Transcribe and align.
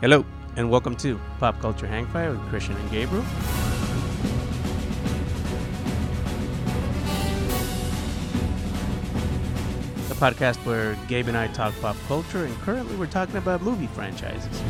Hello, 0.00 0.24
and 0.54 0.70
welcome 0.70 0.94
to 0.98 1.20
Pop 1.40 1.58
Culture 1.58 1.88
Hangfire 1.88 2.30
with 2.30 2.48
Christian 2.50 2.76
and 2.76 2.88
Gabriel. 2.88 3.24
The 10.06 10.14
podcast 10.14 10.64
where 10.64 10.96
Gabe 11.08 11.26
and 11.26 11.36
I 11.36 11.48
talk 11.48 11.74
pop 11.80 11.96
culture, 12.06 12.44
and 12.44 12.54
currently 12.58 12.94
we're 12.94 13.06
talking 13.06 13.38
about 13.38 13.60
movie 13.60 13.88
franchises. 13.88 14.62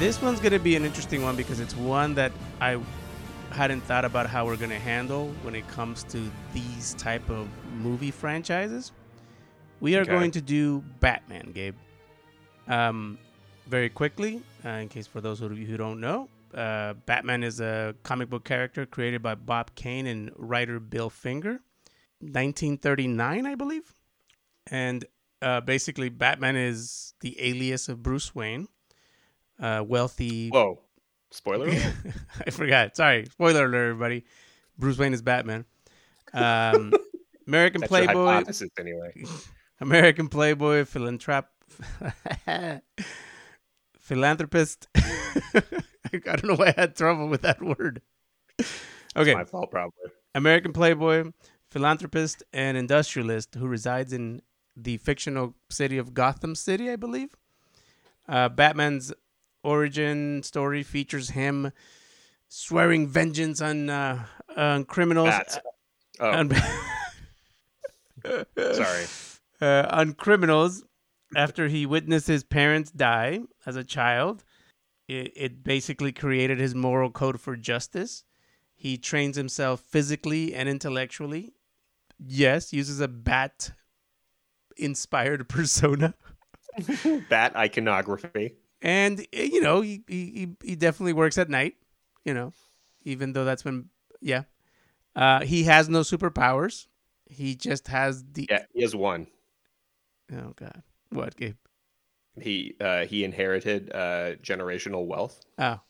This 0.00 0.22
one's 0.22 0.40
going 0.40 0.52
to 0.52 0.58
be 0.58 0.76
an 0.76 0.86
interesting 0.86 1.22
one 1.22 1.36
because 1.36 1.60
it's 1.60 1.76
one 1.76 2.14
that 2.14 2.32
I 2.58 2.80
hadn't 3.50 3.82
thought 3.82 4.06
about 4.06 4.26
how 4.26 4.46
we're 4.46 4.56
going 4.56 4.70
to 4.70 4.78
handle 4.78 5.28
when 5.42 5.54
it 5.54 5.68
comes 5.68 6.04
to 6.04 6.30
these 6.54 6.94
type 6.94 7.28
of 7.28 7.46
movie 7.74 8.10
franchises. 8.10 8.92
We 9.80 9.96
are 9.96 10.00
Okay. 10.00 10.10
going 10.10 10.30
to 10.30 10.40
do 10.40 10.82
Batman, 11.00 11.52
Gabe. 11.52 11.74
Um, 12.66 13.18
very 13.66 13.90
quickly, 13.90 14.42
uh, 14.64 14.68
in 14.70 14.88
case 14.88 15.06
for 15.06 15.20
those 15.20 15.42
of 15.42 15.58
you 15.58 15.66
who 15.66 15.76
don't 15.76 16.00
know, 16.00 16.30
uh, 16.54 16.94
Batman 17.04 17.42
is 17.44 17.60
a 17.60 17.94
comic 18.02 18.30
book 18.30 18.44
character 18.44 18.86
created 18.86 19.22
by 19.22 19.34
Bob 19.34 19.74
Kane 19.74 20.06
and 20.06 20.32
writer 20.34 20.80
Bill 20.80 21.10
Finger, 21.10 21.60
1939, 22.20 23.44
I 23.44 23.54
believe. 23.54 23.92
And 24.66 25.04
uh, 25.42 25.60
basically, 25.60 26.08
Batman 26.08 26.56
is 26.56 27.12
the 27.20 27.38
alias 27.38 27.90
of 27.90 28.02
Bruce 28.02 28.34
Wayne, 28.34 28.68
uh, 29.60 29.84
wealthy. 29.86 30.48
Whoa. 30.48 30.80
Spoiler? 31.30 31.68
I 32.46 32.50
forgot. 32.50 32.96
Sorry. 32.96 33.26
Spoiler 33.26 33.66
alert, 33.66 33.90
everybody. 33.90 34.24
Bruce 34.78 34.98
Wayne 34.98 35.12
is 35.14 35.22
Batman. 35.22 35.64
Um, 36.32 36.92
American 37.46 37.80
That's 37.82 37.88
Playboy. 37.90 38.24
hypothesis 38.26 38.70
anyway. 38.78 39.12
American 39.80 40.28
Playboy, 40.28 40.82
philanthrop, 40.84 41.44
philanthropist. 43.98 44.88
I 44.94 45.62
don't 46.12 46.44
know 46.44 46.54
why 46.56 46.74
I 46.76 46.80
had 46.80 46.96
trouble 46.96 47.28
with 47.28 47.42
that 47.42 47.62
word. 47.62 48.02
Okay, 49.16 49.34
My 49.34 49.44
fault, 49.44 49.70
probably. 49.70 50.10
American 50.34 50.72
Playboy, 50.72 51.30
philanthropist, 51.70 52.42
and 52.52 52.76
industrialist 52.76 53.54
who 53.54 53.66
resides 53.66 54.12
in 54.12 54.42
the 54.76 54.98
fictional 54.98 55.54
city 55.70 55.98
of 55.98 56.14
Gotham 56.14 56.54
City, 56.54 56.90
I 56.90 56.96
believe. 56.96 57.30
Uh, 58.28 58.48
Batman's 58.48 59.12
origin 59.62 60.42
story 60.42 60.82
features 60.82 61.30
him 61.30 61.72
swearing 62.48 63.06
vengeance 63.08 63.60
on 63.60 63.88
uh, 63.90 64.24
on 64.56 64.84
criminals. 64.84 65.30
Bats. 65.30 65.58
Oh, 66.18 66.30
on- 66.30 66.50
sorry. 68.74 69.06
uh, 69.60 69.86
on 69.90 70.12
criminals 70.14 70.84
after 71.36 71.68
he 71.68 71.86
witnessed 71.86 72.26
his 72.26 72.44
parents 72.44 72.90
die 72.90 73.40
as 73.64 73.76
a 73.76 73.84
child. 73.84 74.44
It, 75.08 75.32
it 75.34 75.64
basically 75.64 76.12
created 76.12 76.60
his 76.60 76.74
moral 76.74 77.10
code 77.10 77.40
for 77.40 77.56
justice. 77.56 78.24
He 78.76 78.96
trains 78.96 79.36
himself 79.36 79.80
physically 79.80 80.54
and 80.54 80.68
intellectually. 80.68 81.52
Yes, 82.18 82.72
uses 82.72 83.00
a 83.00 83.08
bat 83.08 83.72
inspired 84.76 85.48
persona. 85.48 86.14
Bat 87.28 87.56
iconography. 87.56 88.54
And, 88.82 89.20
eh, 89.32 89.48
you 89.52 89.60
know, 89.60 89.80
he, 89.80 90.02
he, 90.08 90.48
he 90.62 90.76
definitely 90.76 91.12
works 91.12 91.38
at 91.38 91.50
night, 91.50 91.74
you 92.24 92.34
know, 92.34 92.52
even 93.04 93.32
though 93.32 93.44
that's 93.44 93.64
when, 93.64 93.90
yeah. 94.20 94.44
Uh, 95.14 95.40
he 95.40 95.64
has 95.64 95.88
no 95.88 96.00
superpowers. 96.00 96.86
He 97.26 97.54
just 97.56 97.88
has 97.88 98.24
the. 98.32 98.46
Yeah, 98.50 98.64
he 98.72 98.82
has 98.82 98.94
one. 98.94 99.26
Oh, 100.32 100.52
God. 100.56 100.82
What, 101.10 101.36
Gabe? 101.36 101.56
He 102.40 102.76
uh, 102.80 103.04
he 103.06 103.24
inherited 103.24 103.90
uh, 103.92 104.36
generational 104.36 105.06
wealth. 105.06 105.40
Oh, 105.58 105.80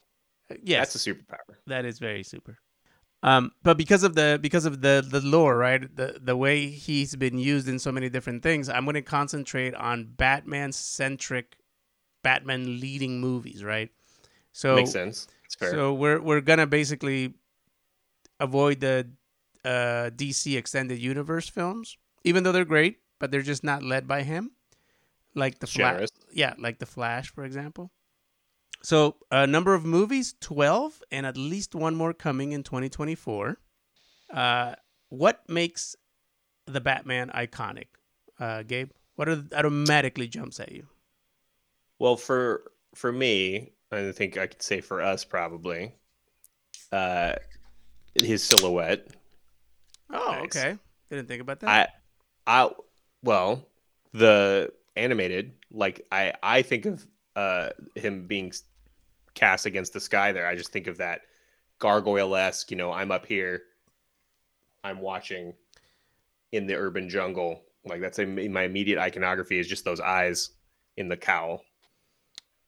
yeah 0.63 0.79
That's 0.81 0.95
a 0.95 0.99
superpower. 0.99 1.57
that 1.67 1.85
is 1.85 1.99
very 1.99 2.23
super. 2.23 2.59
Um, 3.23 3.53
but 3.63 3.77
because 3.77 4.03
of 4.03 4.15
the 4.15 4.39
because 4.41 4.65
of 4.65 4.81
the 4.81 5.07
the 5.07 5.21
lore, 5.21 5.57
right? 5.57 5.95
The 5.95 6.19
the 6.21 6.37
way 6.37 6.69
he's 6.69 7.15
been 7.15 7.39
used 7.39 7.69
in 7.69 7.79
so 7.79 7.93
many 7.93 8.09
different 8.09 8.43
things, 8.43 8.69
I'm 8.71 8.85
going 8.85 8.95
to 8.95 9.03
concentrate 9.03 9.75
on 9.75 10.07
Batman 10.17 10.73
centric, 10.73 11.57
Batman 12.23 12.81
leading 12.81 13.21
movies, 13.21 13.65
right? 13.65 13.91
So 14.53 14.77
Makes 14.77 14.91
sense. 14.91 15.29
It's 15.45 15.55
fair. 15.55 15.71
so 15.71 15.95
we're 15.95 16.21
we're 16.21 16.41
gonna 16.41 16.67
basically 16.67 17.35
avoid 18.39 18.81
the 18.81 19.11
uh, 19.65 20.11
DC 20.15 20.57
extended 20.57 20.99
universe 20.99 21.49
films, 21.49 21.97
even 22.25 22.43
though 22.43 22.53
they're 22.53 22.65
great, 22.65 22.99
but 23.19 23.31
they're 23.31 23.43
just 23.43 23.63
not 23.65 23.83
led 23.83 24.09
by 24.09 24.23
him, 24.23 24.53
like 25.35 25.59
the 25.59 25.67
Flash. 25.67 26.09
Yeah, 26.33 26.55
like 26.59 26.79
the 26.79 26.87
Flash, 26.87 27.31
for 27.31 27.45
example. 27.45 27.91
So 28.83 29.17
a 29.31 29.47
number 29.47 29.75
of 29.75 29.85
movies, 29.85 30.35
twelve, 30.41 31.03
and 31.11 31.27
at 31.27 31.37
least 31.37 31.75
one 31.75 31.95
more 31.95 32.15
coming 32.15 32.53
in 32.53 32.63
2024. 32.63 33.59
Uh, 34.33 34.75
what 35.09 35.43
makes 35.49 35.97
the 36.67 36.81
Batman 36.81 37.31
iconic, 37.35 37.89
uh, 38.39 38.63
Gabe? 38.63 38.91
What 39.17 39.29
are, 39.29 39.45
automatically 39.55 40.29
jumps 40.29 40.61
at 40.61 40.73
you? 40.73 40.87
Well, 42.01 42.17
for 42.17 42.73
for 42.95 43.13
me, 43.13 43.73
I 43.93 44.11
think 44.11 44.37
I 44.37 44.49
could 44.49 44.63
say 44.63 44.81
for 44.81 45.01
us 45.03 45.25
probably, 45.25 45.95
uh, 46.91 47.35
his 48.15 48.43
silhouette. 48.43 49.07
Oh, 50.11 50.33
Nice. 50.33 50.57
okay. 50.57 50.79
Didn't 51.11 51.29
think 51.29 51.43
about 51.43 51.61
that. 51.61 51.69
I, 52.47 52.63
I, 52.65 52.71
well, 53.23 53.69
the 54.13 54.73
animated, 54.97 55.53
like 55.71 56.07
I, 56.11 56.33
I 56.43 56.63
think 56.63 56.87
of 56.87 57.07
uh 57.37 57.69
him 57.95 58.27
being 58.27 58.53
cast 59.35 59.67
against 59.67 59.93
the 59.93 60.01
sky. 60.01 60.33
There, 60.33 60.47
I 60.47 60.57
just 60.57 60.73
think 60.73 60.87
of 60.87 60.97
that 60.99 61.21
gargoyle 61.79 62.35
esque. 62.35 62.71
You 62.71 62.79
know, 62.79 62.91
I'm 62.93 63.11
up 63.13 63.27
here, 63.27 63.63
I'm 64.83 65.01
watching 65.01 65.53
in 66.51 66.67
the 66.67 66.75
urban 66.77 67.09
jungle. 67.11 67.63
Like 67.85 68.01
that's 68.01 68.19
a, 68.19 68.25
my 68.27 68.63
immediate 68.63 68.99
iconography 68.99 69.59
is 69.59 69.69
just 69.69 69.85
those 69.85 70.01
eyes 70.01 70.51
in 70.97 71.09
the 71.09 71.17
cowl. 71.17 71.63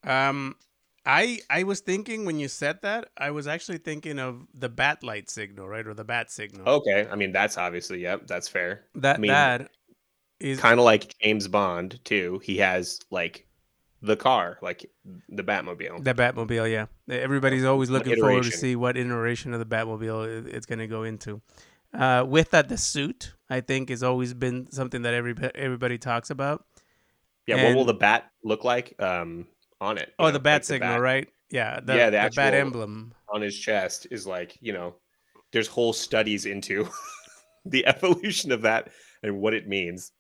Um, 0.05 0.57
I 1.05 1.41
I 1.51 1.65
was 1.65 1.81
thinking 1.81 2.25
when 2.25 2.39
you 2.39 2.49
said 2.49 2.81
that, 2.83 3.09
I 3.17 3.31
was 3.31 3.47
actually 3.47 3.79
thinking 3.79 4.19
of 4.19 4.47
the 4.55 4.69
bat 4.69 5.03
light 5.03 5.29
signal, 5.29 5.69
right, 5.69 5.87
or 5.87 5.95
the 5.95 6.05
bat 6.05 6.31
signal. 6.31 6.69
Okay, 6.69 7.09
I 7.11 7.17
mean 7.17 7.33
that's 7.33 7.59
obviously 7.59 8.01
yep, 8.01 8.27
that's 8.27 8.49
fair. 8.49 8.85
that 8.97 9.17
I 9.17 9.19
mean, 9.19 9.31
that 9.31 9.71
is 10.39 10.61
Kind 10.61 10.79
of 10.79 10.85
like 10.85 11.17
James 11.21 11.49
Bond 11.49 12.01
too. 12.05 12.41
He 12.45 12.59
has 12.59 13.01
like 13.11 13.47
the 14.01 14.17
car, 14.17 14.59
like 14.63 14.91
the 15.29 15.43
Batmobile. 15.43 16.05
the 16.05 16.15
Batmobile. 16.15 16.71
Yeah, 16.71 16.87
everybody's 17.09 17.65
always 17.65 17.91
looking 17.91 18.17
forward 18.17 18.45
to 18.45 18.51
see 18.51 18.77
what 18.77 18.97
iteration 18.97 19.55
of 19.55 19.61
the 19.61 19.67
Batmobile 19.67 20.47
it's 20.47 20.67
going 20.67 20.81
to 20.81 20.89
go 20.89 21.03
into. 21.05 21.41
Uh, 21.95 22.25
with 22.27 22.51
that, 22.51 22.69
the 22.69 22.79
suit 22.79 23.35
I 23.51 23.61
think 23.61 23.91
has 23.91 24.03
always 24.03 24.35
been 24.35 24.71
something 24.71 25.03
that 25.03 25.15
every 25.15 25.35
everybody 25.55 25.99
talks 25.99 26.31
about. 26.31 26.65
Yeah, 27.47 27.65
what 27.65 27.77
will 27.77 27.85
the 27.85 27.95
bat 27.95 28.31
look 28.45 28.65
like 28.65 29.01
um, 29.01 29.47
on 29.83 29.99
it? 29.99 30.15
Oh, 30.19 30.27
know, 30.27 30.33
the 30.33 30.41
bat 30.41 30.61
like 30.61 30.65
signal, 30.65 30.95
bat 30.95 31.01
right? 31.01 31.29
Yeah, 31.51 31.81
the, 31.81 31.97
Yeah, 31.97 32.11
the 32.11 32.29
the 32.29 32.35
bat 32.35 32.55
emblem. 32.55 33.13
on 33.29 33.43
his 33.43 33.59
chest 33.59 34.07
is 34.11 34.27
like 34.27 34.57
you 34.61 34.73
know, 34.73 34.95
there's 35.53 35.69
whole 35.69 35.93
studies 35.93 36.47
into 36.47 36.89
the 37.67 37.87
evolution 37.87 38.53
of 38.53 38.63
that 38.63 38.91
and 39.23 39.41
what 39.41 39.55
it 39.55 39.69
means. 39.69 40.13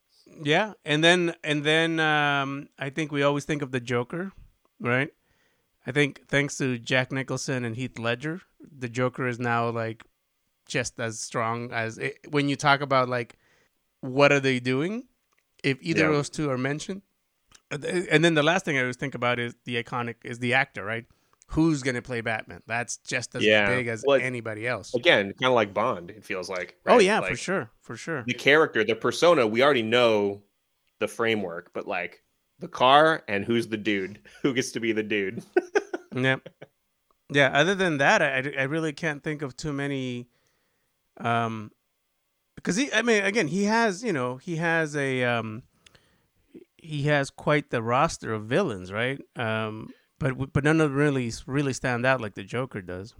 Yeah, 0.42 0.72
and 0.84 1.02
then 1.02 1.34
and 1.42 1.64
then 1.64 2.00
um, 2.00 2.68
I 2.78 2.90
think 2.90 3.12
we 3.12 3.22
always 3.22 3.44
think 3.44 3.62
of 3.62 3.70
the 3.70 3.80
Joker, 3.80 4.32
right? 4.80 5.10
I 5.86 5.92
think 5.92 6.28
thanks 6.28 6.56
to 6.58 6.78
Jack 6.78 7.10
Nicholson 7.12 7.64
and 7.64 7.76
Heath 7.76 7.98
Ledger, 7.98 8.40
the 8.60 8.88
Joker 8.88 9.26
is 9.26 9.38
now 9.38 9.68
like 9.70 10.04
just 10.68 11.00
as 11.00 11.20
strong 11.20 11.72
as 11.72 11.98
it, 11.98 12.18
when 12.30 12.48
you 12.48 12.56
talk 12.56 12.80
about 12.80 13.08
like 13.08 13.36
what 14.00 14.32
are 14.32 14.40
they 14.40 14.60
doing? 14.60 15.04
If 15.62 15.78
either 15.80 16.06
of 16.06 16.14
those 16.14 16.30
two 16.30 16.50
are 16.50 16.58
mentioned, 16.58 17.02
and 17.72 18.24
then 18.24 18.34
the 18.34 18.42
last 18.42 18.64
thing 18.64 18.76
I 18.76 18.80
always 18.80 18.96
think 18.96 19.14
about 19.14 19.38
is 19.38 19.54
the 19.64 19.82
iconic 19.82 20.16
is 20.24 20.38
the 20.38 20.54
actor, 20.54 20.84
right? 20.84 21.06
Who's 21.48 21.82
gonna 21.82 22.02
play 22.02 22.20
Batman? 22.20 22.60
That's 22.66 22.96
just 22.98 23.34
as 23.34 23.44
Yeah, 23.44 23.68
big 23.68 23.86
as 23.86 24.04
well, 24.06 24.20
anybody 24.20 24.66
else. 24.66 24.94
Again, 24.94 25.34
kind 25.34 25.50
of 25.50 25.54
like 25.54 25.74
Bond. 25.74 26.10
It 26.10 26.24
feels 26.24 26.48
like. 26.48 26.76
Oh 26.86 26.94
right? 26.94 27.04
yeah, 27.04 27.20
for 27.20 27.36
sure, 27.36 27.70
for 27.80 27.96
sure. 27.96 28.24
The 28.26 28.34
character, 28.34 28.84
the 28.84 28.94
persona, 28.94 29.46
we 29.46 29.62
already 29.62 29.82
know 29.82 30.42
the 30.98 31.08
framework, 31.08 31.72
but 31.74 31.86
like 31.86 32.22
the 32.58 32.68
car 32.68 33.22
and 33.28 33.44
who's 33.44 33.68
the 33.68 33.76
dude, 33.76 34.20
who 34.42 34.54
gets 34.54 34.72
to 34.72 34.80
be 34.80 34.92
the 34.92 35.02
dude. 35.02 35.42
Yeah. 36.14 36.36
Yeah. 37.30 37.50
Other 37.54 37.74
than 37.74 37.96
that, 37.96 38.20
I, 38.20 38.52
I 38.58 38.64
really 38.64 38.92
can't 38.92 39.24
think 39.24 39.40
of 39.40 39.56
too 39.56 39.72
many. 39.72 40.28
Um, 41.16 41.70
because 42.54 42.76
he, 42.76 42.92
I 42.92 43.00
mean, 43.00 43.24
again, 43.24 43.48
he 43.48 43.64
has, 43.64 44.04
you 44.04 44.12
know, 44.12 44.36
he 44.36 44.56
has 44.56 44.94
a, 44.94 45.24
um, 45.24 45.62
he 46.82 47.04
has 47.04 47.30
quite 47.30 47.70
the 47.70 47.82
roster 47.82 48.34
of 48.34 48.44
villains, 48.44 48.92
right? 48.92 49.20
Um, 49.36 49.88
but 50.18 50.52
but 50.52 50.64
none 50.64 50.80
of 50.80 50.90
them 50.90 50.98
really 50.98 51.32
really 51.46 51.72
stand 51.72 52.04
out 52.04 52.20
like 52.20 52.34
the 52.34 52.44
Joker 52.44 52.82
does. 52.82 53.14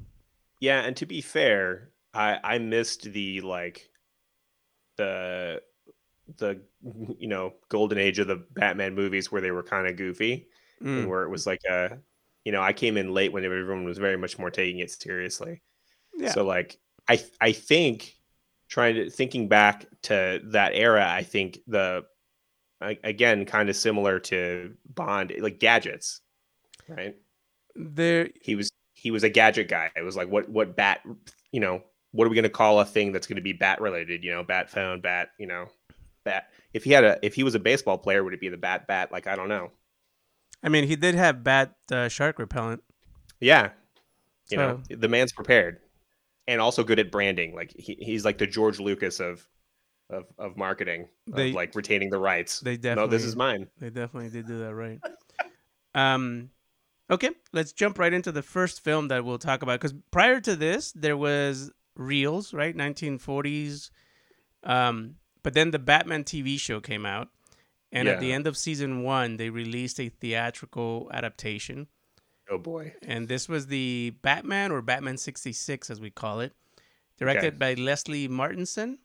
Yeah, 0.61 0.83
and 0.83 0.97
to 0.97 1.07
be 1.07 1.21
fair, 1.23 1.91
I 2.13 2.39
I 2.45 2.59
missed 2.59 3.05
the 3.05 3.41
like 3.41 3.89
the 4.97 5.63
the 6.39 6.61
you 7.19 7.29
know 7.29 7.55
golden 7.69 7.99
age 7.99 8.19
of 8.19 8.27
the 8.27 8.45
Batman 8.53 8.95
movies 8.95 9.31
where 9.31 9.41
they 9.41 9.51
were 9.51 9.63
kind 9.63 9.87
of 9.87 9.97
goofy 9.97 10.49
Mm. 10.83 10.99
and 10.99 11.09
where 11.09 11.23
it 11.23 11.29
was 11.31 11.47
like 11.47 11.61
a 11.71 11.99
you 12.45 12.51
know 12.51 12.61
I 12.61 12.73
came 12.73 12.97
in 12.97 13.15
late 13.15 13.33
when 13.33 13.45
everyone 13.45 13.85
was 13.85 13.99
very 13.99 14.17
much 14.17 14.37
more 14.37 14.51
taking 14.51 14.81
it 14.81 14.91
seriously. 14.91 15.63
Yeah. 16.17 16.33
So 16.33 16.45
like 16.45 16.81
I 17.09 17.23
I 17.41 17.53
think 17.53 18.17
trying 18.69 18.97
to 18.97 19.09
thinking 19.09 19.47
back 19.47 19.87
to 20.03 20.41
that 20.47 20.73
era, 20.75 21.07
I 21.09 21.23
think 21.23 21.61
the 21.69 22.05
again 23.05 23.45
kind 23.45 23.69
of 23.69 23.77
similar 23.77 24.19
to 24.21 24.75
Bond, 24.87 25.33
like 25.39 25.59
gadgets, 25.59 26.21
right? 26.89 27.17
there, 27.75 28.29
He 28.41 28.55
was 28.55 28.71
he 28.95 29.11
was 29.11 29.25
a 29.25 29.29
gadget 29.29 29.69
guy. 29.69 29.91
It 29.97 30.03
was 30.03 30.17
like 30.17 30.29
what 30.29 30.49
what 30.49 30.77
bat 30.77 31.01
you 31.51 31.61
know 31.61 31.83
what 32.13 32.27
are 32.27 32.31
we 32.31 32.37
going 32.37 32.45
to 32.45 32.51
call 32.51 32.79
a 32.79 32.85
thing 32.85 33.13
that's 33.13 33.27
going 33.27 33.37
to 33.37 33.43
be 33.43 33.55
bat 33.55 33.81
related? 33.81 34.23
You 34.23 34.33
know, 34.33 34.45
bat 34.45 34.71
phone, 34.71 35.01
bat. 35.01 35.31
You 35.39 35.47
know, 35.47 35.67
bat. 36.25 36.49
If 36.73 36.85
he 36.85 36.93
had 36.93 37.05
a 37.05 37.19
if 37.23 37.35
he 37.35 37.43
was 37.43 37.55
a 37.55 37.59
baseball 37.59 37.99
player, 37.99 38.23
would 38.23 38.35
it 38.35 38.41
be 38.41 38.49
the 38.49 38.57
bat 38.57 38.87
bat? 38.87 39.11
Like 39.11 39.27
I 39.27 39.37
don't 39.37 39.49
know. 39.49 39.71
I 40.63 40.69
mean, 40.69 40.87
he 40.87 40.97
did 40.97 41.15
have 41.15 41.43
bat 41.43 41.75
uh, 41.91 42.09
shark 42.09 42.39
repellent. 42.39 42.83
Yeah, 43.41 43.71
you 44.49 44.57
know 44.57 44.81
the 44.89 45.09
man's 45.09 45.33
prepared, 45.33 45.79
and 46.47 46.61
also 46.61 46.85
good 46.85 47.01
at 47.01 47.11
branding. 47.11 47.55
Like 47.55 47.75
he, 47.77 47.97
he's 48.01 48.25
like 48.25 48.39
the 48.39 48.47
George 48.47 48.79
Lucas 48.79 49.19
of 49.19 49.47
of 50.11 50.25
of 50.39 50.57
marketing, 50.57 51.09
of 51.33 51.55
like 51.55 51.75
retaining 51.75 52.11
the 52.11 52.19
rights. 52.19 52.61
They 52.61 52.73
no, 52.73 52.77
definitely. 52.79 53.17
this 53.17 53.25
is 53.25 53.37
mine. 53.37 53.69
They 53.79 53.91
definitely 53.91 54.31
did 54.31 54.47
do 54.47 54.59
that 54.61 54.75
right. 54.75 55.01
um, 55.95 56.51
okay, 57.11 57.31
let's 57.53 57.73
jump 57.73 57.99
right 57.99 58.13
into 58.13 58.33
the 58.33 58.43
first 58.43 58.83
film 58.83 59.09
that 59.09 59.25
we'll 59.25 59.39
talk 59.39 59.63
about. 59.63 59.81
Because 59.81 59.95
prior 60.11 60.41
to 60.41 60.57
this, 60.57 60.93
there 60.93 61.17
was 61.17 61.71
Reels, 61.97 62.53
right, 62.53 62.77
1940s. 62.77 63.91
Um, 64.65 65.17
but 65.43 65.55
then 65.55 65.73
the 65.73 65.79
Batman 65.79 66.25
TV 66.25 66.59
show 66.59 66.81
came 66.81 67.05
out, 67.05 67.29
and 67.91 68.09
at 68.09 68.21
the 68.21 68.33
end 68.33 68.47
of 68.47 68.57
season 68.57 69.03
one, 69.03 69.37
they 69.37 69.51
released 69.51 69.99
a 69.99 70.09
theatrical 70.09 71.11
adaptation. 71.13 71.89
Oh 72.51 72.59
boy. 72.59 72.93
and 73.07 73.29
this 73.29 73.49
was 73.49 73.69
the 73.69 74.15
Batman 74.21 74.73
or 74.73 74.83
Batman 74.83 75.17
66 75.17 75.91
as 75.91 76.01
we 76.01 76.11
call 76.11 76.41
it, 76.41 76.53
directed 77.19 77.59
by 77.59 77.75
Leslie 77.75 78.29
Martinson. 78.29 78.99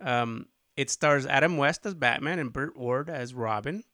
Um, 0.00 0.46
it 0.76 0.90
stars 0.90 1.26
Adam 1.26 1.56
West 1.56 1.84
as 1.86 1.94
Batman 1.94 2.38
and 2.38 2.52
Burt 2.52 2.76
Ward 2.76 3.10
as 3.10 3.34
Robin. 3.34 3.84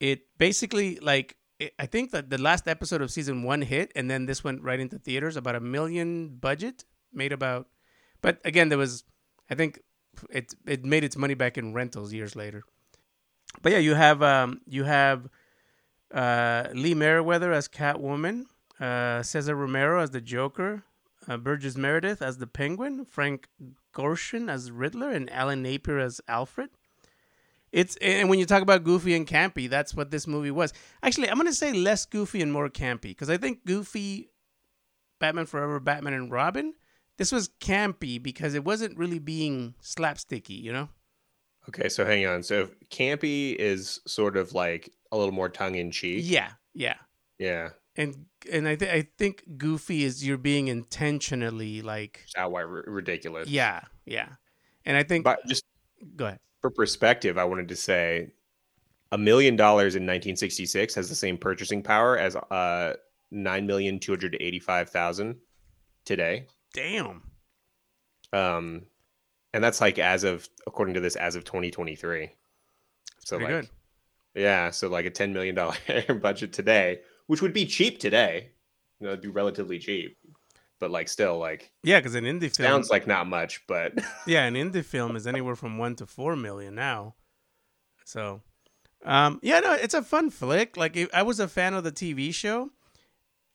It 0.00 0.22
basically 0.38 0.98
like 1.00 1.36
it, 1.58 1.74
I 1.78 1.86
think 1.86 2.12
that 2.12 2.30
the 2.30 2.38
last 2.38 2.68
episode 2.68 3.02
of 3.02 3.10
season 3.10 3.42
1 3.42 3.62
hit 3.62 3.90
and 3.96 4.08
then 4.08 4.26
this 4.26 4.44
went 4.44 4.62
right 4.62 4.78
into 4.78 4.98
theaters 4.98 5.36
about 5.36 5.56
a 5.56 5.60
million 5.60 6.36
budget 6.36 6.84
made 7.12 7.32
about 7.32 7.66
but 8.22 8.40
again 8.44 8.68
there 8.68 8.78
was 8.78 9.02
I 9.50 9.56
think 9.56 9.80
it 10.30 10.54
it 10.66 10.84
made 10.84 11.04
its 11.04 11.16
money 11.16 11.34
back 11.34 11.58
in 11.58 11.74
rentals 11.74 12.12
years 12.12 12.36
later. 12.36 12.62
But 13.62 13.72
yeah, 13.72 13.78
you 13.78 13.94
have 13.94 14.22
um 14.22 14.60
you 14.66 14.84
have 14.84 15.28
uh, 16.12 16.68
Lee 16.72 16.94
Meriwether 16.94 17.52
as 17.52 17.68
Catwoman, 17.68 18.44
uh, 18.80 19.22
Cesar 19.22 19.54
Romero 19.54 20.00
as 20.00 20.10
the 20.10 20.20
Joker, 20.20 20.84
uh, 21.26 21.36
Burgess 21.36 21.76
Meredith 21.76 22.22
as 22.22 22.38
the 22.38 22.46
Penguin, 22.46 23.04
Frank 23.04 23.48
Gorshin 23.98 24.48
as 24.50 24.70
Riddler, 24.70 25.10
and 25.10 25.30
Alan 25.30 25.62
Napier 25.62 25.98
as 25.98 26.20
Alfred. 26.28 26.70
It's 27.72 27.96
and 27.96 28.28
when 28.30 28.38
you 28.38 28.46
talk 28.46 28.62
about 28.62 28.84
goofy 28.84 29.14
and 29.14 29.26
campy, 29.26 29.68
that's 29.68 29.94
what 29.94 30.10
this 30.10 30.26
movie 30.26 30.50
was. 30.50 30.72
Actually, 31.02 31.28
I'm 31.28 31.36
gonna 31.36 31.52
say 31.52 31.72
less 31.72 32.06
goofy 32.06 32.40
and 32.40 32.52
more 32.52 32.68
campy 32.68 33.10
because 33.10 33.28
I 33.28 33.36
think 33.36 33.66
goofy, 33.66 34.30
Batman 35.18 35.46
Forever, 35.46 35.80
Batman 35.80 36.14
and 36.14 36.30
Robin, 36.30 36.74
this 37.18 37.32
was 37.32 37.50
campy 37.60 38.22
because 38.22 38.54
it 38.54 38.64
wasn't 38.64 38.96
really 38.96 39.18
being 39.18 39.74
slapsticky, 39.82 40.62
you 40.62 40.72
know. 40.72 40.88
Okay, 41.68 41.90
so 41.90 42.06
hang 42.06 42.26
on. 42.26 42.42
So 42.42 42.70
campy 42.90 43.54
is 43.56 44.00
sort 44.06 44.38
of 44.38 44.54
like 44.54 44.90
a 45.12 45.18
little 45.18 45.34
more 45.34 45.50
tongue 45.50 45.74
in 45.74 45.90
cheek. 45.90 46.22
Yeah, 46.24 46.52
yeah. 46.72 46.94
Yeah. 47.38 47.70
And 47.98 48.24
and 48.50 48.66
I 48.66 48.76
th- 48.76 48.90
I 48.90 49.08
think 49.18 49.58
goofy 49.58 50.04
is 50.04 50.26
you're 50.26 50.38
being 50.38 50.68
intentionally 50.68 51.82
like 51.82 52.24
outright 52.36 52.64
r- 52.64 52.84
ridiculous. 52.86 53.48
yeah 53.48 53.82
yeah, 54.06 54.28
and 54.86 54.96
I 54.96 55.02
think 55.02 55.24
But 55.24 55.40
just 55.46 55.64
go 56.16 56.26
ahead 56.26 56.38
for 56.62 56.70
perspective, 56.70 57.36
I 57.36 57.44
wanted 57.44 57.68
to 57.68 57.76
say 57.76 58.32
a 59.12 59.18
million 59.18 59.56
dollars 59.56 59.94
in 59.96 60.02
1966 60.02 60.94
has 60.94 61.08
the 61.08 61.14
same 61.14 61.36
purchasing 61.36 61.82
power 61.82 62.16
as 62.16 62.36
uh 62.36 62.94
nine 63.30 63.66
million 63.66 63.98
two 63.98 64.12
hundred 64.12 64.36
eighty-five 64.40 64.88
thousand 64.88 65.36
today. 66.04 66.46
damn 66.72 67.22
Um, 68.32 68.82
and 69.52 69.62
that's 69.64 69.80
like 69.80 69.98
as 69.98 70.24
of 70.24 70.48
according 70.66 70.94
to 70.94 71.00
this, 71.00 71.16
as 71.16 71.34
of 71.36 71.44
2023. 71.44 72.30
So 73.24 73.36
like, 73.36 73.48
good 73.48 73.68
yeah, 74.34 74.70
so 74.70 74.88
like 74.88 75.06
a 75.06 75.10
10 75.10 75.32
million 75.32 75.54
dollar 75.54 75.74
budget 76.22 76.52
today, 76.52 77.00
which 77.28 77.40
would 77.40 77.52
be 77.52 77.64
cheap 77.64 78.00
today. 78.00 78.50
You 78.98 79.06
know, 79.06 79.12
it'd 79.12 79.22
be 79.22 79.28
relatively 79.28 79.78
cheap, 79.78 80.18
but 80.80 80.90
like 80.90 81.08
still 81.08 81.38
like 81.38 81.70
yeah 81.84 82.00
because 82.00 82.16
an 82.16 82.24
indie 82.24 82.54
film 82.54 82.68
sounds 82.68 82.90
like 82.90 83.06
not 83.06 83.28
much, 83.28 83.64
but 83.68 83.92
yeah 84.26 84.44
an 84.44 84.54
indie 84.54 84.84
film 84.84 85.14
is 85.14 85.26
anywhere 85.26 85.54
from 85.54 85.78
one 85.78 85.94
to 85.96 86.06
four 86.06 86.34
million 86.34 86.74
now, 86.74 87.14
so 88.04 88.42
um 89.04 89.38
yeah 89.42 89.60
no 89.60 89.74
it's 89.74 89.94
a 89.94 90.02
fun 90.02 90.30
flick. 90.30 90.76
Like 90.76 90.98
I 91.14 91.22
was 91.22 91.38
a 91.38 91.46
fan 91.46 91.74
of 91.74 91.84
the 91.84 91.92
TV 91.92 92.34
show, 92.34 92.70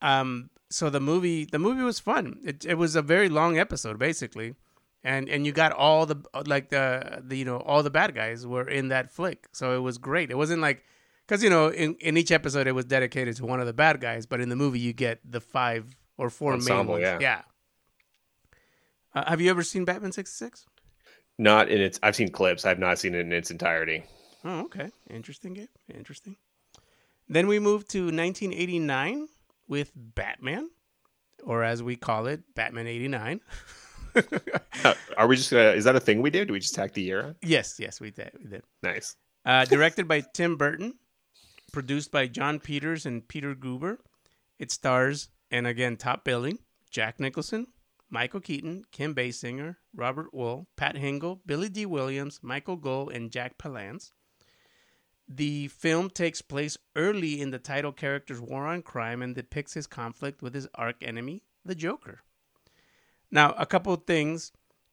um 0.02 0.50
so 0.70 0.90
the 0.90 1.02
movie 1.02 1.46
the 1.46 1.60
movie 1.60 1.84
was 1.84 2.00
fun. 2.00 2.40
It 2.44 2.66
it 2.66 2.76
was 2.76 2.96
a 2.96 3.02
very 3.02 3.30
long 3.30 3.58
episode 3.60 4.00
basically. 4.00 4.56
And, 5.06 5.28
and 5.28 5.46
you 5.46 5.52
got 5.52 5.74
all 5.74 6.06
the 6.06 6.16
like 6.46 6.70
the, 6.70 7.22
the 7.22 7.38
you 7.38 7.44
know 7.44 7.58
all 7.58 7.84
the 7.84 7.90
bad 7.90 8.16
guys 8.16 8.48
were 8.48 8.66
in 8.66 8.88
that 8.88 9.12
flick. 9.12 9.50
So 9.52 9.76
it 9.76 9.80
was 9.80 9.98
great. 9.98 10.32
It 10.32 10.38
wasn't 10.38 10.62
like 10.62 10.82
because 11.34 11.44
you 11.44 11.50
know 11.50 11.70
in, 11.70 11.96
in 11.96 12.16
each 12.16 12.32
episode 12.32 12.68
it 12.68 12.74
was 12.74 12.86
dedicated 12.86 13.36
to 13.36 13.44
one 13.44 13.60
of 13.60 13.66
the 13.66 13.74
bad 13.74 14.00
guys 14.00 14.28
but 14.28 14.40
in 14.40 14.50
the 14.50 14.56
movie 14.56 14.80
you 14.80 14.94
get 14.94 15.20
the 15.26 15.42
five 15.42 15.84
or 16.16 16.30
four 16.30 16.54
Ensemble, 16.54 16.94
main 16.94 17.04
ones 17.04 17.22
yeah. 17.22 17.42
Uh, 19.16 19.28
have 19.28 19.42
you 19.42 19.50
ever 19.50 19.64
seen 19.64 19.84
batman 19.84 20.12
66 20.12 20.68
not 21.40 21.68
in 21.70 21.82
its. 21.82 22.00
I've 22.04 22.16
seen 22.16 22.30
clips. 22.30 22.64
I've 22.64 22.78
not 22.78 23.00
seen 23.00 23.16
it 23.16 23.22
in 23.22 23.34
its 23.34 23.50
entirety. 23.50 24.04
oh 24.46 24.60
okay 24.66 24.92
interesting 25.10 25.54
game 25.54 25.70
interesting 25.92 26.36
then 27.28 27.48
we 27.48 27.58
move 27.58 27.88
to 27.88 28.04
1989 28.06 29.28
with 29.68 29.92
batman 29.96 30.70
or 31.44 31.64
as 31.64 31.82
we 31.82 31.96
call 31.96 32.28
it 32.28 32.42
batman 32.54 32.86
89 32.86 33.42
Uh, 34.84 34.94
Are 35.18 35.26
we 35.26 35.36
just 35.36 35.50
gonna? 35.50 35.70
Is 35.72 35.86
that 35.86 35.96
a 35.96 36.00
thing 36.00 36.22
we 36.22 36.30
did? 36.30 36.48
Do 36.48 36.54
we 36.54 36.60
just 36.60 36.76
tack 36.76 36.94
the 36.94 37.02
year 37.02 37.24
on? 37.24 37.36
yes 37.42 37.80
yes 37.80 38.00
we 38.00 38.12
did 38.12 38.30
we 38.38 38.46
did 38.48 38.62
Nice. 38.84 39.16
Uh, 39.44 39.66
directed 39.66 40.08
by 40.08 40.22
Tim 40.36 40.56
Burton, 40.56 40.94
produced 41.74 42.12
by 42.12 42.28
John 42.28 42.62
Peters 42.62 43.06
and 43.06 43.28
Peter 43.28 43.54
Gruber. 43.54 44.00
It 44.58 44.72
stars, 44.72 45.28
and 45.52 45.68
again, 45.68 45.98
top 45.98 46.24
billing, 46.24 46.60
Jack 46.90 47.20
Nicholson, 47.20 47.68
Michael 48.10 48.40
Keaton, 48.40 48.86
Kim 48.92 49.14
Basinger, 49.14 49.76
Robert 49.94 50.28
Wuhl, 50.34 50.68
Pat 50.78 50.96
Hingle, 50.96 51.40
Billy 51.46 51.68
Dee 51.68 51.88
Williams, 51.88 52.40
Michael 52.42 52.78
Gold, 52.78 53.12
and 53.12 53.32
Jack 53.32 53.58
Palance. 53.58 54.12
The 55.28 55.68
film 55.70 56.10
takes 56.10 56.42
place 56.42 56.78
early 56.96 57.42
in 57.42 57.50
the 57.50 57.60
title 57.60 57.92
character's 57.92 58.40
war 58.40 58.68
on 58.68 58.84
crime 58.84 59.22
and 59.22 59.34
depicts 59.34 59.74
his 59.74 59.88
conflict 59.88 60.42
with 60.42 60.54
his 60.54 60.68
arch 60.76 60.98
enemy, 61.02 61.44
the 61.66 61.76
Joker. 61.76 62.22
Now, 63.32 63.54
a 63.58 63.66
couple 63.66 63.94
of 63.94 64.06
things 64.06 64.52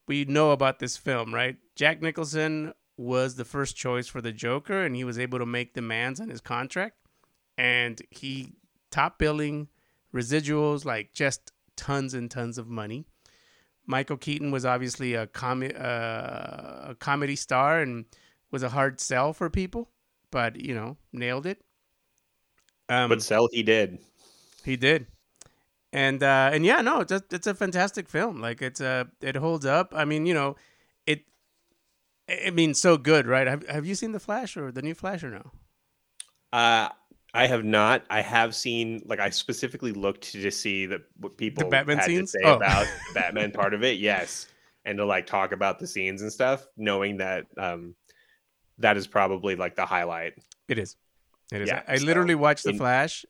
we 0.09 0.25
know 0.25 0.53
about 0.53 0.79
this 0.79 0.97
film, 0.97 1.35
right? 1.35 1.57
Jack 1.77 2.01
Nicholson 2.01 2.73
was 3.00 3.37
the 3.37 3.45
first 3.45 3.76
choice 3.76 4.07
for 4.07 4.21
the 4.21 4.30
Joker, 4.33 4.85
and 4.85 4.95
he 4.95 5.04
was 5.04 5.19
able 5.19 5.38
to 5.38 5.47
make 5.47 5.73
demands 5.73 6.21
on 6.21 6.28
his 6.28 6.40
contract. 6.40 6.97
And 7.57 8.00
he 8.11 8.52
top 8.90 9.19
billing, 9.19 9.69
residuals, 10.14 10.85
like 10.85 11.12
just 11.12 11.52
tons 11.76 12.12
and 12.14 12.30
tons 12.30 12.59
of 12.59 12.69
money. 12.69 13.07
Michael 13.87 14.19
Keaton 14.19 14.50
was 14.50 14.64
obviously 14.64 15.14
a, 15.14 15.26
com- 15.26 15.62
uh, 15.62 16.90
a 16.90 16.97
comedy 16.99 17.37
star 17.37 17.80
and 17.80 18.04
was 18.50 18.62
a 18.62 18.69
hard 18.69 19.00
sell 19.00 19.33
for 19.33 19.49
people, 19.49 19.90
but 20.30 20.57
you 20.57 20.75
know, 20.75 20.97
nailed 21.12 21.47
it. 21.47 21.62
Um, 22.88 23.09
But 23.09 23.23
sell 23.23 23.49
he 23.50 23.62
did. 23.62 23.99
he 24.64 24.76
did. 24.76 25.07
And 25.92 26.23
uh 26.23 26.50
and 26.52 26.64
yeah, 26.64 26.83
no, 26.83 27.00
it's 27.00 27.11
a, 27.11 27.23
it's 27.33 27.47
a 27.49 27.54
fantastic 27.54 28.09
film. 28.09 28.40
Like 28.40 28.62
it's 28.62 28.80
a 28.80 29.09
it 29.21 29.35
holds 29.37 29.66
up. 29.66 29.92
I 29.97 30.04
mean, 30.04 30.25
you 30.25 30.35
know, 30.35 30.54
I 32.47 32.51
mean 32.51 32.75
so 32.75 32.97
good, 32.97 33.27
right? 33.27 33.47
Have 33.47 33.67
have 33.69 33.87
you 33.87 33.95
seen 33.95 34.13
The 34.13 34.21
Flash 34.21 34.57
or 34.57 34.71
the 34.73 34.83
new 34.83 34.95
Flash 34.95 35.23
or 35.25 35.31
no? 35.31 35.51
Uh, 36.53 36.89
I 37.33 37.47
have 37.47 37.65
not. 37.65 38.05
I 38.11 38.21
have 38.23 38.55
seen 38.55 39.03
like 39.07 39.21
I 39.21 39.31
specifically 39.31 39.93
looked 39.93 40.33
to 40.33 40.41
just 40.41 40.61
see 40.61 40.87
that 40.87 41.03
what 41.19 41.37
people 41.37 41.65
the 41.65 41.71
Batman 41.71 41.99
had 41.99 42.07
scenes? 42.07 42.33
to 42.33 42.39
say 42.39 42.45
Oh. 42.45 42.55
about 42.57 42.87
the 43.09 43.15
Batman 43.15 43.53
part 43.53 43.75
of 43.75 43.83
it. 43.85 43.99
Yes, 43.99 44.49
and 44.85 44.99
to 44.99 45.05
like 45.05 45.27
talk 45.27 45.53
about 45.53 45.79
the 45.79 45.87
scenes 45.87 46.23
and 46.23 46.33
stuff, 46.33 46.67
knowing 46.77 47.19
that 47.19 47.47
um 47.57 47.95
that 48.79 48.97
is 48.97 49.07
probably 49.07 49.57
like 49.57 49.77
the 49.77 49.87
highlight. 49.87 50.35
It 50.69 50.79
is. 50.79 50.97
It 51.53 51.63
is. 51.63 51.69
Yeah, 51.69 51.83
I 51.87 51.97
so 51.97 52.07
literally 52.07 52.35
watched 52.35 52.65
The 52.65 52.71
in- 52.71 52.79
Flash, 52.79 53.25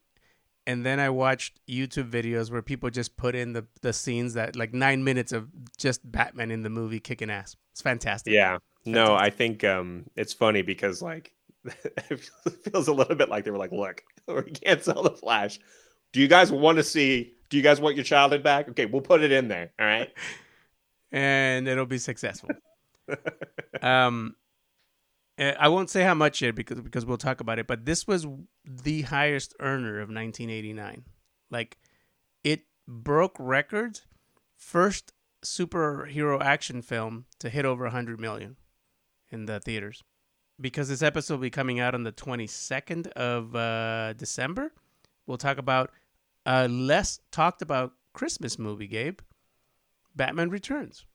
and 0.67 0.85
then 0.87 0.99
I 1.01 1.11
watched 1.11 1.59
YouTube 1.69 2.11
videos 2.11 2.51
where 2.51 2.63
people 2.63 2.89
just 2.91 3.17
put 3.17 3.35
in 3.35 3.53
the 3.53 3.67
the 3.83 3.93
scenes 3.93 4.35
that 4.35 4.57
like 4.57 4.73
nine 4.73 5.05
minutes 5.05 5.33
of 5.33 5.49
just 5.77 6.01
Batman 6.11 6.51
in 6.51 6.63
the 6.63 6.71
movie 6.71 7.01
kicking 7.01 7.31
ass. 7.31 7.57
It's 7.73 7.83
fantastic. 7.83 8.33
Yeah. 8.33 8.59
No, 8.85 9.15
I 9.15 9.31
think 9.31 9.65
um 9.65 10.07
it's 10.17 10.33
funny 10.33 10.63
because 10.63 11.03
like 11.03 11.33
it 12.11 12.21
feels 12.65 12.89
a 12.89 12.93
little 12.93 13.17
bit 13.17 13.29
like 13.29 13.45
they 13.45 13.51
were 13.51 13.59
like, 13.59 13.73
look, 13.73 14.03
we 14.29 14.43
can't 14.43 14.83
sell 14.83 15.03
the 15.03 15.11
Flash. 15.11 15.59
Do 16.13 16.21
you 16.21 16.29
guys 16.29 16.51
want 16.51 16.79
to 16.79 16.85
see? 16.85 17.35
Do 17.51 17.57
you 17.57 17.63
guys 17.63 17.81
want 17.81 17.97
your 17.97 18.05
childhood 18.05 18.43
back? 18.43 18.69
Okay, 18.71 18.87
we'll 18.87 19.03
put 19.03 19.23
it 19.23 19.33
in 19.33 19.49
there. 19.49 19.73
All 19.79 19.87
right. 19.87 20.11
and 21.13 21.69
it'll 21.69 21.87
be 21.87 21.99
successful. 21.99 22.51
um, 23.83 24.35
eh, 25.39 25.55
I 25.59 25.69
won't 25.69 25.91
say 25.91 26.03
how 26.03 26.15
much 26.15 26.41
yet 26.43 26.55
because 26.55 26.81
because 26.81 27.05
we'll 27.05 27.19
talk 27.19 27.41
about 27.41 27.59
it. 27.59 27.67
But 27.67 27.85
this 27.85 28.07
was 28.07 28.27
the 28.65 29.03
highest 29.03 29.55
earner 29.61 30.01
of 30.01 30.09
1989. 30.09 31.05
Like, 31.51 31.79
it 32.45 32.63
broke 32.89 33.37
records. 33.39 34.07
First 34.57 35.13
superhero 35.45 36.41
action 36.41 36.83
film 36.83 37.25
to 37.39 37.49
hit 37.49 37.65
over 37.65 37.85
100 37.85 38.21
million 38.21 38.57
in 39.31 39.47
the 39.47 39.61
theaters. 39.61 40.03
Because 40.61 40.89
this 40.89 41.03
episode 41.03 41.35
will 41.35 41.43
be 41.43 41.51
coming 41.51 41.81
out 41.81 41.95
on 41.95 42.03
the 42.03 42.13
22nd 42.13 43.09
of 43.13 43.57
uh, 43.57 44.13
December, 44.15 44.73
we'll 45.27 45.39
talk 45.39 45.59
about 45.59 45.91
a 46.45 46.69
less 46.69 47.21
talked 47.31 47.63
about 47.63 47.93
Christmas 48.13 48.59
movie, 48.59 48.87
Gabe. 48.87 49.21
Batman 50.15 50.51
Returns. 50.51 51.07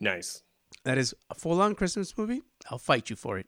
Nice. 0.00 0.42
That 0.84 0.98
is 0.98 1.14
a 1.30 1.34
full 1.34 1.60
on 1.60 1.74
Christmas 1.74 2.16
movie. 2.16 2.42
I'll 2.70 2.78
fight 2.78 3.10
you 3.10 3.16
for 3.16 3.38
it. 3.38 3.46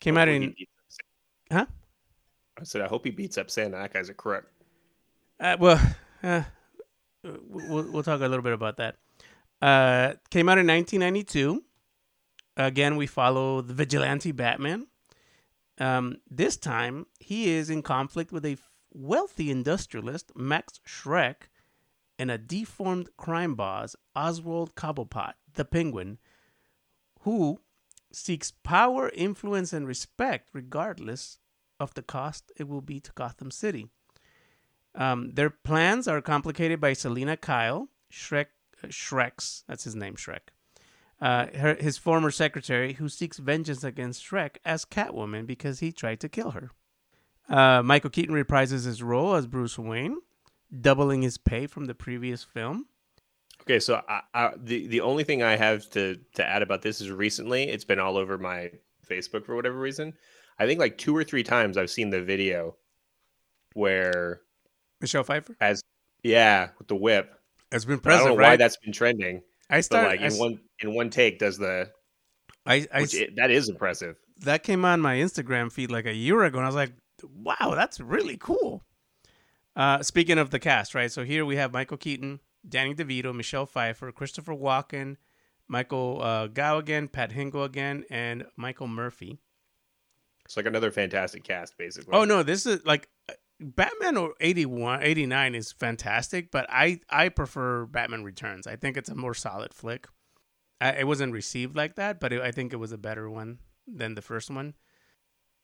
Came 0.00 0.16
out 0.16 0.28
in 0.28 0.54
beats 0.56 0.70
up 0.78 0.98
Santa. 1.50 1.64
huh? 1.64 1.66
I 2.60 2.64
said, 2.64 2.80
I 2.82 2.86
hope 2.86 3.04
he 3.04 3.10
beats 3.10 3.38
up 3.38 3.50
Santa. 3.50 3.76
That 3.78 3.92
guy's 3.92 4.08
a 4.08 4.14
crook. 4.14 4.44
Uh, 5.40 5.56
well, 5.58 5.80
uh, 6.22 6.42
we'll 7.22 7.90
we'll 7.90 8.02
talk 8.02 8.20
a 8.20 8.26
little 8.26 8.42
bit 8.42 8.52
about 8.52 8.76
that. 8.78 8.96
Uh, 9.60 10.14
came 10.30 10.48
out 10.48 10.58
in 10.58 10.66
1992. 10.66 11.62
Again, 12.58 12.96
we 12.96 13.06
follow 13.06 13.60
the 13.60 13.72
vigilante 13.72 14.32
Batman. 14.32 14.88
Um, 15.78 16.16
this 16.28 16.56
time, 16.56 17.06
he 17.20 17.50
is 17.50 17.70
in 17.70 17.82
conflict 17.82 18.32
with 18.32 18.44
a 18.44 18.58
wealthy 18.92 19.50
industrialist, 19.50 20.32
Max 20.34 20.80
Schreck, 20.84 21.48
and 22.18 22.32
a 22.32 22.36
deformed 22.36 23.10
crime 23.16 23.54
boss, 23.54 23.94
Oswald 24.16 24.74
Cobblepot, 24.74 25.34
the 25.54 25.64
Penguin, 25.64 26.18
who 27.20 27.60
seeks 28.10 28.50
power, 28.50 29.10
influence, 29.14 29.72
and 29.72 29.86
respect 29.86 30.48
regardless 30.52 31.38
of 31.78 31.94
the 31.94 32.02
cost 32.02 32.50
it 32.56 32.66
will 32.66 32.80
be 32.80 32.98
to 32.98 33.12
Gotham 33.14 33.52
City. 33.52 33.86
Um, 34.96 35.30
their 35.34 35.50
plans 35.50 36.08
are 36.08 36.20
complicated 36.20 36.80
by 36.80 36.92
Selina 36.94 37.36
Kyle, 37.36 37.88
Schreck, 38.12 38.46
uh, 38.82 38.88
Schreck's, 38.88 39.62
that's 39.68 39.84
his 39.84 39.94
name, 39.94 40.16
Schreck, 40.16 40.50
uh, 41.20 41.46
her, 41.56 41.74
his 41.74 41.98
former 41.98 42.30
secretary, 42.30 42.94
who 42.94 43.08
seeks 43.08 43.38
vengeance 43.38 43.84
against 43.84 44.22
Schreck 44.24 44.56
as 44.64 44.84
Catwoman 44.84 45.46
because 45.46 45.80
he 45.80 45.92
tried 45.92 46.20
to 46.20 46.28
kill 46.28 46.52
her. 46.52 46.70
Uh, 47.48 47.82
Michael 47.82 48.10
Keaton 48.10 48.34
reprises 48.34 48.84
his 48.84 49.02
role 49.02 49.34
as 49.34 49.46
Bruce 49.46 49.78
Wayne, 49.78 50.18
doubling 50.80 51.22
his 51.22 51.38
pay 51.38 51.66
from 51.66 51.86
the 51.86 51.94
previous 51.94 52.44
film. 52.44 52.86
Okay, 53.62 53.80
so 53.80 54.00
I, 54.08 54.20
I, 54.32 54.52
the 54.56 54.86
the 54.86 55.00
only 55.00 55.24
thing 55.24 55.42
I 55.42 55.56
have 55.56 55.90
to 55.90 56.18
to 56.34 56.46
add 56.46 56.62
about 56.62 56.82
this 56.82 57.00
is 57.00 57.10
recently 57.10 57.64
it's 57.64 57.84
been 57.84 57.98
all 57.98 58.16
over 58.16 58.38
my 58.38 58.70
Facebook 59.06 59.44
for 59.44 59.56
whatever 59.56 59.78
reason. 59.78 60.14
I 60.58 60.66
think 60.66 60.80
like 60.80 60.98
two 60.98 61.16
or 61.16 61.24
three 61.24 61.42
times 61.42 61.76
I've 61.76 61.90
seen 61.90 62.10
the 62.10 62.22
video 62.22 62.76
where 63.74 64.40
Michelle 65.00 65.24
Pfeiffer 65.24 65.56
as 65.60 65.82
yeah 66.22 66.68
with 66.78 66.88
the 66.88 66.96
whip. 66.96 67.34
It's 67.70 67.84
been 67.84 67.98
But 67.98 68.12
I 68.12 68.16
don't 68.16 68.24
present, 68.24 68.38
know 68.38 68.44
why 68.48 68.56
that's 68.56 68.76
been 68.78 68.92
trending. 68.92 69.42
I 69.68 69.80
started. 69.82 70.08
like 70.08 70.20
I 70.20 70.26
in 70.26 70.38
one 70.38 70.60
in 70.80 70.94
one 70.94 71.10
take 71.10 71.38
does 71.38 71.58
the 71.58 71.90
I, 72.66 72.86
I 72.92 73.06
it, 73.10 73.36
that 73.36 73.50
is 73.50 73.68
impressive. 73.68 74.16
that 74.40 74.62
came 74.62 74.84
on 74.84 75.00
my 75.00 75.16
Instagram 75.16 75.72
feed 75.72 75.90
like 75.90 76.06
a 76.06 76.14
year 76.14 76.44
ago, 76.44 76.58
and 76.58 76.66
I 76.66 76.68
was 76.68 76.76
like, 76.76 76.92
"Wow, 77.22 77.74
that's 77.74 77.98
really 77.98 78.36
cool." 78.36 78.84
Uh, 79.74 80.02
speaking 80.02 80.38
of 80.38 80.50
the 80.50 80.58
cast, 80.58 80.94
right? 80.94 81.10
So 81.10 81.24
here 81.24 81.46
we 81.46 81.56
have 81.56 81.72
Michael 81.72 81.96
Keaton, 81.96 82.40
Danny 82.68 82.94
DeVito, 82.94 83.34
Michelle 83.34 83.64
Pfeiffer, 83.64 84.12
Christopher 84.12 84.52
Walken, 84.52 85.16
Michael 85.66 86.20
uh, 86.22 86.46
Gow 86.48 86.78
again, 86.78 87.08
Pat 87.08 87.32
Hingle 87.32 87.64
again, 87.64 88.04
and 88.10 88.44
Michael 88.56 88.88
Murphy. 88.88 89.38
It's 90.44 90.56
like 90.56 90.66
another 90.66 90.90
fantastic 90.90 91.44
cast, 91.44 91.78
basically. 91.78 92.12
Oh 92.12 92.24
no, 92.24 92.42
this 92.42 92.66
is 92.66 92.84
like 92.84 93.08
uh, 93.30 93.34
Batman 93.60 94.16
or 94.16 94.34
81, 94.40 95.02
89 95.02 95.54
is 95.54 95.72
fantastic, 95.72 96.50
but 96.50 96.66
I 96.68 97.00
I 97.08 97.28
prefer 97.28 97.86
Batman 97.86 98.24
Returns. 98.24 98.66
I 98.66 98.76
think 98.76 98.96
it's 98.96 99.08
a 99.08 99.14
more 99.14 99.34
solid 99.34 99.72
flick. 99.72 100.06
I, 100.80 100.90
it 100.92 101.06
wasn't 101.06 101.32
received 101.32 101.76
like 101.76 101.96
that, 101.96 102.20
but 102.20 102.32
it, 102.32 102.40
I 102.40 102.52
think 102.52 102.72
it 102.72 102.76
was 102.76 102.92
a 102.92 102.98
better 102.98 103.28
one 103.28 103.58
than 103.86 104.14
the 104.14 104.22
first 104.22 104.50
one. 104.50 104.74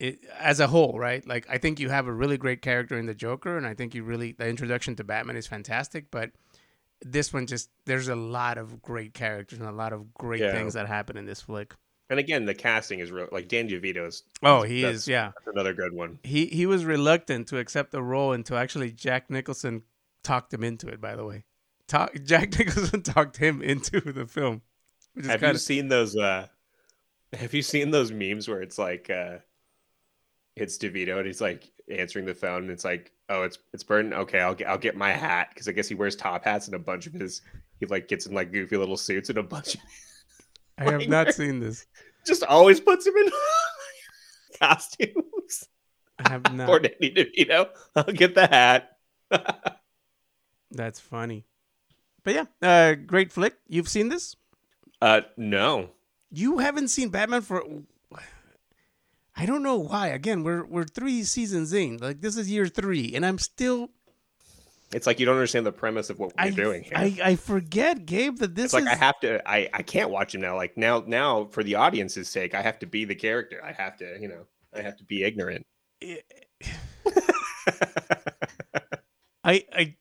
It 0.00 0.18
as 0.38 0.58
a 0.58 0.66
whole, 0.66 0.98
right? 0.98 1.26
Like 1.26 1.46
I 1.48 1.58
think 1.58 1.78
you 1.78 1.88
have 1.88 2.08
a 2.08 2.12
really 2.12 2.36
great 2.36 2.62
character 2.62 2.98
in 2.98 3.06
the 3.06 3.14
Joker, 3.14 3.56
and 3.56 3.66
I 3.66 3.74
think 3.74 3.94
you 3.94 4.02
really 4.02 4.32
the 4.32 4.48
introduction 4.48 4.96
to 4.96 5.04
Batman 5.04 5.36
is 5.36 5.46
fantastic, 5.46 6.10
but 6.10 6.30
this 7.00 7.32
one 7.32 7.46
just 7.46 7.70
there's 7.86 8.08
a 8.08 8.16
lot 8.16 8.58
of 8.58 8.82
great 8.82 9.14
characters 9.14 9.58
and 9.60 9.68
a 9.68 9.72
lot 9.72 9.92
of 9.92 10.12
great 10.14 10.40
Yeah. 10.40 10.52
things 10.52 10.74
that 10.74 10.88
happen 10.88 11.16
in 11.16 11.26
this 11.26 11.40
flick. 11.42 11.74
And 12.10 12.18
again, 12.18 12.44
the 12.44 12.54
casting 12.54 12.98
is 12.98 13.10
real. 13.12 13.28
Like 13.30 13.48
Dan 13.48 13.68
DeVito 13.68 14.06
is. 14.08 14.24
Oh, 14.42 14.62
he 14.62 14.84
is, 14.84 15.06
yeah. 15.08 15.30
that's 15.34 15.46
another 15.54 15.72
good 15.72 15.92
one. 15.92 16.18
he 16.24 16.46
he 16.46 16.66
was 16.66 16.84
reluctant 16.84 17.46
to 17.48 17.58
accept 17.58 17.92
the 17.92 18.02
role 18.02 18.32
until 18.32 18.56
actually 18.56 18.90
Jack 18.90 19.30
Nicholson 19.30 19.84
talked 20.24 20.52
him 20.52 20.64
into 20.64 20.88
it. 20.88 21.00
By 21.00 21.14
the 21.14 21.24
way, 21.24 21.44
Talk, 21.86 22.14
Jack 22.24 22.58
Nicholson 22.58 23.02
talked 23.02 23.36
him 23.36 23.62
into 23.62 24.00
the 24.00 24.26
film, 24.26 24.62
which 25.14 25.26
Have 25.26 25.40
kind 25.40 25.52
you 25.52 25.58
seen 25.58 25.88
those? 25.88 26.16
uh 26.16 26.46
Have 27.32 27.54
you 27.54 27.62
seen 27.62 27.90
those 27.90 28.12
memes 28.12 28.48
where 28.48 28.62
it's 28.62 28.78
like 28.78 29.10
uh 29.10 29.38
it's 30.56 30.78
DeVito 30.78 31.18
and 31.18 31.26
he's 31.26 31.40
like 31.40 31.70
answering 31.90 32.24
the 32.26 32.34
phone 32.34 32.62
and 32.62 32.70
it's 32.70 32.84
like, 32.84 33.12
oh, 33.28 33.42
it's 33.42 33.58
it's 33.72 33.82
Burton. 33.82 34.12
Okay, 34.12 34.40
I'll 34.40 34.54
get 34.54 34.68
I'll 34.68 34.78
get 34.78 34.96
my 34.96 35.12
hat 35.12 35.48
because 35.50 35.68
I 35.68 35.72
guess 35.72 35.88
he 35.88 35.94
wears 35.94 36.16
top 36.16 36.44
hats 36.44 36.66
and 36.66 36.74
a 36.74 36.78
bunch 36.78 37.06
of 37.06 37.12
his 37.12 37.42
he 37.80 37.86
like 37.86 38.08
gets 38.08 38.26
in 38.26 38.34
like 38.34 38.52
goofy 38.52 38.76
little 38.76 38.96
suits 38.96 39.28
and 39.28 39.38
a 39.38 39.42
bunch 39.42 39.74
of 39.74 39.80
I 40.78 40.90
have 40.90 41.08
not 41.08 41.32
seen 41.32 41.60
this. 41.60 41.86
just 42.26 42.42
always 42.44 42.80
puts 42.80 43.06
him 43.06 43.16
in 43.16 43.30
costumes. 44.58 45.68
I 46.18 46.30
have 46.30 46.52
not. 46.54 46.82
Danny 46.82 47.14
DeVito. 47.14 47.68
I'll 47.94 48.04
get 48.04 48.34
the 48.34 48.46
hat. 48.46 48.90
That's 50.70 50.98
funny. 51.00 51.46
But 52.24 52.34
yeah, 52.34 52.44
uh, 52.62 52.94
great 52.94 53.30
flick. 53.30 53.54
You've 53.68 53.88
seen 53.88 54.08
this? 54.08 54.34
Uh 55.04 55.20
no. 55.36 55.90
You 56.30 56.58
haven't 56.58 56.88
seen 56.88 57.10
Batman 57.10 57.42
for. 57.42 57.62
I 59.36 59.44
don't 59.46 59.62
know 59.62 59.76
why. 59.76 60.06
Again, 60.08 60.42
we're 60.42 60.64
we're 60.64 60.84
three 60.84 61.24
seasons 61.24 61.74
in. 61.74 61.98
Like 61.98 62.22
this 62.22 62.38
is 62.38 62.50
year 62.50 62.66
three, 62.68 63.12
and 63.14 63.26
I'm 63.26 63.36
still. 63.36 63.90
It's 64.92 65.06
like 65.06 65.20
you 65.20 65.26
don't 65.26 65.34
understand 65.34 65.66
the 65.66 65.72
premise 65.72 66.08
of 66.08 66.18
what 66.18 66.30
we're 66.30 66.44
I, 66.44 66.50
doing 66.50 66.84
here. 66.84 66.94
I 66.96 67.18
I 67.22 67.36
forget, 67.36 68.06
Gabe, 68.06 68.38
that 68.38 68.54
this 68.54 68.66
it's 68.66 68.74
like 68.74 68.84
is. 68.84 68.88
I 68.88 68.94
have 68.94 69.20
to 69.20 69.46
I 69.46 69.68
I 69.74 69.82
can't 69.82 70.08
watch 70.08 70.34
him 70.34 70.40
now. 70.40 70.56
Like 70.56 70.74
now 70.78 71.04
now 71.06 71.48
for 71.50 71.62
the 71.62 71.74
audience's 71.74 72.30
sake, 72.30 72.54
I 72.54 72.62
have 72.62 72.78
to 72.78 72.86
be 72.86 73.04
the 73.04 73.14
character. 73.14 73.60
I 73.62 73.72
have 73.72 73.98
to, 73.98 74.16
you 74.18 74.28
know, 74.28 74.46
I 74.74 74.80
have 74.80 74.96
to 74.96 75.04
be 75.04 75.22
ignorant. 75.22 75.66
I, 79.46 79.62
I, 79.70 79.96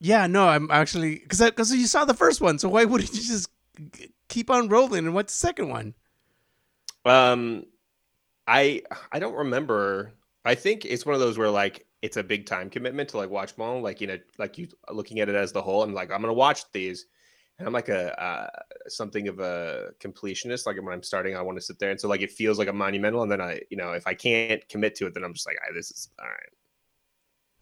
yeah, 0.00 0.26
no, 0.26 0.48
I'm 0.48 0.68
actually 0.72 1.20
because 1.20 1.38
because 1.42 1.72
you 1.72 1.86
saw 1.86 2.04
the 2.04 2.14
first 2.14 2.40
one, 2.40 2.58
so 2.58 2.68
why 2.68 2.84
wouldn't 2.84 3.12
you 3.12 3.20
just 3.22 3.48
keep 4.32 4.50
on 4.50 4.68
rolling 4.68 5.06
and 5.06 5.14
what's 5.14 5.34
the 5.34 5.46
second 5.46 5.68
one? 5.68 5.94
um 7.04 7.64
I 8.46 8.82
I 9.10 9.18
don't 9.18 9.34
remember. 9.34 10.12
I 10.44 10.54
think 10.54 10.84
it's 10.84 11.06
one 11.06 11.14
of 11.14 11.20
those 11.20 11.38
where 11.38 11.50
like 11.50 11.86
it's 12.02 12.16
a 12.16 12.22
big 12.22 12.46
time 12.46 12.68
commitment 12.70 13.10
to 13.10 13.16
like 13.16 13.30
watch 13.30 13.54
them 13.54 13.64
all. 13.64 13.80
Like 13.80 14.00
you 14.00 14.06
know, 14.08 14.18
like 14.38 14.58
you 14.58 14.68
looking 14.90 15.20
at 15.20 15.28
it 15.28 15.34
as 15.34 15.52
the 15.52 15.62
whole. 15.62 15.82
I'm 15.82 15.94
like 15.94 16.10
I'm 16.10 16.20
gonna 16.20 16.32
watch 16.32 16.64
these, 16.72 17.06
and 17.58 17.66
I'm 17.66 17.74
like 17.74 17.88
a 17.88 18.20
uh, 18.20 18.48
something 18.88 19.28
of 19.28 19.38
a 19.38 19.90
completionist. 20.00 20.66
Like 20.66 20.76
when 20.82 20.92
I'm 20.92 21.02
starting, 21.02 21.36
I 21.36 21.42
want 21.42 21.58
to 21.58 21.62
sit 21.62 21.78
there, 21.78 21.90
and 21.90 22.00
so 22.00 22.08
like 22.08 22.20
it 22.22 22.32
feels 22.32 22.58
like 22.58 22.68
a 22.68 22.72
monumental. 22.72 23.22
And 23.22 23.30
then 23.30 23.40
I, 23.40 23.60
you 23.70 23.76
know, 23.76 23.92
if 23.92 24.06
I 24.06 24.14
can't 24.14 24.66
commit 24.68 24.96
to 24.96 25.06
it, 25.06 25.14
then 25.14 25.22
I'm 25.24 25.34
just 25.34 25.46
like, 25.46 25.56
"Ah, 25.62 25.72
this 25.74 25.90
is 25.90 26.08
all 26.18 26.26
right. 26.26 26.52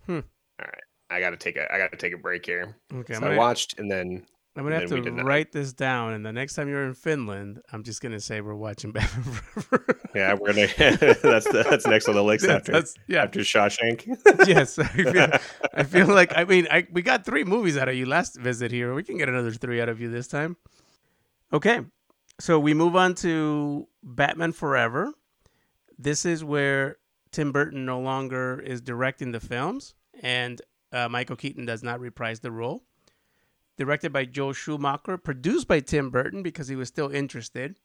Hmm. 0.07 0.27
All 0.61 0.67
right. 0.67 0.85
I 1.11 1.21
gotta 1.21 1.37
take 1.37 1.57
a 1.57 1.73
I 1.73 1.77
gotta 1.79 1.97
take 1.97 2.15
a 2.15 2.19
break 2.19 2.47
here. 2.47 2.77
Okay, 2.95 3.15
So 3.15 3.27
I 3.27 3.37
watched, 3.37 3.79
and 3.79 3.91
then 3.91 4.25
I'm 4.61 4.67
gonna 4.67 4.75
have 4.81 4.93
and 4.93 5.05
then 5.07 5.15
we 5.15 5.21
to 5.23 5.25
write 5.27 5.53
this 5.53 5.73
down, 5.73 6.13
and 6.13 6.25
the 6.25 6.33
next 6.33 6.55
time 6.55 6.69
you're 6.69 6.85
in 6.85 6.93
Finland, 6.93 7.63
I'm 7.73 7.83
just 7.83 8.03
gonna 8.03 8.21
say 8.21 8.43
we're 8.43 8.55
watching 8.55 8.93
Batman 8.93 9.23
Forever. 9.25 9.99
yeah, 10.15 10.35
we're 10.35 10.53
gonna. 10.53 10.67
that's 10.77 11.47
the, 11.51 11.67
that's 11.69 11.87
next 11.87 12.09
on 12.09 12.15
the 12.15 12.23
list 12.23 12.43
That's- 12.43 12.61
after 12.61 12.73
that's- 12.73 12.95
yeah, 13.07 13.23
after 13.23 13.41
Shawshank. 13.41 14.07
yes. 14.47 14.79
I 14.79 14.85
feel, 14.85 15.29
I 15.73 15.83
feel 15.83 16.07
like 16.09 16.37
I 16.37 16.45
mean 16.45 16.69
I 16.71 16.87
we 16.93 17.01
got 17.01 17.25
three 17.25 17.45
movies 17.45 17.79
out 17.79 17.89
of 17.89 17.95
you 17.95 18.05
last 18.05 18.37
visit 18.39 18.71
here. 18.71 18.93
We 18.95 19.03
can 19.03 19.17
get 19.17 19.29
another 19.31 19.51
three 19.51 19.81
out 19.81 19.89
of 19.89 19.99
you 20.01 20.11
this 20.11 20.29
time. 20.29 20.59
Okay, 21.53 21.81
so 22.39 22.61
we 22.61 22.75
move 22.75 22.95
on 22.97 23.15
to 23.17 23.89
Batman 24.03 24.53
Forever. 24.53 25.13
This 25.99 26.27
is 26.27 26.45
where 26.45 26.97
Tim 27.33 27.51
Burton 27.51 27.87
no 27.87 27.99
longer 28.01 28.61
is 28.61 28.81
directing 28.83 29.33
the 29.33 29.41
films, 29.41 29.95
and 30.23 30.61
uh, 30.93 31.09
Michael 31.09 31.37
Keaton 31.37 31.65
does 31.65 31.83
not 31.83 31.99
reprise 31.99 32.41
the 32.41 32.51
role. 32.53 32.85
Directed 33.81 34.13
by 34.13 34.27
Joel 34.27 34.53
Schumacher, 34.53 35.17
produced 35.17 35.67
by 35.67 35.81
Tim 35.81 36.11
Burton 36.11 36.43
because 36.43 36.69
he 36.69 36.77
was 36.77 36.89
still 36.89 37.11
interested. 37.11 37.79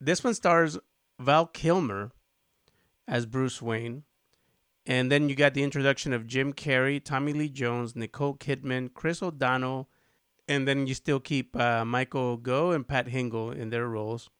This 0.00 0.24
one 0.24 0.32
stars 0.32 0.78
Val 1.20 1.44
Kilmer 1.44 2.12
as 3.06 3.26
Bruce 3.26 3.60
Wayne. 3.60 4.04
And 4.86 5.12
then 5.12 5.28
you 5.28 5.34
got 5.34 5.52
the 5.52 5.62
introduction 5.62 6.14
of 6.14 6.26
Jim 6.26 6.54
Carrey, 6.54 7.04
Tommy 7.04 7.34
Lee 7.34 7.50
Jones, 7.50 7.94
Nicole 7.94 8.34
Kidman, 8.34 8.94
Chris 8.94 9.22
O'Donnell, 9.22 9.90
and 10.48 10.66
then 10.66 10.86
you 10.86 10.94
still 10.94 11.20
keep 11.20 11.54
uh, 11.54 11.84
Michael 11.84 12.38
Gough 12.38 12.74
and 12.74 12.88
Pat 12.88 13.08
Hingle 13.08 13.54
in 13.54 13.68
their 13.68 13.86
roles. 13.86 14.30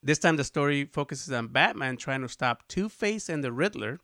This 0.00 0.20
time 0.20 0.36
the 0.36 0.44
story 0.44 0.84
focuses 0.84 1.32
on 1.32 1.48
Batman 1.48 1.96
trying 1.96 2.22
to 2.22 2.28
stop 2.28 2.62
Two 2.68 2.88
Face 2.88 3.28
and 3.28 3.42
the 3.42 3.50
Riddler 3.50 3.98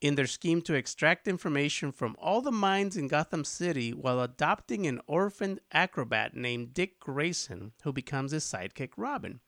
in 0.00 0.14
their 0.14 0.26
scheme 0.26 0.62
to 0.62 0.74
extract 0.74 1.26
information 1.26 1.90
from 1.90 2.14
all 2.18 2.40
the 2.40 2.52
minds 2.52 2.96
in 2.96 3.08
Gotham 3.08 3.44
City 3.44 3.92
while 3.92 4.20
adopting 4.20 4.86
an 4.86 5.00
orphaned 5.06 5.60
acrobat 5.72 6.36
named 6.36 6.74
Dick 6.74 7.00
Grayson, 7.00 7.72
who 7.82 7.92
becomes 7.92 8.32
his 8.32 8.44
sidekick 8.44 8.90
Robin, 8.96 9.40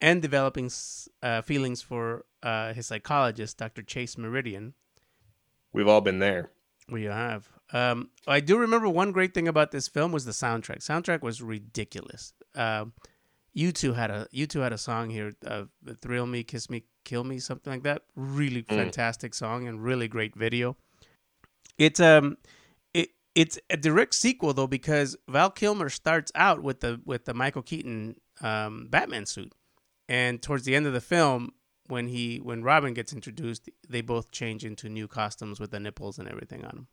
and 0.00 0.20
developing 0.20 0.70
uh, 1.22 1.42
feelings 1.42 1.80
for 1.80 2.26
uh, 2.42 2.74
his 2.74 2.86
psychologist, 2.86 3.58
Dr. 3.58 3.82
Chase 3.82 4.18
Meridian. 4.18 4.74
We've 5.72 5.88
all 5.88 6.02
been 6.02 6.18
there. 6.18 6.50
We 6.88 7.04
have. 7.04 7.48
Um, 7.72 8.10
I 8.26 8.40
do 8.40 8.58
remember 8.58 8.88
one 8.88 9.12
great 9.12 9.32
thing 9.32 9.48
about 9.48 9.70
this 9.70 9.88
film 9.88 10.12
was 10.12 10.26
the 10.26 10.32
soundtrack. 10.32 10.78
Soundtrack 10.78 11.22
was 11.22 11.40
ridiculous. 11.40 12.34
Uh, 12.54 12.86
U2 13.56 13.94
had 13.94 14.10
a 14.10 14.26
U2 14.32 14.62
had 14.62 14.72
a 14.72 14.78
song 14.78 15.10
here, 15.10 15.32
uh, 15.46 15.64
"Thrill 16.00 16.26
Me, 16.26 16.42
Kiss 16.42 16.70
Me, 16.70 16.84
Kill 17.04 17.24
Me," 17.24 17.38
something 17.38 17.72
like 17.72 17.82
that. 17.82 18.02
Really 18.16 18.62
mm. 18.62 18.68
fantastic 18.68 19.34
song 19.34 19.66
and 19.68 19.82
really 19.82 20.08
great 20.08 20.34
video. 20.34 20.76
It's 21.78 22.00
um, 22.00 22.38
it 22.94 23.10
it's 23.34 23.58
a 23.68 23.76
direct 23.76 24.14
sequel 24.14 24.54
though 24.54 24.66
because 24.66 25.16
Val 25.28 25.50
Kilmer 25.50 25.90
starts 25.90 26.32
out 26.34 26.62
with 26.62 26.80
the 26.80 27.00
with 27.04 27.26
the 27.26 27.34
Michael 27.34 27.62
Keaton 27.62 28.16
um, 28.40 28.88
Batman 28.88 29.26
suit, 29.26 29.52
and 30.08 30.40
towards 30.40 30.64
the 30.64 30.74
end 30.74 30.86
of 30.86 30.94
the 30.94 31.00
film, 31.00 31.52
when 31.88 32.08
he 32.08 32.38
when 32.38 32.62
Robin 32.62 32.94
gets 32.94 33.12
introduced, 33.12 33.68
they 33.86 34.00
both 34.00 34.30
change 34.30 34.64
into 34.64 34.88
new 34.88 35.06
costumes 35.06 35.60
with 35.60 35.72
the 35.72 35.80
nipples 35.80 36.18
and 36.18 36.28
everything 36.28 36.64
on 36.64 36.70
them. 36.70 36.88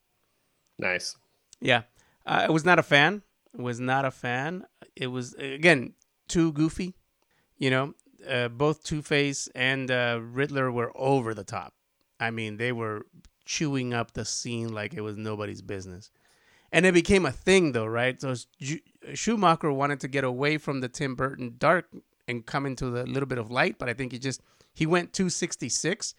Nice. 0.78 1.16
Yeah, 1.62 1.84
uh, 2.26 2.48
I 2.48 2.52
was 2.52 2.66
not 2.66 2.80
a 2.80 2.84
fan. 2.84 3.24
Was 3.56 3.80
not 3.80 4.04
a 4.06 4.12
fan. 4.12 4.66
It 4.96 5.08
was 5.08 5.34
again 5.36 5.94
too 6.30 6.52
goofy. 6.54 6.96
You 7.58 7.70
know, 7.70 7.94
uh, 8.28 8.48
both 8.48 8.84
Two 8.84 9.02
Face 9.02 9.50
and 9.56 9.92
uh, 9.92 10.20
Riddler 10.22 10.72
were 10.72 10.92
over 10.96 11.34
the 11.34 11.44
top. 11.44 11.74
I 12.20 12.32
mean, 12.32 12.58
they 12.58 12.72
were 12.72 13.06
chewing 13.46 13.94
up 13.94 14.14
the 14.14 14.26
scene 14.26 14.74
like 14.74 14.94
it 14.94 15.02
was 15.02 15.18
nobody's 15.18 15.62
business. 15.62 16.12
And 16.72 16.86
it 16.86 16.94
became 16.94 17.26
a 17.26 17.32
thing, 17.32 17.72
though, 17.72 17.86
right? 17.86 18.20
So 18.22 18.36
Schumacher 19.14 19.72
wanted 19.72 20.00
to 20.02 20.08
get 20.08 20.24
away 20.24 20.58
from 20.58 20.82
the 20.82 20.88
Tim 20.88 21.16
Burton 21.16 21.56
dark 21.58 21.88
and 22.28 22.46
come 22.46 22.66
into 22.66 22.92
the 22.92 23.06
little 23.06 23.28
bit 23.28 23.40
of 23.40 23.50
light, 23.50 23.80
but 23.80 23.90
I 23.90 23.94
think 23.94 24.12
he 24.12 24.20
just 24.20 24.42
he 24.72 24.86
went 24.86 25.14
266 25.14 26.14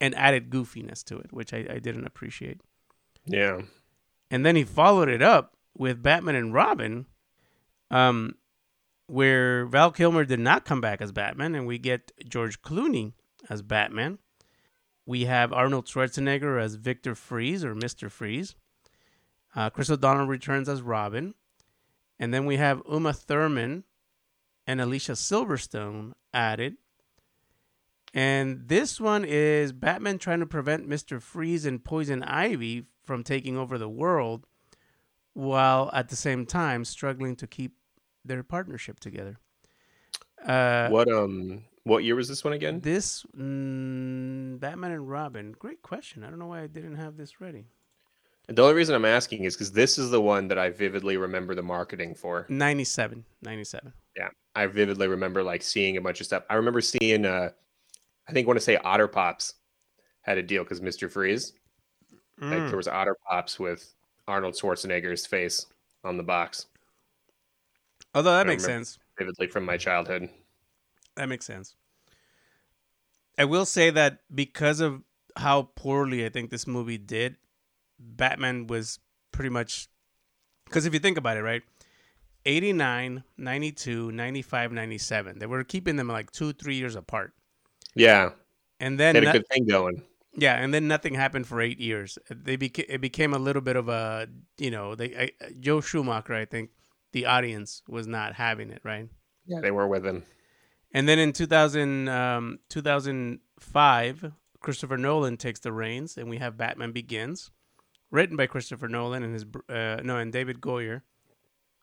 and 0.00 0.14
added 0.14 0.50
goofiness 0.50 1.04
to 1.04 1.18
it, 1.18 1.32
which 1.32 1.52
I, 1.52 1.66
I 1.70 1.78
didn't 1.78 2.06
appreciate. 2.06 2.60
Yeah. 3.26 3.60
And 4.30 4.46
then 4.46 4.56
he 4.56 4.64
followed 4.64 5.10
it 5.10 5.20
up 5.20 5.54
with 5.76 6.02
Batman 6.02 6.36
and 6.36 6.54
Robin, 6.54 7.06
um, 7.90 8.36
where 9.06 9.66
Val 9.66 9.90
Kilmer 9.90 10.24
did 10.24 10.40
not 10.40 10.64
come 10.64 10.80
back 10.80 11.00
as 11.00 11.12
Batman, 11.12 11.54
and 11.54 11.66
we 11.66 11.78
get 11.78 12.12
George 12.28 12.62
Clooney 12.62 13.12
as 13.48 13.62
Batman. 13.62 14.18
We 15.04 15.24
have 15.24 15.52
Arnold 15.52 15.86
Schwarzenegger 15.86 16.60
as 16.60 16.76
Victor 16.76 17.14
Fries 17.14 17.64
or 17.64 17.74
Mr. 17.74 18.10
Freeze. 18.10 18.54
Uh, 19.54 19.68
Chris 19.70 19.90
O'Donnell 19.90 20.26
returns 20.26 20.68
as 20.68 20.80
Robin. 20.80 21.34
And 22.18 22.32
then 22.32 22.46
we 22.46 22.56
have 22.56 22.82
Uma 22.88 23.12
Thurman 23.12 23.84
and 24.66 24.80
Alicia 24.80 25.12
Silverstone 25.12 26.12
added. 26.32 26.76
And 28.14 28.68
this 28.68 29.00
one 29.00 29.24
is 29.24 29.72
Batman 29.72 30.18
trying 30.18 30.40
to 30.40 30.46
prevent 30.46 30.88
Mr. 30.88 31.20
Freeze 31.20 31.66
and 31.66 31.82
Poison 31.82 32.22
Ivy 32.22 32.84
from 33.02 33.24
taking 33.24 33.56
over 33.56 33.78
the 33.78 33.88
world 33.88 34.46
while 35.32 35.90
at 35.92 36.10
the 36.10 36.16
same 36.16 36.44
time 36.46 36.84
struggling 36.84 37.34
to 37.36 37.46
keep 37.46 37.76
their 38.24 38.42
partnership 38.42 39.00
together. 39.00 39.38
Uh, 40.44 40.88
what 40.88 41.10
um 41.12 41.62
what 41.84 42.04
year 42.04 42.14
was 42.14 42.28
this 42.28 42.44
one 42.44 42.52
again? 42.52 42.80
This 42.80 43.24
mm, 43.36 44.58
Batman 44.58 44.92
and 44.92 45.08
Robin. 45.08 45.54
Great 45.58 45.82
question. 45.82 46.24
I 46.24 46.30
don't 46.30 46.38
know 46.38 46.46
why 46.46 46.62
I 46.62 46.66
didn't 46.66 46.96
have 46.96 47.16
this 47.16 47.40
ready. 47.40 47.66
The 48.48 48.62
only 48.62 48.74
reason 48.74 48.94
I'm 48.94 49.04
asking 49.04 49.44
is 49.44 49.54
because 49.54 49.72
this 49.72 49.98
is 49.98 50.10
the 50.10 50.20
one 50.20 50.48
that 50.48 50.58
I 50.58 50.70
vividly 50.70 51.16
remember 51.16 51.54
the 51.54 51.62
marketing 51.62 52.14
for. 52.14 52.46
97. 52.48 53.24
97. 53.40 53.92
Yeah. 54.16 54.28
I 54.54 54.66
vividly 54.66 55.08
remember 55.08 55.42
like 55.42 55.62
seeing 55.62 55.96
a 55.96 56.00
bunch 56.00 56.20
of 56.20 56.26
stuff. 56.26 56.42
I 56.50 56.54
remember 56.54 56.80
seeing 56.80 57.24
uh 57.24 57.50
I 58.28 58.32
think 58.32 58.46
I 58.46 58.48
want 58.48 58.58
to 58.58 58.64
say 58.64 58.76
Otter 58.76 59.08
Pops 59.08 59.54
had 60.22 60.38
a 60.38 60.42
deal 60.42 60.62
because 60.64 60.80
Mr. 60.80 61.10
Freeze. 61.10 61.52
Mm. 62.40 62.50
Like 62.50 62.68
there 62.68 62.76
was 62.76 62.88
Otter 62.88 63.16
Pops 63.28 63.58
with 63.58 63.94
Arnold 64.28 64.54
Schwarzenegger's 64.54 65.26
face 65.26 65.66
on 66.04 66.16
the 66.16 66.22
box. 66.22 66.66
Although 68.14 68.32
that 68.32 68.46
I 68.46 68.50
makes 68.50 68.64
sense. 68.64 68.98
Vividly 69.18 69.46
from 69.46 69.64
my 69.64 69.76
childhood. 69.76 70.28
That 71.16 71.28
makes 71.28 71.46
sense. 71.46 71.76
I 73.38 73.44
will 73.44 73.66
say 73.66 73.90
that 73.90 74.20
because 74.34 74.80
of 74.80 75.02
how 75.36 75.70
poorly 75.74 76.24
I 76.24 76.28
think 76.28 76.50
this 76.50 76.66
movie 76.66 76.98
did, 76.98 77.36
Batman 77.98 78.66
was 78.66 78.98
pretty 79.30 79.50
much 79.50 79.88
because 80.66 80.86
if 80.86 80.94
you 80.94 81.00
think 81.00 81.18
about 81.18 81.36
it, 81.36 81.42
right? 81.42 81.62
89, 82.44 83.22
92, 83.36 84.10
95, 84.10 84.72
97. 84.72 85.38
They 85.38 85.46
were 85.46 85.62
keeping 85.64 85.96
them 85.96 86.08
like 86.08 86.30
2 86.32 86.54
3 86.54 86.74
years 86.74 86.96
apart. 86.96 87.32
Yeah. 87.94 88.30
And 88.80 88.98
then 88.98 89.14
they 89.14 89.24
had 89.24 89.36
a 89.36 89.38
good 89.38 89.48
thing 89.48 89.66
going. 89.66 90.02
Yeah, 90.34 90.54
and 90.54 90.72
then 90.72 90.88
nothing 90.88 91.14
happened 91.14 91.46
for 91.46 91.60
8 91.60 91.78
years. 91.78 92.18
They 92.30 92.56
beca- 92.56 92.86
it 92.88 93.00
became 93.00 93.34
a 93.34 93.38
little 93.38 93.62
bit 93.62 93.76
of 93.76 93.88
a, 93.88 94.28
you 94.58 94.70
know, 94.70 94.94
they 94.94 95.14
I, 95.16 95.30
Joe 95.60 95.80
Schumacher, 95.80 96.34
I 96.34 96.46
think 96.46 96.70
the 97.12 97.26
audience 97.26 97.82
was 97.88 98.06
not 98.06 98.34
having 98.34 98.70
it, 98.70 98.80
right? 98.84 99.08
Yeah, 99.46 99.60
they 99.60 99.70
were 99.70 99.88
with 99.88 100.04
him. 100.06 100.24
And 100.92 101.08
then 101.08 101.18
in 101.18 101.32
2000, 101.32 102.08
um, 102.08 102.58
2005, 102.68 104.32
Christopher 104.60 104.96
Nolan 104.96 105.36
takes 105.36 105.60
the 105.60 105.72
reins, 105.72 106.16
and 106.16 106.28
we 106.28 106.38
have 106.38 106.56
Batman 106.56 106.92
Begins, 106.92 107.50
written 108.10 108.36
by 108.36 108.46
Christopher 108.46 108.88
Nolan 108.88 109.22
and 109.22 109.32
his 109.32 109.44
uh, 109.68 110.00
no 110.02 110.18
and 110.18 110.32
David 110.32 110.60
Goyer. 110.60 111.02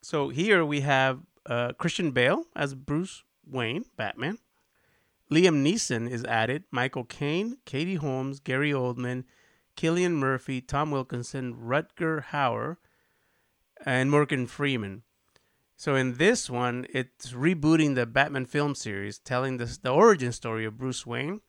So 0.02 0.30
here 0.30 0.64
we 0.64 0.82
have 0.82 1.20
uh, 1.46 1.74
Christian 1.74 2.12
Bale 2.12 2.46
as 2.56 2.76
Bruce 2.76 3.24
Wayne, 3.46 3.86
Batman. 3.98 4.38
Liam 5.32 5.64
Neeson 5.64 6.10
is 6.10 6.24
added. 6.26 6.64
Michael 6.72 7.04
Caine, 7.04 7.58
Katie 7.66 7.96
Holmes, 7.96 8.40
Gary 8.40 8.72
Oldman, 8.72 9.26
Cillian 9.76 10.14
Murphy, 10.14 10.62
Tom 10.62 10.92
Wilkinson, 10.92 11.54
Rutger 11.54 12.26
Hauer, 12.26 12.78
and 13.86 14.10
Morgan 14.10 14.48
Freeman. 14.48 15.04
So 15.80 15.96
in 15.96 16.16
this 16.16 16.50
one, 16.50 16.86
it's 16.90 17.32
rebooting 17.32 17.96
the 17.96 18.06
Batman 18.06 18.46
film 18.46 18.76
series, 18.76 19.18
telling 19.18 19.56
the, 19.56 19.78
the 19.82 19.92
origin 19.92 20.34
story 20.34 20.66
of 20.66 20.78
Bruce 20.78 21.06
Wayne, 21.06 21.40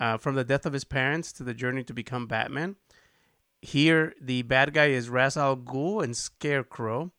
uh, 0.00 0.16
from 0.16 0.34
the 0.34 0.42
death 0.42 0.66
of 0.66 0.72
his 0.72 0.82
parents 0.82 1.32
to 1.34 1.44
the 1.44 1.54
journey 1.54 1.84
to 1.84 1.94
become 1.94 2.26
Batman. 2.26 2.74
Here, 3.60 4.14
the 4.20 4.42
bad 4.42 4.74
guy 4.74 4.86
is 4.86 5.08
Ra's 5.08 5.36
al 5.36 5.56
Ghul 5.56 6.02
and 6.02 6.16
Scarecrow. 6.16 7.12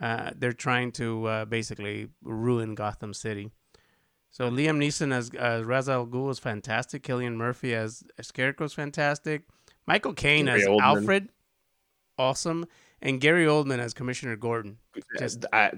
Uh, 0.00 0.30
they're 0.34 0.54
trying 0.54 0.92
to 0.92 1.26
uh, 1.26 1.44
basically 1.44 2.08
ruin 2.22 2.74
Gotham 2.74 3.12
City. 3.12 3.50
So 4.30 4.50
Liam 4.50 4.78
Neeson 4.78 5.12
as, 5.12 5.28
as 5.34 5.62
Ra's 5.66 5.90
al 5.90 6.06
Ghul 6.06 6.30
is 6.30 6.38
fantastic. 6.38 7.02
Cillian 7.02 7.34
Murphy 7.34 7.74
as, 7.74 8.02
as 8.16 8.28
Scarecrow 8.28 8.64
is 8.64 8.72
fantastic. 8.72 9.42
Michael 9.86 10.14
Caine 10.14 10.48
as 10.48 10.62
Oldman. 10.62 10.80
Alfred, 10.80 11.28
awesome 12.16 12.66
and 13.02 13.20
Gary 13.20 13.44
Oldman 13.44 13.78
as 13.78 13.92
Commissioner 13.92 14.36
Gordon. 14.36 14.78
Just 15.18 15.44
I, 15.52 15.72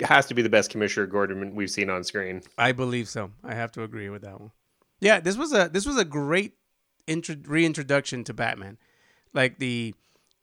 has 0.00 0.26
to 0.26 0.34
be 0.34 0.42
the 0.42 0.48
best 0.48 0.70
Commissioner 0.70 1.06
Gordon 1.06 1.54
we've 1.54 1.70
seen 1.70 1.90
on 1.90 2.02
screen. 2.02 2.42
I 2.58 2.72
believe 2.72 3.08
so. 3.08 3.30
I 3.44 3.54
have 3.54 3.70
to 3.72 3.82
agree 3.82 4.08
with 4.08 4.22
that 4.22 4.40
one. 4.40 4.50
Yeah, 5.00 5.20
this 5.20 5.36
was 5.36 5.52
a 5.52 5.68
this 5.70 5.86
was 5.86 5.98
a 5.98 6.04
great 6.04 6.54
intro, 7.06 7.36
reintroduction 7.44 8.24
to 8.24 8.34
Batman. 8.34 8.78
Like 9.32 9.58
the 9.58 9.94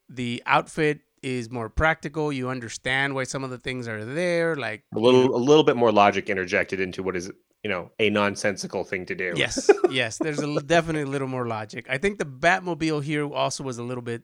the 0.07 0.43
outfit 0.45 1.01
is 1.23 1.49
more 1.49 1.69
practical. 1.69 2.31
You 2.31 2.49
understand 2.49 3.15
why 3.15 3.23
some 3.23 3.43
of 3.43 3.49
the 3.49 3.57
things 3.57 3.87
are 3.87 4.05
there. 4.05 4.55
Like 4.55 4.83
a 4.95 4.99
little 4.99 5.35
a 5.35 5.37
little 5.37 5.63
bit 5.63 5.75
more 5.75 5.91
logic 5.91 6.29
interjected 6.29 6.79
into 6.79 7.01
what 7.01 7.15
is 7.15 7.31
you 7.63 7.69
know 7.69 7.91
a 7.99 8.09
nonsensical 8.11 8.83
thing 8.83 9.05
to 9.07 9.15
do. 9.15 9.33
Yes, 9.35 9.69
yes. 9.89 10.17
There's 10.19 10.39
a 10.39 10.61
definitely 10.61 11.03
a 11.03 11.11
little 11.11 11.27
more 11.27 11.47
logic. 11.47 11.87
I 11.89 11.97
think 11.97 12.19
the 12.19 12.25
Batmobile 12.25 13.03
here 13.03 13.27
also 13.27 13.63
was 13.63 13.79
a 13.79 13.83
little 13.83 14.03
bit 14.03 14.23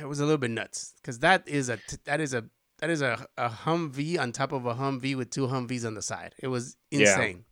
it 0.00 0.08
was 0.08 0.20
a 0.20 0.24
little 0.24 0.38
bit 0.38 0.50
nuts 0.50 0.94
because 1.00 1.20
that 1.20 1.46
is 1.48 1.68
a 1.68 1.78
that 2.04 2.20
is 2.20 2.34
a 2.34 2.44
that 2.78 2.90
is 2.90 3.02
a, 3.02 3.26
a 3.36 3.48
Humvee 3.48 4.18
on 4.18 4.32
top 4.32 4.52
of 4.52 4.66
a 4.66 4.74
Humvee 4.74 5.16
with 5.16 5.30
two 5.30 5.46
Humvees 5.46 5.86
on 5.86 5.94
the 5.94 6.02
side. 6.02 6.34
It 6.38 6.48
was 6.48 6.76
insane. 6.90 7.44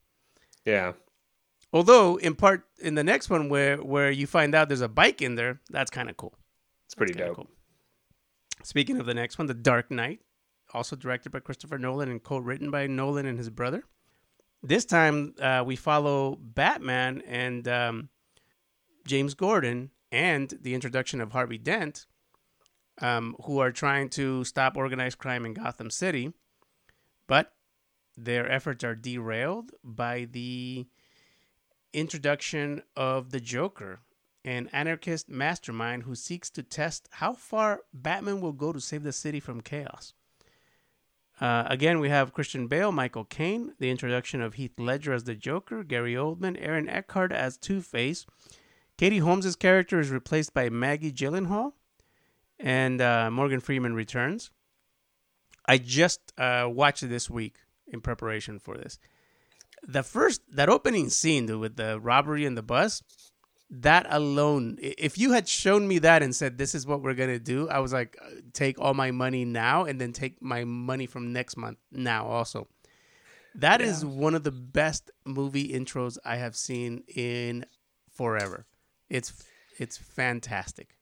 Yeah. 0.64 0.72
yeah. 0.72 0.92
Although 1.72 2.16
in 2.16 2.34
part 2.34 2.64
in 2.80 2.94
the 2.94 3.04
next 3.04 3.30
one 3.30 3.48
where 3.48 3.78
where 3.78 4.10
you 4.10 4.26
find 4.26 4.54
out 4.54 4.68
there's 4.68 4.80
a 4.80 4.88
bike 4.88 5.22
in 5.22 5.36
there, 5.36 5.60
that's 5.70 5.90
kind 5.90 6.10
of 6.10 6.16
cool. 6.16 6.34
It's 6.86 6.94
pretty 6.94 7.14
dope. 7.14 7.36
cool. 7.36 7.48
Speaking 8.62 8.98
of 9.00 9.06
the 9.06 9.14
next 9.14 9.38
one, 9.38 9.46
The 9.46 9.54
Dark 9.54 9.90
Knight, 9.90 10.20
also 10.72 10.94
directed 10.94 11.32
by 11.32 11.40
Christopher 11.40 11.78
Nolan 11.78 12.10
and 12.10 12.22
co-written 12.22 12.70
by 12.70 12.86
Nolan 12.86 13.26
and 13.26 13.38
his 13.38 13.50
brother. 13.50 13.82
This 14.62 14.84
time 14.84 15.34
uh, 15.40 15.64
we 15.66 15.74
follow 15.74 16.38
Batman 16.40 17.22
and 17.26 17.66
um, 17.66 18.08
James 19.06 19.34
Gordon 19.34 19.90
and 20.12 20.56
the 20.60 20.74
introduction 20.74 21.20
of 21.20 21.32
Harvey 21.32 21.58
Dent, 21.58 22.06
um, 23.00 23.36
who 23.44 23.58
are 23.58 23.72
trying 23.72 24.08
to 24.10 24.44
stop 24.44 24.76
organized 24.76 25.18
crime 25.18 25.46
in 25.46 25.54
Gotham 25.54 25.90
City, 25.90 26.32
but 27.26 27.52
their 28.16 28.50
efforts 28.50 28.84
are 28.84 28.94
derailed 28.94 29.72
by 29.82 30.26
the 30.30 30.86
introduction 31.92 32.82
of 32.96 33.30
the 33.30 33.40
Joker, 33.40 34.00
an 34.44 34.68
anarchist 34.72 35.28
mastermind 35.28 36.02
who 36.02 36.14
seeks 36.14 36.50
to 36.50 36.62
test 36.62 37.08
how 37.12 37.32
far 37.32 37.80
Batman 37.92 38.40
will 38.40 38.52
go 38.52 38.72
to 38.72 38.80
save 38.80 39.02
the 39.02 39.12
city 39.12 39.40
from 39.40 39.60
chaos. 39.60 40.14
Uh, 41.40 41.64
again, 41.66 41.98
we 41.98 42.08
have 42.08 42.32
Christian 42.32 42.68
Bale, 42.68 42.92
Michael 42.92 43.24
Caine, 43.24 43.72
the 43.78 43.90
introduction 43.90 44.40
of 44.40 44.54
Heath 44.54 44.78
Ledger 44.78 45.12
as 45.12 45.24
the 45.24 45.34
Joker, 45.34 45.82
Gary 45.82 46.14
Oldman, 46.14 46.56
Aaron 46.60 46.88
Eckhart 46.88 47.32
as 47.32 47.56
Two 47.56 47.80
Face. 47.80 48.26
Katie 48.96 49.18
Holmes' 49.18 49.56
character 49.56 49.98
is 49.98 50.10
replaced 50.10 50.54
by 50.54 50.68
Maggie 50.68 51.10
Gyllenhaal, 51.10 51.72
and 52.62 53.00
uh, 53.00 53.30
Morgan 53.30 53.60
Freeman 53.60 53.94
returns. 53.94 54.50
I 55.66 55.78
just 55.78 56.20
uh, 56.38 56.68
watched 56.70 57.02
it 57.02 57.08
this 57.08 57.28
week 57.28 57.56
in 57.88 58.00
preparation 58.00 58.58
for 58.58 58.76
this. 58.76 58.98
The 59.82 60.02
first, 60.02 60.42
that 60.52 60.68
opening 60.68 61.10
scene 61.10 61.46
dude, 61.46 61.60
with 61.60 61.76
the 61.76 61.98
robbery 62.00 62.46
and 62.46 62.56
the 62.56 62.62
bus, 62.62 63.02
that 63.68 64.06
alone, 64.10 64.78
if 64.80 65.18
you 65.18 65.32
had 65.32 65.48
shown 65.48 65.88
me 65.88 65.98
that 65.98 66.22
and 66.22 66.34
said, 66.34 66.56
this 66.56 66.74
is 66.74 66.86
what 66.86 67.02
we're 67.02 67.14
going 67.14 67.30
to 67.30 67.38
do, 67.38 67.68
I 67.68 67.80
was 67.80 67.92
like, 67.92 68.16
uh, 68.22 68.28
take 68.52 68.78
all 68.78 68.94
my 68.94 69.10
money 69.10 69.44
now 69.44 69.84
and 69.84 70.00
then 70.00 70.12
take 70.12 70.40
my 70.40 70.64
money 70.64 71.06
from 71.06 71.32
next 71.32 71.56
month 71.56 71.78
now 71.90 72.26
also. 72.26 72.68
That 73.54 73.80
is 73.80 74.04
one 74.04 74.34
of 74.34 74.44
the 74.44 74.50
best 74.50 75.10
movie 75.26 75.68
intros 75.72 76.16
I 76.24 76.36
have 76.36 76.56
seen 76.56 77.04
in 77.14 77.66
forever. 78.10 78.66
It's 79.10 79.44
it's 79.78 79.98
fantastic. 79.98 80.96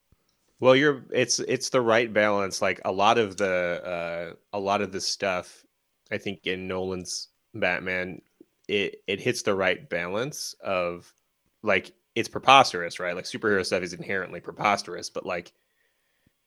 Well, 0.60 0.76
you're 0.76 1.04
it's 1.12 1.38
it's 1.40 1.70
the 1.70 1.80
right 1.80 2.12
balance. 2.12 2.60
Like 2.62 2.80
a 2.84 2.92
lot 2.92 3.18
of 3.18 3.36
the 3.36 4.34
uh, 4.52 4.56
a 4.56 4.60
lot 4.60 4.82
of 4.82 4.92
the 4.92 5.00
stuff, 5.00 5.64
I 6.12 6.18
think 6.18 6.46
in 6.46 6.68
Nolan's 6.68 7.28
Batman, 7.54 8.20
it 8.68 9.02
it 9.06 9.20
hits 9.20 9.42
the 9.42 9.54
right 9.54 9.88
balance 9.88 10.54
of 10.62 11.12
like 11.62 11.92
it's 12.14 12.28
preposterous, 12.28 13.00
right? 13.00 13.16
Like 13.16 13.24
superhero 13.24 13.64
stuff 13.64 13.82
is 13.82 13.94
inherently 13.94 14.40
preposterous, 14.40 15.08
but 15.10 15.24
like 15.24 15.52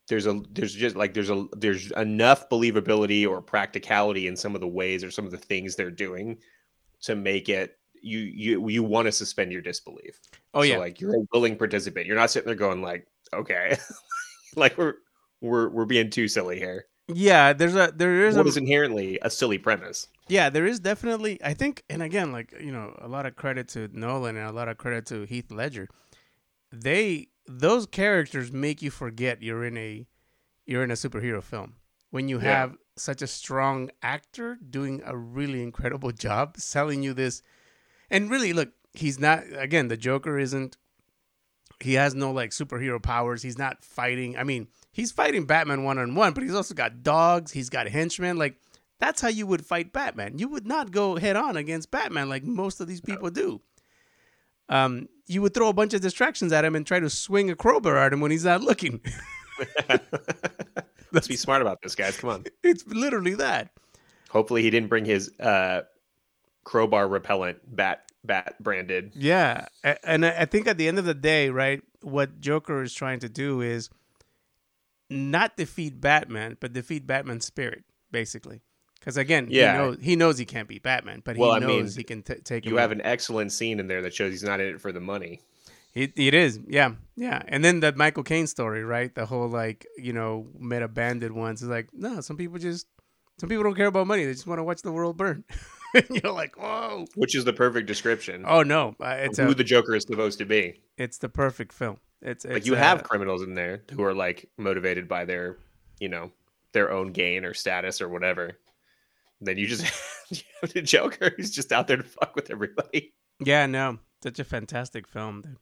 there's 0.07 0.27
a 0.27 0.41
there's 0.51 0.73
just 0.73 0.95
like 0.95 1.13
there's 1.13 1.29
a 1.29 1.45
there's 1.53 1.91
enough 1.91 2.49
believability 2.49 3.27
or 3.27 3.41
practicality 3.41 4.27
in 4.27 4.35
some 4.35 4.53
of 4.55 4.61
the 4.61 4.67
ways 4.67 5.03
or 5.03 5.11
some 5.11 5.25
of 5.25 5.31
the 5.31 5.37
things 5.37 5.75
they're 5.75 5.91
doing 5.91 6.37
to 7.03 7.15
make 7.15 7.49
it 7.49 7.77
you 8.01 8.19
you 8.19 8.69
you 8.69 8.83
want 8.83 9.07
to 9.07 9.11
suspend 9.11 9.51
your 9.51 9.61
disbelief. 9.61 10.19
Oh 10.53 10.61
So, 10.61 10.73
yeah. 10.73 10.77
like 10.77 10.99
you're 10.99 11.15
a 11.15 11.25
willing 11.33 11.57
participant. 11.57 12.05
You're 12.05 12.15
not 12.15 12.31
sitting 12.31 12.47
there 12.47 12.55
going 12.55 12.81
like, 12.81 13.07
okay, 13.33 13.77
like 14.55 14.77
we're 14.77 14.95
we're 15.41 15.69
we're 15.69 15.85
being 15.85 16.09
too 16.09 16.27
silly 16.27 16.57
here. 16.59 16.85
yeah, 17.07 17.53
there's 17.53 17.75
a 17.75 17.91
there 17.95 18.25
is 18.27 18.35
What 18.37 18.45
a 18.45 18.49
is 18.49 18.57
inherently 18.57 19.19
a 19.21 19.29
silly 19.29 19.57
premise. 19.57 20.07
Yeah, 20.29 20.49
there 20.49 20.65
is 20.65 20.79
definitely. 20.79 21.37
I 21.43 21.53
think, 21.53 21.83
and 21.89 22.01
again, 22.01 22.31
like 22.31 22.53
you 22.61 22.71
know, 22.71 22.95
a 23.01 23.07
lot 23.09 23.25
of 23.25 23.35
credit 23.35 23.67
to 23.69 23.89
Nolan 23.91 24.37
and 24.37 24.47
a 24.49 24.53
lot 24.53 24.69
of 24.69 24.77
credit 24.77 25.05
to 25.07 25.23
Heath 25.23 25.51
Ledger. 25.51 25.89
They 26.71 27.27
those 27.45 27.85
characters 27.85 28.51
make 28.51 28.81
you 28.81 28.89
forget 28.89 29.41
you're 29.43 29.65
in 29.65 29.77
a 29.77 30.07
you're 30.65 30.83
in 30.83 30.91
a 30.91 30.95
superhero 30.95 31.43
film 31.43 31.75
when 32.09 32.29
you 32.29 32.37
Yeah. 32.39 32.45
have 32.59 32.77
such 32.95 33.21
a 33.21 33.27
strong 33.27 33.89
actor 34.01 34.57
doing 34.69 35.01
a 35.05 35.17
really 35.17 35.61
incredible 35.61 36.11
job 36.27 36.55
selling 36.57 37.03
you 37.03 37.13
this. 37.13 37.41
And 38.09 38.29
really, 38.29 38.53
look, 38.53 38.71
he's 38.93 39.19
not. 39.19 39.43
Again, 39.57 39.87
the 39.89 39.97
Joker 39.97 40.39
isn't. 40.39 40.77
He 41.83 41.95
has 41.95 42.15
no 42.15 42.31
like 42.31 42.51
superhero 42.51 43.01
powers. 43.01 43.41
He's 43.41 43.57
not 43.57 43.83
fighting. 43.83 44.37
I 44.37 44.43
mean, 44.43 44.67
he's 44.91 45.11
fighting 45.11 45.45
Batman 45.45 45.83
one 45.83 45.97
on 45.97 46.15
one, 46.15 46.33
but 46.33 46.43
he's 46.43 46.55
also 46.55 46.73
got 46.73 47.03
dogs. 47.03 47.51
He's 47.51 47.69
got 47.69 47.87
henchmen. 47.87 48.37
Like 48.37 48.57
that's 48.99 49.21
how 49.21 49.27
you 49.27 49.45
would 49.47 49.65
fight 49.65 49.91
Batman. 49.91 50.37
You 50.37 50.47
would 50.49 50.65
not 50.65 50.91
go 50.91 51.17
head 51.17 51.35
on 51.35 51.57
against 51.57 51.91
Batman 51.91 52.29
like 52.29 52.43
most 52.43 52.79
of 52.79 52.87
these 52.87 53.01
people 53.01 53.29
do. 53.29 53.61
Um, 54.69 55.09
you 55.27 55.41
would 55.41 55.53
throw 55.53 55.69
a 55.69 55.73
bunch 55.73 55.93
of 55.93 56.01
distractions 56.01 56.51
at 56.53 56.65
him 56.65 56.75
and 56.75 56.87
try 56.87 56.99
to 56.99 57.09
swing 57.09 57.49
a 57.49 57.55
crowbar 57.55 57.97
at 57.97 58.13
him 58.13 58.21
when 58.21 58.31
he's 58.31 58.45
not 58.45 58.61
looking. 58.61 59.01
Let's 61.11 61.27
be 61.27 61.35
smart 61.35 61.61
about 61.61 61.81
this, 61.81 61.95
guys. 61.95 62.17
Come 62.17 62.29
on. 62.29 62.45
it's 62.63 62.85
literally 62.87 63.35
that. 63.35 63.71
Hopefully, 64.29 64.63
he 64.63 64.69
didn't 64.69 64.89
bring 64.89 65.05
his 65.05 65.31
uh, 65.39 65.81
crowbar 66.63 67.07
repellent 67.07 67.59
bat 67.75 68.09
bat 68.23 68.55
branded. 68.61 69.11
Yeah, 69.15 69.67
and 70.03 70.25
I 70.25 70.45
think 70.45 70.67
at 70.67 70.77
the 70.77 70.87
end 70.87 70.99
of 70.99 71.05
the 71.05 71.13
day, 71.13 71.49
right, 71.49 71.81
what 72.01 72.39
Joker 72.39 72.81
is 72.83 72.93
trying 72.93 73.19
to 73.19 73.29
do 73.29 73.61
is 73.61 73.89
not 75.09 75.57
defeat 75.57 75.99
Batman, 76.01 76.57
but 76.59 76.73
defeat 76.73 77.05
Batman's 77.05 77.45
spirit, 77.45 77.83
basically. 78.11 78.61
Because 78.99 79.17
again, 79.17 79.47
Yeah. 79.49 79.73
he 79.73 79.77
knows 79.77 79.97
he 80.01 80.15
knows 80.15 80.37
he 80.37 80.45
can't 80.45 80.67
beat 80.67 80.83
Batman, 80.83 81.21
but 81.25 81.35
Well, 81.37 81.53
he 81.55 81.59
knows 81.59 81.95
mean, 81.95 81.97
he 81.97 82.03
can 82.03 82.23
t- 82.23 82.35
take. 82.35 82.65
You 82.65 82.77
have 82.77 82.91
out. 82.91 82.97
an 82.97 83.01
excellent 83.05 83.51
scene 83.51 83.79
in 83.79 83.87
there 83.87 84.01
that 84.01 84.13
shows 84.13 84.31
he's 84.31 84.43
not 84.43 84.61
in 84.61 84.67
it 84.75 84.81
for 84.81 84.91
the 84.93 85.01
money. 85.01 85.41
It, 85.93 86.13
it 86.15 86.33
is, 86.33 86.59
yeah, 86.67 86.93
yeah. 87.15 87.43
And 87.47 87.63
then 87.63 87.79
the 87.81 87.91
Michael 87.93 88.23
Caine 88.23 88.47
story, 88.47 88.83
right? 88.83 89.13
The 89.13 89.27
whole 89.27 89.47
like, 89.47 89.85
you 89.97 90.11
know, 90.11 90.47
met 90.57 90.81
a 90.81 90.87
bandit 90.87 91.31
once. 91.31 91.61
It's 91.61 91.69
like, 91.69 91.89
no, 91.93 92.19
some 92.21 92.35
people 92.35 92.57
just, 92.57 92.87
some 93.39 93.47
people 93.47 93.63
don't 93.63 93.75
care 93.75 93.85
about 93.87 94.07
money. 94.07 94.25
They 94.25 94.31
just 94.33 94.47
want 94.47 94.57
to 94.57 94.63
watch 94.63 94.81
the 94.81 94.91
world 94.91 95.17
burn. 95.17 95.43
and 96.09 96.21
you're 96.23 96.31
like, 96.33 96.55
whoa. 96.57 97.05
Which 97.15 97.35
is 97.35 97.45
the 97.45 97.53
perfect 97.53 97.87
description 97.87 98.43
Oh 98.47 98.63
no, 98.63 98.95
uh, 98.99 99.17
it's 99.19 99.37
who 99.37 99.49
a, 99.49 99.53
the 99.53 99.63
Joker 99.63 99.95
is 99.95 100.03
supposed 100.03 100.39
to 100.39 100.45
be. 100.45 100.81
it's 100.97 101.17
the 101.17 101.29
perfect 101.29 101.73
film. 101.73 101.97
It's, 102.21 102.45
Like 102.45 102.65
you 102.65 102.75
uh, 102.75 102.77
have 102.77 103.03
criminals 103.03 103.41
in 103.41 103.53
there 103.53 103.83
who 103.91 104.03
are 104.03 104.13
like 104.13 104.49
motivated 104.57 105.07
by 105.09 105.25
their, 105.25 105.57
you 105.99 106.07
know, 106.09 106.31
their 106.71 106.91
own 106.91 107.11
gain 107.11 107.43
or 107.45 107.53
status 107.53 108.01
or 108.01 108.07
whatever. 108.09 108.57
Then 109.41 109.57
you 109.57 109.67
just 109.67 109.83
you 110.29 110.37
have 110.61 110.71
the 110.73 110.81
Joker 110.81 111.33
who's 111.35 111.51
just 111.51 111.71
out 111.71 111.87
there 111.87 111.97
to 111.97 112.03
fuck 112.03 112.35
with 112.35 112.49
everybody. 112.49 113.13
Yeah, 113.39 113.65
no, 113.65 113.99
such 114.21 114.39
a 114.39 114.43
fantastic 114.45 115.07
film, 115.07 115.41
dude. 115.41 115.57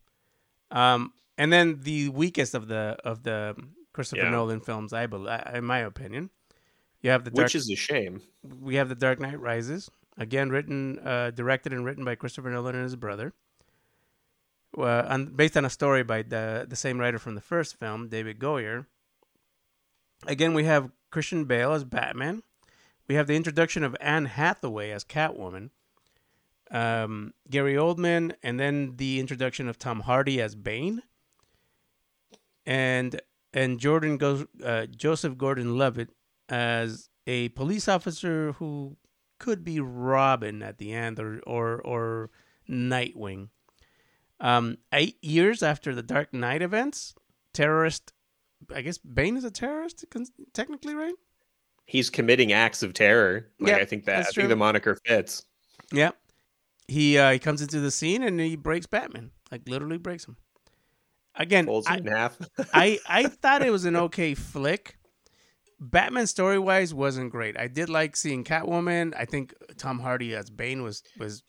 Um, 0.69 1.13
and 1.37 1.51
then 1.51 1.79
the 1.81 2.09
weakest 2.09 2.53
of 2.53 2.67
the 2.67 2.97
of 3.03 3.23
the 3.23 3.55
Christopher 3.93 4.23
Yeah. 4.23 4.29
Nolan 4.29 4.61
films, 4.61 4.93
I 4.93 5.07
believe, 5.07 5.39
in 5.53 5.65
my 5.65 5.79
opinion, 5.79 6.29
you 7.01 7.09
have 7.09 7.23
the 7.23 7.31
Dark. 7.31 7.45
Which 7.45 7.55
is 7.55 7.69
a 7.71 7.75
shame. 7.75 8.21
we 8.43 8.75
have 8.75 8.87
the 8.87 8.95
Dark 8.95 9.19
Knight 9.19 9.39
Rises, 9.39 9.89
again 10.17 10.49
written, 10.49 10.99
uh, 10.99 11.31
directed 11.31 11.73
and 11.73 11.85
written 11.85 12.03
by 12.03 12.15
Christopher 12.15 12.49
Nolan 12.49 12.75
and 12.75 12.83
his 12.83 12.95
brother. 12.95 13.33
Uh, 14.77 15.05
on, 15.07 15.25
based 15.25 15.57
on 15.57 15.65
a 15.65 15.69
story 15.69 16.01
by 16.01 16.21
the 16.21 16.65
the 16.67 16.77
same 16.77 16.97
writer 16.97 17.19
from 17.19 17.35
the 17.35 17.41
first 17.41 17.77
film, 17.77 18.07
David 18.07 18.39
Goyer. 18.39 18.85
Again, 20.25 20.53
we 20.53 20.63
have 20.63 20.91
Christian 21.09 21.45
Bale 21.45 21.73
as 21.73 21.83
Batman. 21.83 22.43
We 23.07 23.15
have 23.15 23.27
the 23.27 23.35
introduction 23.35 23.83
of 23.83 23.97
Anne 23.99 24.25
Hathaway 24.25 24.91
as 24.91 25.03
Catwoman. 25.03 25.71
Um, 26.69 27.33
Gary 27.49 27.73
Oldman, 27.73 28.33
and 28.41 28.57
then 28.57 28.95
the 28.95 29.19
introduction 29.19 29.67
of 29.67 29.77
Tom 29.77 30.01
Hardy 30.01 30.39
as 30.41 30.55
Bane. 30.55 31.03
And 32.65 33.19
and 33.53 33.77
Jordan 33.77 34.15
goes 34.17 34.45
uh, 34.63 34.85
Joseph 34.85 35.37
Gordon-Levitt 35.37 36.11
as 36.47 37.09
a 37.27 37.49
police 37.49 37.89
officer 37.89 38.53
who 38.53 38.95
could 39.41 39.63
be 39.63 39.79
Robin 39.79 40.61
at 40.61 40.77
the 40.77 40.93
end 40.93 41.19
or 41.19 41.41
or 41.47 41.81
or 41.81 42.29
Nightwing. 42.69 43.49
Um, 44.39 44.77
eight 44.93 45.17
years 45.23 45.63
after 45.63 45.95
the 45.95 46.03
Dark 46.03 46.31
Knight 46.31 46.61
events, 46.61 47.15
terrorist. 47.53 48.13
I 48.73 48.81
guess 48.81 48.99
Bane 48.99 49.35
is 49.37 49.43
a 49.43 49.49
terrorist, 49.51 50.05
technically, 50.53 50.93
right? 50.93 51.15
He's 51.85 52.11
committing 52.11 52.53
acts 52.53 52.83
of 52.83 52.93
terror. 52.93 53.47
Like 53.59 53.71
Yeah, 53.71 53.77
I 53.77 53.85
think 53.85 54.05
that 54.05 54.19
I 54.19 54.23
think 54.23 54.33
true. 54.35 54.47
the 54.47 54.55
moniker 54.55 54.95
fits. 55.05 55.43
Yeah. 55.91 56.11
He 56.87 57.17
uh, 57.17 57.31
he 57.31 57.39
comes 57.39 57.61
into 57.63 57.79
the 57.79 57.89
scene 57.89 58.21
and 58.21 58.39
he 58.39 58.55
breaks 58.55 58.85
Batman, 58.85 59.31
like 59.51 59.67
literally 59.67 59.97
breaks 59.97 60.27
him. 60.27 60.37
Again, 61.35 61.65
Folds 61.65 61.87
I, 61.87 61.95
it 61.95 61.99
in 62.01 62.07
half. 62.07 62.37
I 62.73 62.99
I 63.07 63.23
thought 63.23 63.63
it 63.63 63.71
was 63.71 63.85
an 63.85 63.95
okay 63.95 64.35
flick. 64.35 64.97
Batman 65.81 66.27
story 66.27 66.59
wise 66.59 66.93
wasn't 66.93 67.31
great. 67.31 67.57
I 67.59 67.67
did 67.67 67.89
like 67.89 68.15
seeing 68.15 68.43
Catwoman. 68.43 69.13
I 69.17 69.25
think 69.25 69.53
Tom 69.77 69.99
Hardy 69.99 70.35
as 70.35 70.49
Bane 70.49 70.83
was 70.83 71.01
was 71.17 71.43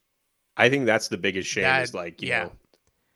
I 0.56 0.68
think 0.70 0.86
that's 0.86 1.08
the 1.08 1.18
biggest 1.18 1.48
shame. 1.48 1.64
is 1.82 1.90
That- 1.92 1.96
like 1.98 2.22
you 2.22 2.28
yeah. 2.28 2.44
know, 2.44 2.52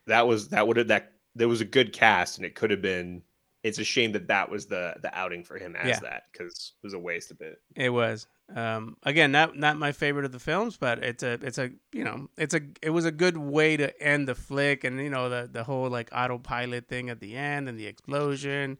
that 0.06 0.26
was 0.28 0.48
that 0.50 0.66
would 0.68 0.76
have 0.76 0.88
that 0.88 1.12
there 1.34 1.48
was 1.48 1.60
a 1.60 1.64
good 1.66 1.92
cast 1.92 2.36
and 2.38 2.46
it 2.46 2.54
could 2.54 2.70
have 2.70 2.82
been. 2.82 3.22
It's 3.62 3.78
a 3.80 3.84
shame 3.84 4.12
that 4.12 4.28
that 4.28 4.48
was 4.50 4.66
the 4.66 4.94
the 5.02 5.12
outing 5.18 5.42
for 5.42 5.58
him 5.58 5.74
as 5.74 5.88
Yeah. 5.88 5.98
that 6.00 6.24
because 6.32 6.72
it 6.80 6.86
was 6.86 6.92
a 6.94 6.98
waste 7.00 7.30
of 7.32 7.40
it. 7.40 7.60
it 7.74 7.88
was 7.90 8.28
Um, 8.54 8.96
again, 9.02 9.32
not 9.32 9.56
not 9.56 9.76
my 9.76 9.90
favorite 9.90 10.24
of 10.24 10.30
the 10.30 10.38
films, 10.38 10.76
but 10.76 11.02
it's 11.02 11.22
a 11.24 11.32
it's 11.42 11.58
a 11.58 11.70
you 11.92 12.04
know 12.04 12.28
it's 12.36 12.54
a 12.54 12.60
it 12.80 12.90
was 12.90 13.04
a 13.06 13.10
good 13.10 13.36
way 13.36 13.76
to 13.76 14.00
end 14.00 14.28
the 14.28 14.36
flick, 14.36 14.84
and 14.84 15.00
you 15.00 15.10
know 15.10 15.28
the 15.28 15.48
the 15.50 15.64
whole 15.64 15.88
like 15.90 16.10
autopilot 16.12 16.86
thing 16.86 17.10
at 17.10 17.18
the 17.20 17.34
end 17.34 17.68
and 17.68 17.76
the 17.78 17.86
explosion. 17.86 18.78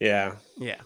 Yeah, 0.00 0.34
Yeah, 0.58 0.80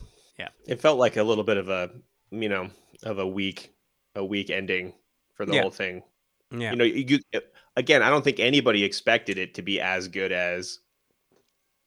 it 0.66 0.80
felt 0.80 0.98
like 0.98 1.16
a 1.16 1.22
little 1.22 1.44
bit 1.44 1.56
of 1.56 1.68
a 1.68 1.90
you 2.30 2.48
know 2.48 2.70
of 3.02 3.18
a 3.18 3.26
weak 3.26 3.72
a 4.14 4.24
weak 4.24 4.50
ending 4.50 4.92
for 5.34 5.46
the 5.46 5.54
Yeah. 5.54 5.62
whole 5.62 5.70
thing. 5.70 6.02
yeah, 6.50 6.70
You 6.72 6.76
know, 6.76 6.84
you 6.84 7.20
again, 7.76 8.02
I 8.02 8.10
don't 8.10 8.22
think 8.24 8.40
anybody 8.40 8.82
expected 8.84 9.38
it 9.38 9.54
to 9.54 9.62
be 9.62 9.80
as 9.80 10.08
good 10.08 10.32
as 10.32 10.80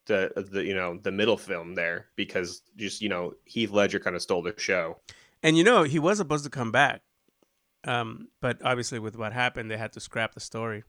the 0.06 0.32
the 0.52 0.64
you 0.66 0.74
know 0.74 0.98
the 1.02 1.12
middle 1.12 1.38
film 1.38 1.76
there 1.76 2.08
because 2.16 2.62
just 2.76 3.02
you 3.02 3.10
know 3.10 3.34
Heath 3.46 3.72
Ledger 3.72 4.00
kind 4.00 4.16
of 4.16 4.22
stole 4.22 4.42
the 4.42 4.54
show. 4.58 4.98
and 5.44 5.58
you 5.58 5.64
know 5.64 5.84
he 5.84 6.00
was 6.00 6.18
supposed 6.18 6.44
to 6.44 6.50
come 6.50 6.72
back, 6.72 7.02
um, 7.84 8.30
but 8.42 8.60
obviously 8.64 9.00
with 9.00 9.16
what 9.16 9.34
happened, 9.34 9.70
they 9.70 9.78
had 9.78 9.94
to 9.94 10.00
scrap 10.00 10.34
the 10.34 10.40
story. 10.40 10.84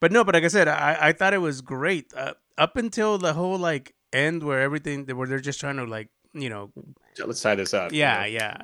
But 0.00 0.12
no, 0.12 0.24
but 0.24 0.34
like 0.34 0.44
I 0.44 0.48
said, 0.48 0.68
I 0.68 0.96
I 1.08 1.12
thought 1.12 1.34
it 1.34 1.38
was 1.38 1.60
great 1.62 2.12
uh, 2.14 2.34
up 2.58 2.76
until 2.76 3.18
the 3.18 3.32
whole 3.34 3.58
like 3.58 3.94
end 4.12 4.42
where 4.42 4.60
everything 4.60 5.06
where 5.16 5.26
they're 5.26 5.40
just 5.40 5.60
trying 5.60 5.76
to 5.76 5.84
like 5.84 6.08
you 6.34 6.48
know 6.48 6.70
let's 7.26 7.40
tie 7.42 7.54
this 7.54 7.74
up. 7.74 7.92
you 7.92 7.98
yeah 7.98 8.20
know? 8.20 8.26
yeah 8.26 8.56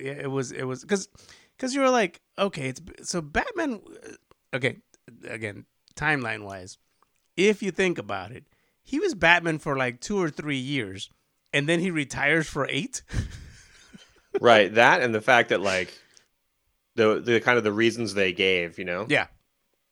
yeah, 0.00 0.12
it 0.12 0.30
was 0.30 0.52
it 0.52 0.64
was 0.64 0.82
because 0.82 1.08
because 1.56 1.74
you 1.74 1.80
were 1.80 1.90
like 1.90 2.20
okay 2.38 2.68
it's 2.68 2.80
so 3.08 3.20
batman 3.20 3.80
uh, 4.08 4.56
okay 4.56 4.78
again 5.28 5.64
timeline 5.94 6.44
wise 6.44 6.78
if 7.36 7.62
you 7.62 7.70
think 7.70 7.98
about 7.98 8.32
it 8.32 8.44
he 8.82 8.98
was 8.98 9.14
batman 9.14 9.58
for 9.58 9.76
like 9.76 10.00
two 10.00 10.20
or 10.20 10.30
three 10.30 10.56
years 10.56 11.10
and 11.52 11.68
then 11.68 11.80
he 11.80 11.90
retires 11.90 12.48
for 12.48 12.66
eight 12.68 13.02
right. 14.40 14.72
That 14.74 15.02
and 15.02 15.14
the 15.14 15.20
fact 15.20 15.50
that 15.50 15.60
like 15.60 15.92
the 16.96 17.20
the 17.20 17.40
kind 17.40 17.58
of 17.58 17.64
the 17.64 17.72
reasons 17.72 18.14
they 18.14 18.32
gave, 18.32 18.78
you 18.78 18.84
know, 18.84 19.06
yeah 19.08 19.26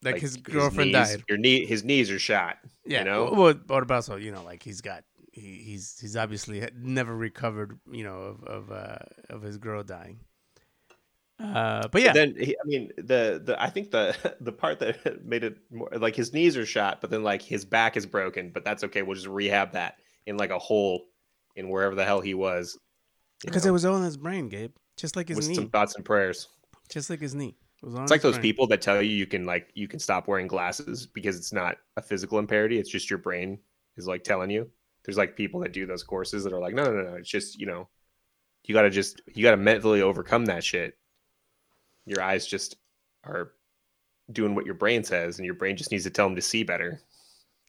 like, 0.02 0.18
his 0.18 0.37
girlfriend 0.37 0.92
knees, 0.92 1.11
died 1.11 1.24
Your 1.28 1.38
knee, 1.38 1.66
his 1.66 1.85
knees 1.85 2.11
are 2.11 2.18
shot. 2.18 2.56
yeah 2.87 3.00
you 3.00 3.04
know? 3.04 3.30
well 3.33 3.54
what 3.66 3.83
about 3.83 4.04
so 4.04 4.16
you 4.16 4.33
know 4.33 4.42
like 4.42 4.62
he's 4.62 4.80
got 4.80 5.04
he, 5.33 5.62
he's 5.64 5.99
he's 6.01 6.16
obviously 6.16 6.66
never 6.77 7.14
recovered 7.16 7.79
you 7.90 8.05
know 8.05 8.19
of 8.21 8.45
of 8.45 8.71
uh 8.73 8.99
of 9.29 9.43
his 9.43 9.59
girl 9.59 9.83
dying 9.83 10.21
uh 11.38 11.88
but 11.88 12.03
yeah 12.03 12.12
Then 12.12 12.35
he, 12.38 12.55
I 12.62 12.66
mean 12.66 12.90
the 12.99 13.40
the 13.43 13.57
I 13.61 13.71
think 13.71 13.90
the 13.90 14.14
the 14.40 14.53
part 14.53 14.79
that 14.81 15.25
made 15.25 15.43
it 15.45 15.57
more 15.71 15.90
like 15.97 16.14
his 16.14 16.33
knees 16.35 16.57
are 16.57 16.66
shot, 16.66 17.01
but 17.01 17.11
then 17.11 17.23
like 17.23 17.40
his 17.43 17.64
back 17.64 17.97
is 17.97 18.05
broken, 18.07 18.51
but 18.51 18.64
that's 18.64 18.85
okay. 18.85 19.03
We'll 19.03 19.14
just 19.14 19.27
rehab 19.27 19.73
that 19.73 19.97
in 20.27 20.37
like 20.37 20.51
a 20.51 20.59
hole 20.59 21.07
in 21.57 21.69
wherever 21.71 21.95
the 21.95 22.05
hell 22.05 22.21
he 22.21 22.35
was. 22.35 22.79
because 23.43 23.64
it 23.64 23.71
was 23.71 23.85
all 23.85 23.97
in 23.97 24.03
his 24.05 24.16
brain 24.16 24.49
gabe 24.49 24.73
just 24.97 25.16
like 25.16 25.29
his 25.29 25.37
with 25.38 25.49
knee 25.49 25.55
some 25.55 25.71
thoughts 25.71 25.95
and 25.95 26.05
prayers. 26.05 26.49
just 26.90 27.09
like 27.11 27.21
his 27.21 27.35
knee. 27.35 27.57
It 27.83 27.88
It's 28.03 28.11
like 28.11 28.21
those 28.21 28.35
brain. 28.35 28.43
people 28.43 28.66
that 28.69 28.83
tell 28.83 29.01
you 29.01 29.11
you 29.11 29.27
can 29.27 29.45
like 29.47 29.71
you 29.75 29.88
can 29.88 29.99
stop 29.99 30.29
wearing 30.29 30.47
glasses 30.47 31.07
because 31.07 31.37
it's 31.37 31.53
not 31.53 31.79
a 31.97 32.03
physical 32.03 32.43
impairity. 32.43 32.79
It's 32.79 32.90
just 32.90 33.09
your 33.09 33.19
brain 33.19 33.59
is 33.97 34.07
like 34.07 34.25
telling 34.25 34.51
you. 34.51 34.71
There's 35.05 35.17
like 35.17 35.37
people 35.37 35.61
that 35.61 35.73
do 35.73 35.87
those 35.87 36.03
courses 36.03 36.45
that 36.45 36.53
are 36.53 36.61
like, 36.61 36.75
no, 36.75 36.85
no, 36.85 36.93
no, 36.93 37.11
no. 37.11 37.15
It's 37.17 37.31
just 37.31 37.59
you 37.59 37.67
know, 37.67 37.89
you 38.65 38.75
gotta 38.75 38.91
just 38.91 39.21
you 39.35 39.43
gotta 39.43 39.57
mentally 39.57 40.03
overcome 40.03 40.47
that 40.47 40.65
shit. 40.65 40.95
Your 42.07 42.23
eyes 42.23 42.47
just 42.47 42.77
are 43.25 43.53
doing 44.33 44.55
what 44.55 44.67
your 44.67 44.75
brain 44.75 45.05
says, 45.05 45.39
and 45.39 45.47
your 45.47 45.55
brain 45.55 45.77
just 45.77 45.91
needs 45.91 46.05
to 46.05 46.11
tell 46.11 46.27
them 46.27 46.37
to 46.37 46.43
see 46.43 46.63
better. 46.63 47.01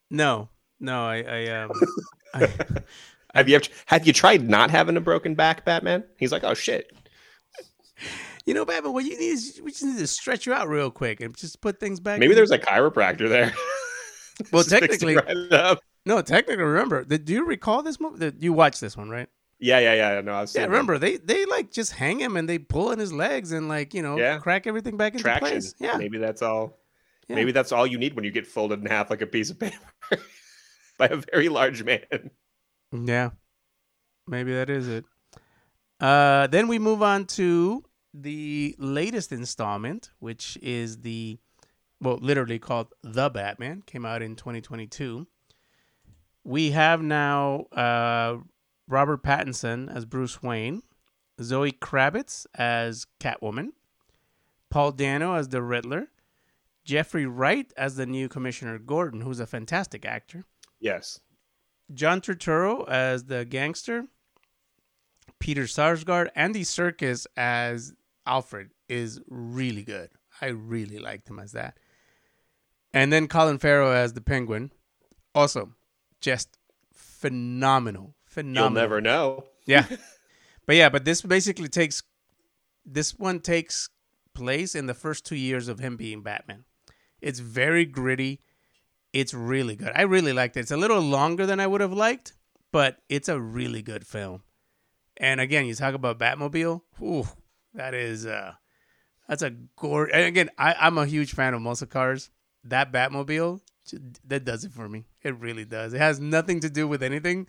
No, 0.09 0.49
no, 0.79 1.05
I, 1.05 1.21
I 1.21 1.47
um, 1.61 1.71
I, 2.33 2.47
Have 3.33 3.47
you 3.47 3.55
ever 3.55 3.65
have 3.85 4.05
you 4.05 4.13
tried 4.13 4.49
not 4.49 4.71
having 4.71 4.97
a 4.97 5.01
broken 5.01 5.35
back, 5.35 5.63
Batman? 5.63 6.03
He's 6.17 6.31
like, 6.31 6.43
oh 6.43 6.53
shit. 6.53 6.91
you 8.45 8.53
know, 8.53 8.65
Batman, 8.65 8.93
what 8.93 9.05
you 9.05 9.17
need 9.17 9.29
is 9.29 9.61
we 9.63 9.71
just 9.71 9.83
need 9.83 9.99
to 9.99 10.07
stretch 10.07 10.45
you 10.45 10.53
out 10.53 10.67
real 10.67 10.91
quick 10.91 11.21
and 11.21 11.35
just 11.35 11.61
put 11.61 11.79
things 11.79 11.99
back. 11.99 12.19
Maybe 12.19 12.33
there's 12.33 12.51
a 12.51 12.59
chiropractor 12.59 13.29
there. 13.29 13.53
Well, 14.51 14.63
Just 14.63 14.75
fix 14.79 14.95
it 14.95 14.99
technically- 14.99 15.47
right 15.51 15.77
no. 16.05 16.21
Technically, 16.21 16.63
remember, 16.63 17.03
did, 17.03 17.25
do 17.25 17.33
you 17.33 17.45
recall 17.45 17.83
this 17.83 17.99
movie? 17.99 18.17
Did 18.19 18.41
you 18.43 18.53
watch 18.53 18.79
this 18.79 18.95
one, 18.97 19.09
right? 19.09 19.27
yeah, 19.59 19.77
yeah, 19.79 19.93
yeah. 20.15 20.21
No, 20.21 20.33
I've 20.33 20.49
seen 20.49 20.61
Yeah, 20.61 20.67
remember 20.67 20.97
they 20.97 21.17
they 21.17 21.45
like 21.45 21.71
just 21.71 21.91
hang 21.91 22.19
him 22.19 22.35
and 22.37 22.49
they 22.49 22.57
pull 22.57 22.91
in 22.91 22.97
his 22.99 23.13
legs 23.13 23.51
and 23.51 23.67
like 23.69 23.93
you 23.93 24.01
know 24.01 24.17
Yeah. 24.17 24.39
crack 24.39 24.65
everything 24.65 24.97
back 24.97 25.13
into 25.13 25.23
traction. 25.23 25.47
place. 25.49 25.75
Yeah, 25.79 25.97
maybe 25.97 26.17
that's 26.17 26.41
all. 26.41 26.79
Yeah. 27.27 27.35
Maybe 27.35 27.51
that's 27.51 27.71
all 27.71 27.85
you 27.85 27.97
need 27.99 28.15
when 28.15 28.25
you 28.25 28.31
get 28.31 28.47
folded 28.47 28.79
in 28.81 28.87
half 28.87 29.09
like 29.11 29.21
a 29.21 29.27
piece 29.27 29.49
of 29.51 29.59
paper 29.59 29.77
by 30.97 31.05
a 31.07 31.17
very 31.31 31.47
large 31.49 31.83
man. 31.83 32.31
Yeah. 32.91 33.29
Maybe 34.27 34.53
that 34.53 34.69
is 34.69 34.87
it. 34.87 35.05
Uh, 35.99 36.47
then 36.47 36.67
we 36.67 36.79
move 36.79 37.01
on 37.03 37.25
to 37.25 37.83
the 38.13 38.75
latest 38.79 39.31
installment, 39.31 40.09
which 40.19 40.57
is 40.61 40.97
the, 41.01 41.39
well, 42.01 42.17
literally 42.19 42.59
called 42.59 42.87
The 43.03 43.29
Batman, 43.29 43.83
came 43.85 44.05
out 44.05 44.21
in 44.21 44.35
2022. 44.35 45.27
We 46.43 46.71
have 46.71 47.01
now 47.01 47.65
uh, 47.71 48.37
Robert 48.87 49.23
Pattinson 49.23 49.93
as 49.93 50.05
Bruce 50.05 50.41
Wayne, 50.41 50.81
Zoe 51.41 51.71
Kravitz 51.71 52.47
as 52.55 53.05
Catwoman, 53.19 53.69
Paul 54.71 54.91
Dano 54.93 55.35
as 55.35 55.49
the 55.49 55.61
Riddler, 55.61 56.07
Jeffrey 56.83 57.27
Wright 57.27 57.71
as 57.77 57.95
the 57.95 58.07
new 58.07 58.27
Commissioner 58.27 58.79
Gordon, 58.79 59.21
who's 59.21 59.39
a 59.39 59.45
fantastic 59.45 60.03
actor. 60.03 60.45
Yes. 60.79 61.19
John 61.93 62.21
Turturro 62.21 62.87
as 62.89 63.25
the 63.25 63.45
gangster, 63.45 64.07
Peter 65.39 65.63
Sarsgaard, 65.63 66.29
Andy 66.35 66.63
Serkis 66.63 67.27
as 67.37 67.93
Alfred 68.25 68.71
is 68.89 69.19
really 69.27 69.83
good. 69.83 70.09
I 70.41 70.47
really 70.47 70.97
liked 70.97 71.29
him 71.29 71.39
as 71.39 71.51
that. 71.51 71.77
And 72.93 73.11
then 73.11 73.27
Colin 73.27 73.57
Farrell 73.57 73.91
as 73.91 74.13
the 74.13 74.21
Penguin, 74.21 74.71
also 75.33 75.73
just 76.19 76.57
phenomenal, 76.93 78.15
phenomenal. 78.25 78.63
You'll 78.63 78.81
never 78.81 79.01
know. 79.01 79.43
Yeah. 79.65 79.85
but 80.65 80.75
yeah, 80.75 80.89
but 80.89 81.05
this 81.05 81.21
basically 81.21 81.69
takes 81.69 82.03
this 82.85 83.17
one 83.17 83.39
takes 83.39 83.89
place 84.33 84.75
in 84.75 84.87
the 84.87 84.93
first 84.93 85.25
2 85.25 85.35
years 85.35 85.67
of 85.67 85.79
him 85.79 85.97
being 85.97 86.21
Batman. 86.21 86.65
It's 87.21 87.39
very 87.39 87.85
gritty. 87.85 88.41
It's 89.13 89.33
really 89.33 89.75
good. 89.75 89.91
I 89.93 90.03
really 90.03 90.33
liked 90.33 90.57
it. 90.57 90.61
It's 90.61 90.71
a 90.71 90.77
little 90.77 91.01
longer 91.01 91.45
than 91.45 91.59
I 91.59 91.67
would 91.67 91.81
have 91.81 91.93
liked, 91.93 92.33
but 92.71 92.97
it's 93.09 93.29
a 93.29 93.39
really 93.39 93.81
good 93.81 94.07
film. 94.07 94.43
And 95.17 95.39
again, 95.39 95.65
you 95.65 95.75
talk 95.75 95.93
about 95.93 96.17
Batmobile. 96.17 96.81
Ooh, 97.01 97.27
that 97.73 97.93
is 97.93 98.25
uh 98.25 98.53
that's 99.27 99.43
a 99.43 99.51
gore. 99.77 100.09
And 100.11 100.25
again, 100.25 100.49
I, 100.57 100.75
I'm 100.79 100.97
a 100.97 101.05
huge 101.05 101.33
fan 101.33 101.53
of 101.53 101.61
muscle 101.61 101.87
cars. 101.87 102.29
That 102.63 102.91
Batmobile, 102.91 103.61
that 104.27 104.45
does 104.45 104.63
it 104.63 104.71
for 104.71 104.87
me. 104.87 105.05
It 105.23 105.37
really 105.39 105.65
does. 105.65 105.93
It 105.93 105.99
has 105.99 106.19
nothing 106.19 106.59
to 106.61 106.69
do 106.69 106.87
with 106.87 107.03
anything, 107.03 107.47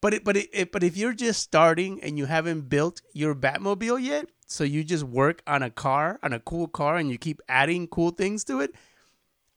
but 0.00 0.14
it, 0.14 0.24
but 0.24 0.36
it, 0.36 0.48
it, 0.52 0.72
but 0.72 0.82
if 0.82 0.96
you're 0.96 1.12
just 1.12 1.42
starting 1.42 2.02
and 2.02 2.18
you 2.18 2.26
haven't 2.26 2.68
built 2.68 3.02
your 3.12 3.34
Batmobile 3.34 4.02
yet, 4.02 4.28
so 4.46 4.64
you 4.64 4.84
just 4.84 5.04
work 5.04 5.42
on 5.46 5.62
a 5.62 5.70
car, 5.70 6.18
on 6.22 6.32
a 6.32 6.40
cool 6.40 6.68
car, 6.68 6.96
and 6.96 7.10
you 7.10 7.18
keep 7.18 7.40
adding 7.48 7.86
cool 7.86 8.10
things 8.10 8.44
to 8.44 8.60
it, 8.60 8.74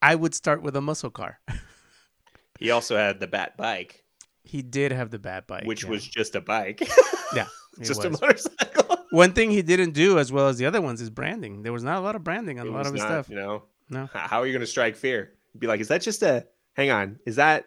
I 0.01 0.15
would 0.15 0.35
start 0.35 0.61
with 0.61 0.75
a 0.75 0.81
muscle 0.81 1.11
car. 1.11 1.39
He 2.59 2.71
also 2.71 2.95
had 2.95 3.19
the 3.19 3.27
Bat 3.27 3.57
bike, 3.57 4.03
he 4.43 4.61
did 4.61 4.91
have 4.91 5.09
the 5.09 5.19
Bat 5.19 5.47
bike, 5.47 5.65
which 5.65 5.83
yeah. 5.83 5.89
was 5.89 6.07
just 6.07 6.35
a 6.35 6.39
bike, 6.39 6.87
yeah, 7.35 7.47
just 7.81 8.05
a 8.05 8.09
motorcycle. 8.09 8.97
One 9.09 9.33
thing 9.33 9.51
he 9.51 9.61
didn't 9.61 9.91
do 9.91 10.17
as 10.17 10.31
well 10.31 10.47
as 10.47 10.57
the 10.57 10.65
other 10.65 10.81
ones 10.81 11.01
is 11.01 11.09
branding. 11.09 11.63
There 11.63 11.73
was 11.73 11.83
not 11.83 11.97
a 11.97 12.01
lot 12.01 12.15
of 12.15 12.23
branding 12.23 12.59
on 12.59 12.67
It 12.67 12.69
a 12.69 12.71
lot 12.71 12.79
was 12.79 12.87
of 12.87 12.93
his 12.93 13.03
not, 13.03 13.07
stuff. 13.09 13.29
You 13.29 13.35
know, 13.35 13.63
No. 13.93 14.09
How 14.13 14.39
are 14.41 14.45
you 14.45 14.51
going 14.53 14.61
to 14.61 14.67
strike 14.67 14.95
fear? 14.95 15.33
Be 15.57 15.67
like, 15.67 15.79
is 15.79 15.87
that 15.89 16.01
just 16.01 16.21
a? 16.23 16.45
Hang 16.73 16.89
on, 16.89 17.19
is 17.25 17.35
that 17.35 17.65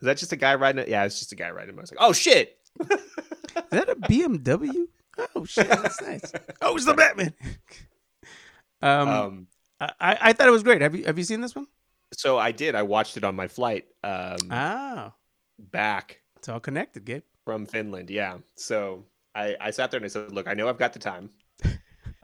is 0.00 0.06
that 0.06 0.16
just 0.18 0.32
a 0.32 0.36
guy 0.36 0.54
riding 0.54 0.80
it? 0.82 0.88
Yeah, 0.88 1.04
it's 1.04 1.18
just 1.18 1.32
a 1.32 1.36
guy 1.36 1.50
riding 1.50 1.70
a 1.70 1.72
motorcycle. 1.76 2.04
Oh 2.06 2.12
shit! 2.12 2.58
Is 2.90 3.70
that 3.70 3.88
a 3.88 3.94
BMW? 3.96 4.86
Oh 5.34 5.44
shit, 5.44 5.68
that's 5.68 6.00
nice. 6.02 6.32
Oh, 6.60 6.74
it's 6.76 6.84
the 6.84 6.94
Batman. 7.02 7.32
um, 8.82 9.08
Um, 9.08 9.46
I, 9.80 10.18
I 10.20 10.32
thought 10.32 10.48
it 10.48 10.52
was 10.52 10.62
great. 10.62 10.80
Have 10.82 10.94
you 10.94 11.04
have 11.04 11.18
you 11.18 11.24
seen 11.24 11.40
this 11.40 11.54
one? 11.54 11.66
so 12.12 12.38
I 12.38 12.52
did. 12.52 12.74
I 12.76 12.82
watched 12.82 13.16
it 13.16 13.24
on 13.24 13.34
my 13.34 13.48
flight 13.48 13.86
um, 14.04 14.36
Ah, 14.50 15.12
back 15.58 16.20
it's 16.36 16.48
all 16.48 16.60
connected, 16.60 17.04
Gabe. 17.04 17.22
from 17.44 17.66
Finland. 17.66 18.10
Yeah. 18.10 18.38
So 18.56 19.04
I, 19.34 19.56
I 19.60 19.70
sat 19.72 19.90
there 19.90 19.98
and 19.98 20.04
I 20.04 20.08
said, 20.08 20.30
look, 20.32 20.46
I 20.46 20.54
know 20.54 20.68
I've 20.68 20.78
got 20.78 20.92
the 20.92 20.98
time. 21.00 21.30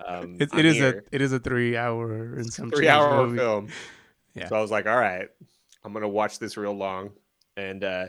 Um, 0.06 0.36
It, 0.40 0.52
it 0.54 0.64
is 0.64 0.76
here. 0.76 1.04
a 1.10 1.14
it 1.14 1.20
is 1.22 1.32
a 1.32 1.38
three 1.38 1.76
hour 1.76 2.34
and 2.34 2.52
some 2.52 2.70
three 2.70 2.88
hour 2.88 3.26
movie. 3.26 3.38
film. 3.38 3.68
Yeah. 4.34 4.48
So 4.48 4.56
I 4.56 4.60
was 4.60 4.70
like, 4.70 4.86
all 4.86 4.96
right, 4.98 5.28
I'm 5.84 5.92
gonna 5.92 6.08
watch 6.08 6.38
this 6.38 6.56
real 6.56 6.72
long. 6.72 7.10
And 7.56 7.82
uh, 7.84 8.06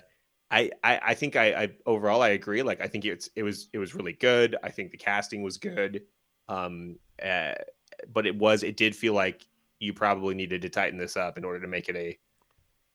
I, 0.50 0.72
I 0.84 1.00
I 1.08 1.14
think 1.16 1.36
I, 1.36 1.54
I 1.64 1.70
overall 1.86 2.22
I 2.22 2.30
agree. 2.30 2.62
Like 2.64 2.82
I 2.82 2.88
think 2.88 3.06
it's 3.06 3.30
it 3.36 3.44
was 3.44 3.70
it 3.74 3.78
was 3.80 3.96
really 3.96 4.14
good. 4.14 4.56
I 4.64 4.70
think 4.70 4.92
the 4.92 4.98
casting 4.98 5.42
was 5.42 5.58
good. 5.58 6.04
Um, 6.48 6.98
uh, 7.22 7.54
but 8.14 8.26
it 8.26 8.36
was 8.36 8.64
it 8.64 8.78
did 8.78 8.96
feel 8.96 9.14
like 9.14 9.46
you 9.80 9.94
probably 9.94 10.36
needed 10.36 10.62
to 10.62 10.70
tighten 10.70 10.98
this 10.98 11.18
up 11.18 11.38
in 11.38 11.44
order 11.44 11.60
to 11.60 11.68
make 11.68 11.90
it 11.90 11.96
a 11.96 12.18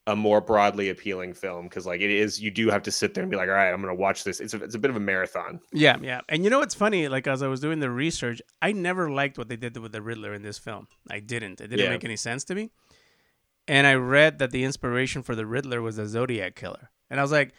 a 0.09 0.15
more 0.15 0.41
broadly 0.41 0.89
appealing 0.91 1.35
film 1.35 1.67
because 1.67 1.85
like 1.85 2.01
it 2.01 2.11
is 2.11 2.41
you 2.41 2.51
do 2.51 2.71
have 2.71 2.83
to 2.83 2.93
sit 2.93 3.13
there 3.13 3.23
and 3.23 3.31
be 3.31 3.37
like 3.37 3.49
all 3.49 3.55
right 3.57 3.73
i'm 3.73 3.81
gonna 3.81 3.93
watch 3.95 4.23
this 4.23 4.39
it's 4.39 4.55
a, 4.55 4.63
it's 4.63 4.77
a 4.77 4.79
bit 4.79 4.89
of 4.89 4.97
a 4.97 5.01
marathon 5.01 5.59
Yeah, 5.73 5.97
yeah. 6.01 6.21
And 6.29 6.45
you 6.45 6.51
know 6.51 6.61
what's 6.61 6.75
funny? 6.77 7.09
Like 7.09 7.27
as 7.27 7.43
I 7.43 7.49
was 7.49 7.59
doing 7.61 7.81
the 7.81 7.91
research, 7.91 8.41
I 8.63 8.71
never 8.73 9.11
liked 9.11 9.37
what 9.37 9.49
they 9.49 9.57
did 9.57 9.77
with 9.79 9.91
the 9.93 10.01
Riddler 10.03 10.33
in 10.33 10.43
this 10.43 10.59
film. 10.59 10.87
I 11.11 11.19
didn't. 11.19 11.61
It 11.61 11.69
didn't 11.69 11.85
Yeah. 11.87 11.91
make 11.91 12.05
any 12.05 12.17
sense 12.17 12.45
to 12.45 12.55
me. 12.55 12.71
And 13.67 13.85
I 13.87 13.95
read 13.95 14.39
that 14.39 14.53
the 14.53 14.63
inspiration 14.63 15.23
for 15.23 15.35
the 15.35 15.45
Riddler 15.47 15.83
was 15.83 15.97
the 15.97 16.07
Zodiac 16.07 16.55
killer. 16.55 16.91
And 17.11 17.19
I 17.19 17.23
was 17.25 17.33
like, 17.33 17.53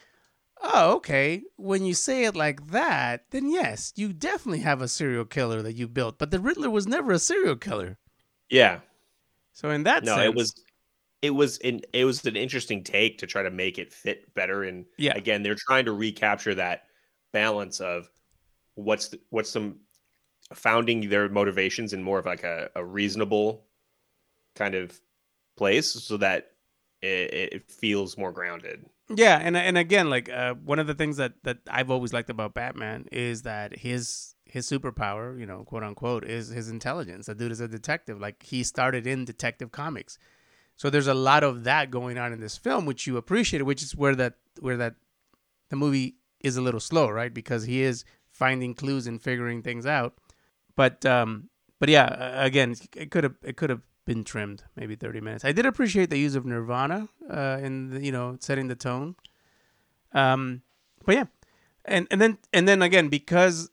"Oh, 0.61 0.93
okay. 0.95 1.43
When 1.57 1.83
you 1.85 1.93
say 1.93 2.23
it 2.25 2.35
like 2.35 2.67
that, 2.71 3.25
then 3.31 3.49
yes, 3.51 3.91
you 3.97 4.13
definitely 4.13 4.59
have 4.61 4.81
a 4.81 4.87
serial 4.87 5.25
killer 5.25 5.61
that 5.61 5.73
you 5.75 5.87
built. 5.89 6.17
But 6.17 6.31
the 6.31 6.39
Riddler 6.39 6.69
was 6.69 6.87
never 6.87 7.11
a 7.11 7.19
serial 7.19 7.57
killer. 7.57 7.97
yeah 8.49 8.79
So 9.51 9.69
in 9.69 9.83
that 9.83 10.05
no 10.05 10.15
sense, 10.15 10.25
it 10.29 10.35
was 10.35 10.53
it 11.21 11.31
was 11.31 11.57
an 11.59 11.81
it 11.93 12.05
was 12.05 12.25
an 12.25 12.35
interesting 12.35 12.83
take 12.83 13.17
to 13.19 13.27
try 13.27 13.43
to 13.43 13.51
make 13.51 13.77
it 13.79 13.93
fit 13.93 14.33
better 14.35 14.63
and 14.63 14.85
Yeah. 14.97 15.13
again 15.15 15.43
they're 15.43 15.55
trying 15.55 15.85
to 15.85 15.93
recapture 15.93 16.55
that 16.55 16.83
balance 17.33 17.81
of 17.81 18.09
what's 18.75 19.09
the, 19.09 19.19
what's 19.29 19.49
some 19.49 19.79
founding 20.53 21.09
their 21.09 21.29
motivations 21.29 21.93
in 21.93 22.03
more 22.03 22.19
of 22.19 22.25
like 22.25 22.43
a, 22.43 22.69
a 22.75 22.83
reasonable 22.85 23.65
kind 24.55 24.75
of 24.75 24.99
place 25.57 25.91
so 25.91 26.17
that 26.17 26.51
it, 27.01 27.53
it 27.53 27.71
feels 27.71 28.17
more 28.17 28.31
grounded 28.31 28.85
Yeah, 29.09 29.39
and 29.41 29.55
and 29.55 29.77
again, 29.77 30.09
like 30.09 30.29
uh, 30.29 30.55
one 30.55 30.79
of 30.79 30.87
the 30.87 30.93
things 30.93 31.17
that 31.17 31.33
that 31.43 31.59
I've 31.69 31.89
always 31.89 32.11
liked 32.11 32.29
about 32.29 32.53
Batman 32.53 33.07
is 33.11 33.43
that 33.43 33.77
his 33.79 34.35
his 34.45 34.69
superpower, 34.69 35.39
you 35.39 35.45
know, 35.45 35.63
quote 35.63 35.83
unquote, 35.83 36.25
is 36.25 36.49
his 36.49 36.69
intelligence. 36.69 37.27
The 37.27 37.35
dude 37.35 37.51
is 37.53 37.61
a 37.61 37.67
detective. 37.69 38.19
Like 38.19 38.43
he 38.43 38.63
started 38.63 39.07
in 39.07 39.23
detective 39.23 39.71
comics, 39.71 40.17
so 40.77 40.91
there's 40.91 41.07
a 41.07 41.13
lot 41.13 41.43
of 41.43 41.63
that 41.63 41.89
going 41.89 42.17
on 42.17 42.31
in 42.31 42.39
this 42.39 42.55
film, 42.55 42.85
which 42.85 43.07
you 43.07 43.17
appreciate, 43.17 43.63
which 43.63 43.81
is 43.81 43.95
where 43.95 44.15
that 44.15 44.35
where 44.59 44.77
that 44.77 44.95
the 45.69 45.75
movie 45.75 46.15
is 46.39 46.55
a 46.55 46.61
little 46.61 46.79
slow, 46.79 47.09
right? 47.09 47.33
Because 47.33 47.65
he 47.65 47.81
is 47.81 48.05
finding 48.31 48.75
clues 48.75 49.07
and 49.07 49.21
figuring 49.21 49.63
things 49.63 49.87
out. 49.87 50.13
But 50.75 51.03
um, 51.05 51.49
but 51.79 51.89
yeah, 51.89 52.43
again, 52.43 52.75
it 52.95 53.09
could 53.09 53.23
have 53.23 53.35
it 53.43 53.57
could 53.57 53.71
have 53.71 53.81
been 54.05 54.23
trimmed 54.23 54.63
maybe 54.75 54.95
30 54.95 55.19
minutes. 55.19 55.43
I 55.43 55.51
did 55.51 55.65
appreciate 55.65 56.09
the 56.09 56.17
use 56.17 56.35
of 56.35 56.45
Nirvana 56.45 57.09
uh, 57.29 57.59
in 57.61 57.89
the, 57.89 58.05
you 58.05 58.11
know 58.11 58.37
setting 58.39 58.67
the 58.67 58.75
tone. 58.75 59.15
Um, 60.13 60.61
but 61.05 61.15
yeah, 61.15 61.25
and 61.85 62.07
and 62.11 62.21
then 62.21 62.37
and 62.53 62.67
then 62.67 62.83
again 62.83 63.09
because, 63.09 63.71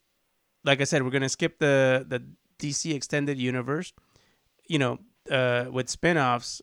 like 0.64 0.81
I 0.81 0.85
said, 0.85 1.03
we're 1.03 1.11
gonna 1.11 1.29
skip 1.29 1.59
the 1.59 2.07
the 2.09 2.25
DC 2.59 2.95
extended 2.95 3.38
universe. 3.38 3.93
You 4.67 4.79
know, 4.79 4.99
uh, 5.31 5.67
with 5.71 5.90
spin-offs, 5.90 6.62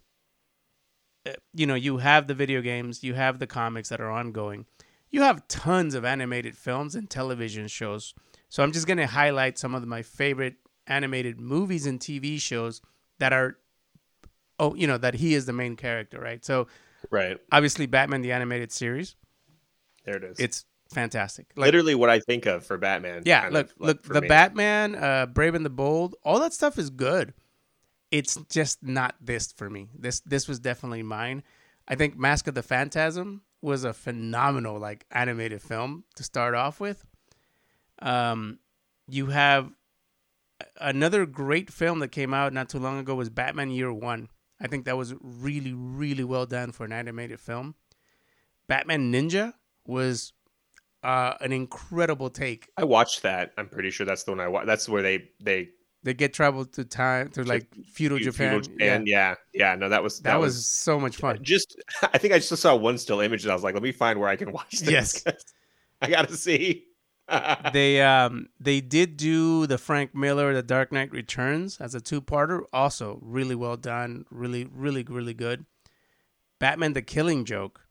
you 1.54 1.66
know, 1.66 1.76
you 1.76 1.98
have 1.98 2.28
the 2.28 2.34
video 2.34 2.62
games, 2.62 3.04
you 3.04 3.14
have 3.14 3.40
the 3.40 3.48
comics 3.48 3.90
that 3.90 4.02
are 4.02 4.10
ongoing, 4.12 4.66
you 5.10 5.22
have 5.22 5.48
tons 5.48 5.94
of 5.94 6.06
animated 6.06 6.58
films 6.58 6.96
and 6.96 7.10
television 7.10 7.68
shows. 7.68 8.14
So 8.50 8.64
I'm 8.64 8.72
just 8.72 8.88
gonna 8.88 9.08
highlight 9.08 9.58
some 9.58 9.76
of 9.76 9.86
my 9.86 10.02
favorite 10.02 10.56
animated 10.88 11.40
movies 11.40 11.86
and 11.86 12.00
TV 12.00 12.40
shows 12.40 12.82
that 13.20 13.34
are, 13.34 13.58
oh, 14.60 14.74
you 14.76 14.88
know, 14.88 14.98
that 14.98 15.16
he 15.16 15.34
is 15.34 15.46
the 15.46 15.54
main 15.54 15.76
character, 15.76 16.20
right? 16.20 16.44
So 16.44 16.68
right 17.10 17.38
obviously, 17.52 17.86
Batman 17.86 18.22
the 18.22 18.32
animated 18.32 18.72
series, 18.72 19.16
there 20.06 20.18
it 20.18 20.24
is 20.24 20.40
it's 20.40 20.66
fantastic. 20.94 21.48
Like, 21.56 21.68
literally 21.68 21.96
what 21.96 22.10
i 22.10 22.20
think 22.20 22.46
of 22.46 22.66
for 22.66 22.78
batman 22.78 23.24
yeah, 23.26 23.48
look, 23.52 23.72
of, 23.72 23.74
like, 23.80 23.88
look, 23.88 24.04
the 24.04 24.22
me. 24.22 24.28
Batman, 24.28 24.96
uh, 24.96 25.26
Brave 25.28 25.56
and 25.56 25.66
the 25.66 25.70
Bold, 25.70 26.16
all 26.24 26.40
that 26.40 26.54
stuff 26.54 26.78
is 26.78 26.90
good. 26.90 27.34
It's 28.12 28.38
just 28.50 28.84
not 28.84 29.16
this 29.22 29.52
for 29.52 29.70
me. 29.70 29.88
This 29.98 30.20
this 30.22 30.48
was 30.48 30.60
definitely 30.60 31.04
mine. 31.04 31.44
I 31.88 31.96
think 31.96 32.18
Mask 32.18 32.48
of 32.48 32.56
the 32.56 32.64
Phantasm 32.64 33.42
was 33.62 33.84
a 33.84 33.94
phenomenal 33.94 34.78
like 34.80 35.06
animated 35.12 35.62
film 35.62 36.04
to 36.16 36.24
start 36.24 36.54
off 36.54 36.80
with. 36.80 37.06
Um, 38.00 38.60
you 39.08 39.28
have 39.28 39.72
another 40.80 41.26
great 41.26 41.72
film 41.72 42.00
that 42.00 42.10
came 42.10 42.34
out 42.34 42.54
not 42.54 42.70
too 42.70 42.80
long 42.80 43.00
ago 43.00 43.16
was 43.16 43.30
Batman 43.30 43.72
Year 43.72 43.94
One. 43.94 44.30
I 44.60 44.68
think 44.68 44.86
that 44.86 44.98
was 44.98 45.16
really 45.22 45.74
really 45.74 46.24
well 46.24 46.46
done 46.46 46.72
for 46.72 46.86
an 46.86 46.92
animated 46.92 47.40
film. 47.40 47.76
Batman 48.68 49.12
Ninja 49.12 49.54
was 49.86 50.34
uh, 51.04 51.34
an 51.42 51.52
incredible 51.52 52.30
take 52.30 52.70
i 52.78 52.84
watched 52.84 53.24
that 53.24 53.52
i'm 53.58 53.68
pretty 53.68 53.90
sure 53.90 54.06
that's 54.06 54.24
the 54.24 54.32
one 54.32 54.40
i 54.40 54.48
watched 54.48 54.68
that's 54.68 54.88
where 54.88 55.02
they 55.02 55.30
they 55.42 55.70
they 56.04 56.14
get 56.14 56.34
traveled 56.34 56.74
to 56.74 56.84
time 56.86 57.30
to 57.32 57.44
like 57.44 57.68
feudal 57.92 58.18
Fe- 58.18 58.24
Japan. 58.26 58.50
feudal 58.50 58.72
Japan. 58.74 59.04
Yeah. 59.06 59.36
yeah, 59.54 59.76
No, 59.76 59.90
that 59.90 60.02
was 60.02 60.22
Yeah, 60.24 60.32
that, 60.32 60.40
was, 60.40 60.66
so 60.66 61.00
much 61.00 61.18
fun. 61.18 61.40
Just, 61.42 61.82
I 62.14 62.18
think 62.18 62.34
I 62.34 62.40
just 62.40 62.56
saw 62.58 62.76
one 62.76 62.98
still 62.98 63.20
image, 63.20 63.44
and 63.44 63.52
I 63.52 63.56
was 63.56 63.64
like, 63.64 63.74
let 63.74 63.84
me 63.84 63.92
find 63.92 64.20
where 64.20 64.30
I 64.30 64.36
can 64.36 64.52
watch 64.52 64.80
this. 64.80 64.90
Yes. 64.90 65.24
I 66.02 66.10
gotta 66.10 66.36
see. 66.36 66.86
they 67.74 68.02
um 68.02 68.48
they 68.60 68.82
did 68.82 69.16
do 69.16 69.68
the 69.68 69.78
Frank 69.78 70.14
Miller 70.16 70.54
The 70.54 70.64
Dark 70.64 70.92
Knight 70.92 71.12
Returns 71.12 71.80
as 71.80 71.96
a 71.96 72.02
two-parter, 72.02 72.64
also 72.74 73.20
really 73.22 73.56
well 73.56 73.78
done, 73.78 74.26
really 74.32 74.66
really 74.66 75.04
really 75.04 75.34
good. 75.34 75.66
Batman 76.60 76.94
the 76.94 77.02
Killing 77.02 77.46
Joke 77.46 77.82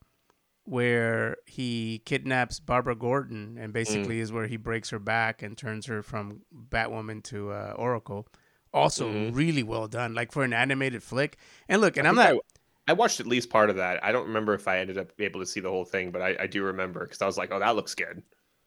where 0.65 1.37
he 1.47 2.03
kidnaps 2.05 2.61
Barbara 2.61 2.95
Gordon 2.95 3.57
and 3.59 3.73
basically 3.73 4.21
is 4.21 4.33
where 4.33 4.47
he 4.47 4.57
breaks 4.57 4.91
her 4.91 4.99
back 4.99 5.43
and 5.43 5.57
turns 5.57 5.87
her 5.87 6.03
from 6.03 6.43
Batwoman 6.71 7.23
to 7.25 7.51
uh, 7.51 7.75
Oracle. 7.77 8.27
Also 8.73 9.11
Mhm. 9.11 9.35
really 9.35 9.63
well 9.65 9.89
done 9.89 10.15
like 10.15 10.31
for 10.31 10.45
an 10.45 10.53
animated 10.53 11.03
flick. 11.03 11.37
And 11.69 11.81
look, 11.81 11.97
and 11.97 12.07
I 12.07 12.11
I'm 12.11 12.17
think 12.17 12.37
not 12.37 12.45
I, 12.87 12.93
I 12.93 12.95
watched 12.95 13.19
at 13.19 13.27
least 13.27 13.51
part 13.51 13.69
of 13.71 13.77
that. 13.77 14.03
I 14.05 14.13
don't 14.13 14.29
remember 14.29 14.55
if 14.55 14.69
I 14.69 14.79
ended 14.79 14.97
up 14.97 15.11
able 15.19 15.41
to 15.41 15.47
see 15.47 15.61
the 15.61 15.71
whole 15.71 15.85
thing, 15.85 16.13
but 16.13 16.23
I, 16.23 16.37
I 16.41 16.47
do 16.47 16.63
remember 16.63 17.01
because 17.01 17.21
I 17.21 17.27
was 17.27 17.37
like, 17.37 17.51
oh, 17.53 17.59
that 17.59 17.75
looks 17.75 17.95
good. 17.97 18.23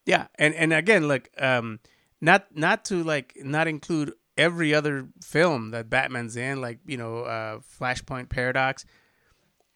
Yeah, 0.05 0.27
and 0.35 0.53
and 0.55 0.73
again, 0.73 1.07
look, 1.07 1.29
um, 1.37 1.79
not 2.19 2.47
not 2.53 2.83
to 2.85 3.01
like 3.03 3.33
not 3.37 3.69
include 3.69 4.13
every 4.37 4.73
other 4.73 5.07
film 5.23 5.71
that 5.71 5.89
Batman's 5.89 6.35
in, 6.35 6.59
like 6.59 6.79
you 6.85 6.97
know, 6.97 7.19
uh, 7.19 7.59
Flashpoint 7.79 8.27
Paradox, 8.27 8.83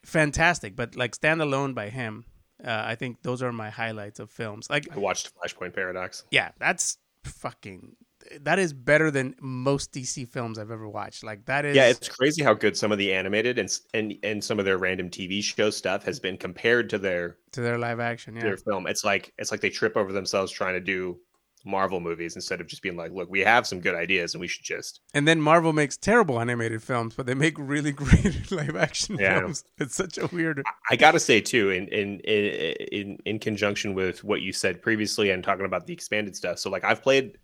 fantastic. 0.08 0.76
But 0.76 0.96
like 0.96 1.16
standalone 1.16 1.76
by 1.76 1.90
him, 1.90 2.26
uh, 2.64 2.84
I 2.86 2.96
think 2.96 3.22
those 3.22 3.44
are 3.44 3.52
my 3.52 3.70
highlights 3.70 4.20
of 4.20 4.32
films. 4.32 4.70
Like, 4.70 4.88
I 4.92 4.98
watched 4.98 5.32
Flashpoint 5.36 5.76
Paradox. 5.76 6.24
yeah, 6.32 6.52
that's 6.58 6.98
fucking. 7.24 7.96
That 8.42 8.60
is 8.60 8.74
better 8.74 9.10
than 9.10 9.36
most 9.40 9.94
DC 9.94 10.28
films 10.28 10.60
I've 10.60 10.72
ever 10.72 10.90
watched. 10.90 11.24
Like 11.24 11.46
that 11.46 11.64
is. 11.64 11.78
Yeah, 11.78 11.88
it's 11.88 12.10
crazy 12.10 12.44
how 12.44 12.54
good 12.54 12.76
some 12.76 12.92
of 12.92 12.98
the 12.98 13.14
animated 13.14 13.58
and 13.58 13.70
and 13.94 14.16
and 14.22 14.44
some 14.44 14.60
of 14.60 14.66
their 14.66 14.78
random 14.78 15.10
TV 15.10 15.42
show 15.42 15.70
stuff 15.70 16.04
has 16.04 16.20
been 16.20 16.36
compared 16.36 16.90
to 16.90 16.98
their 16.98 17.38
to 17.52 17.62
their 17.62 17.78
live 17.78 18.02
action. 18.02 18.36
Yeah. 18.36 18.42
their 18.42 18.58
film. 18.58 18.86
It's 18.88 19.06
like 19.06 19.32
it's 19.38 19.50
like 19.52 19.62
they 19.62 19.70
trip 19.70 19.96
over 19.96 20.12
themselves 20.12 20.52
trying 20.52 20.74
to 20.74 20.82
do 20.82 21.18
Marvel 21.66 22.00
movies 22.00 22.36
instead 22.36 22.62
of 22.62 22.68
just 22.68 22.82
being 22.82 22.96
like, 22.96 23.12
look, 23.12 23.30
we 23.30 23.42
have 23.42 23.68
some 23.68 23.80
good 23.82 23.96
ideas 23.96 24.34
and 24.34 24.42
we 24.42 24.48
should 24.48 24.64
just 24.64 25.02
And 25.14 25.28
then 25.28 25.42
Marvel 25.42 25.74
makes 25.74 25.98
terrible 25.98 26.40
animated 26.40 26.82
films, 26.82 27.14
but 27.16 27.26
they 27.26 27.34
make 27.34 27.56
really 27.58 27.92
great 28.04 28.52
live 28.52 28.76
action 28.76 29.18
Yeah. 29.20 29.40
films. 29.40 29.64
It's 29.78 29.96
such 29.96 30.18
a 30.18 30.28
weird. 30.28 30.64
I 30.90 30.96
gotta 30.96 31.20
say 31.20 31.42
too, 31.42 31.72
in 31.72 31.88
in 31.90 32.20
in 32.22 32.74
in 32.92 33.18
in 33.26 33.40
conjunction 33.40 33.94
with 33.94 34.24
what 34.24 34.42
you 34.42 34.54
said 34.54 34.82
previously 34.82 35.30
and 35.32 35.44
talking 35.44 35.66
about 35.66 35.88
the 35.88 35.94
expanded 35.94 36.36
stuff. 36.36 36.60
So 36.60 36.70
like 36.70 36.84
I've 36.84 37.02
played 37.02 37.38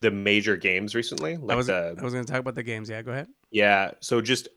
the 0.00 0.10
major 0.10 0.56
games 0.56 0.94
recently. 0.94 1.38
I 1.48 1.54
was 1.54 1.68
the 1.68 1.94
I 1.98 2.02
was 2.02 2.12
going 2.12 2.24
to 2.24 2.30
talk 2.32 2.40
about 2.40 2.54
the 2.56 2.62
games. 2.64 2.90
Yeah, 2.90 3.02
go 3.02 3.12
ahead. 3.12 3.28
yeah. 3.50 3.92
So 4.00 4.20
just 4.20 4.48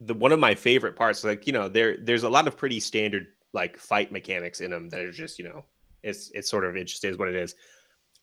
the 0.00 0.14
one 0.14 0.32
of 0.32 0.40
my 0.40 0.54
favorite 0.54 0.96
parts, 0.96 1.22
like 1.24 1.46
you 1.46 1.52
know, 1.52 1.68
there 1.68 1.96
there's 2.02 2.24
a 2.24 2.28
lot 2.28 2.48
of 2.48 2.56
pretty 2.56 2.80
standard 2.80 3.26
like 3.52 3.76
fight 3.78 4.10
mechanics 4.12 4.60
in 4.60 4.70
them 4.72 4.88
that 4.90 5.00
are 5.00 5.12
just 5.12 5.38
you 5.38 5.44
know, 5.44 5.64
it's 6.02 6.30
it's 6.34 6.50
sort 6.50 6.64
of 6.64 6.74
it 6.76 6.84
just 6.84 7.04
is 7.04 7.16
what 7.16 7.28
it 7.28 7.36
is. 7.36 7.54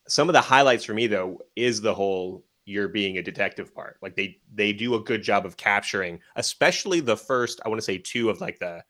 Some 0.08 0.28
of 0.28 0.32
the 0.32 0.40
highlights 0.40 0.84
for 0.84 0.94
me 0.94 1.06
though 1.06 1.40
is 1.56 1.80
the 1.80 1.94
whole 1.94 2.44
you're 2.64 2.88
being 2.88 3.18
a 3.18 3.22
detective 3.22 3.74
part. 3.74 3.98
Like 4.02 4.16
they 4.16 4.38
they 4.54 4.72
do 4.72 4.94
a 4.94 5.00
good 5.00 5.22
job 5.22 5.46
of 5.46 5.56
capturing, 5.56 6.20
especially 6.36 7.00
the 7.00 7.16
first 7.16 7.60
I 7.64 7.68
want 7.68 7.78
to 7.78 7.84
say 7.84 7.98
two 7.98 8.30
of 8.30 8.40
like 8.40 8.58
the 8.58 8.84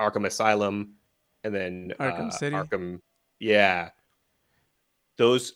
Arkham 0.00 0.26
Asylum 0.26 0.94
and 1.44 1.54
then 1.54 1.92
Arkham 1.98 2.28
uh, 2.28 2.30
City. 2.30 2.56
Arkham, 2.56 3.00
yeah, 3.38 3.90
those 5.16 5.54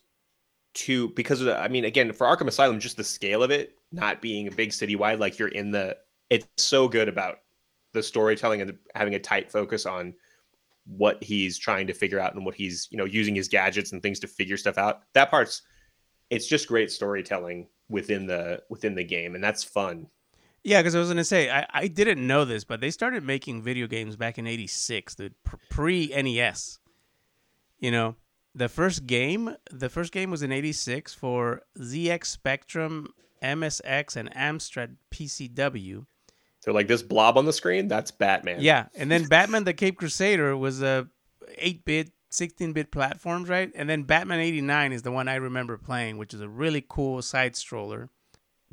two 0.75 1.11
because 1.11 1.41
of 1.41 1.47
the, 1.47 1.59
I 1.59 1.69
mean, 1.69 1.85
again, 1.85 2.13
for 2.13 2.27
Arkham 2.27 2.49
Asylum, 2.49 2.81
just 2.81 2.97
the 2.97 3.05
scale 3.05 3.43
of 3.43 3.51
it 3.51 3.77
not 3.93 4.23
being 4.23 4.49
a 4.49 4.51
big 4.51 4.71
citywide, 4.71 5.19
like 5.19 5.39
you're 5.39 5.49
in 5.49 5.71
the, 5.71 5.97
it's 6.31 6.47
so 6.57 6.89
good 6.89 7.09
about 7.09 7.41
the 7.93 8.03
storytelling 8.03 8.63
and 8.63 8.79
having 8.95 9.15
a 9.15 9.19
tight 9.19 9.53
focus 9.53 9.85
on 9.85 10.15
what 10.85 11.23
he's 11.23 11.59
trying 11.59 11.87
to 11.87 11.95
figure 11.95 12.19
out 12.19 12.35
and 12.35 12.45
what 12.45 12.55
he's 12.55 12.89
you 12.91 12.99
know 12.99 13.05
using 13.05 13.35
his 13.35 13.49
gadgets 13.49 13.93
and 13.93 14.03
things 14.03 14.21
to 14.21 14.27
figure 14.27 14.57
stuff 14.57 14.79
out. 14.79 15.03
That 15.15 15.31
part's 15.31 15.63
it's 16.31 16.47
just 16.47 16.69
great 16.69 16.91
storytelling 16.91 17.69
within 17.89 18.27
the 18.27 18.63
within 18.71 18.95
the 18.95 19.05
game, 19.05 19.35
and 19.35 19.45
that's 19.45 19.63
fun. 19.63 20.09
Yeah, 20.65 20.81
because 20.81 20.95
I 20.95 20.99
was 20.99 21.09
gonna 21.09 21.25
say 21.25 21.51
I, 21.51 21.67
I 21.73 21.89
didn't 21.89 22.27
know 22.27 22.45
this, 22.45 22.65
but 22.65 22.81
they 22.81 22.91
started 22.91 23.25
making 23.25 23.63
video 23.63 23.87
games 23.87 24.17
back 24.17 24.39
in 24.39 24.47
'86, 24.47 25.15
the 25.17 25.33
pre 25.69 26.07
NES. 26.09 26.79
You 27.79 27.91
know, 27.91 28.17
the 28.55 28.69
first 28.69 29.07
game, 29.07 29.57
the 29.71 29.89
first 29.89 30.13
game 30.13 30.31
was 30.31 30.43
in 30.43 30.53
'86 30.53 31.15
for 31.15 31.63
ZX 31.79 32.27
Spectrum, 32.27 33.13
MSX, 33.43 34.17
and 34.17 34.33
Amstrad 34.35 34.97
PCW, 35.11 36.07
They're 36.65 36.75
like 36.75 36.89
this 36.89 37.03
blob 37.03 37.37
on 37.37 37.45
the 37.45 37.53
screen. 37.53 37.89
That's 37.89 38.11
Batman. 38.11 38.59
Yeah, 38.61 38.87
and 38.95 39.11
then 39.11 39.25
Batman: 39.27 39.65
The 39.65 39.75
Caped 39.75 39.99
Crusader 39.99 40.57
was 40.57 40.81
a 40.81 41.09
8-bit, 41.61 42.13
16-bit 42.31 42.93
platforms, 42.93 43.49
right? 43.49 43.71
And 43.75 43.91
then 43.91 44.05
Batman 44.05 44.39
'89 44.39 44.93
is 44.93 45.03
the 45.03 45.11
one 45.11 45.29
I 45.29 45.35
remember 45.37 45.77
playing, 45.77 46.19
which 46.19 46.33
is 46.33 46.41
a 46.41 46.49
really 46.49 46.85
cool 46.89 47.21
side 47.21 47.55
scroller. 47.55 48.09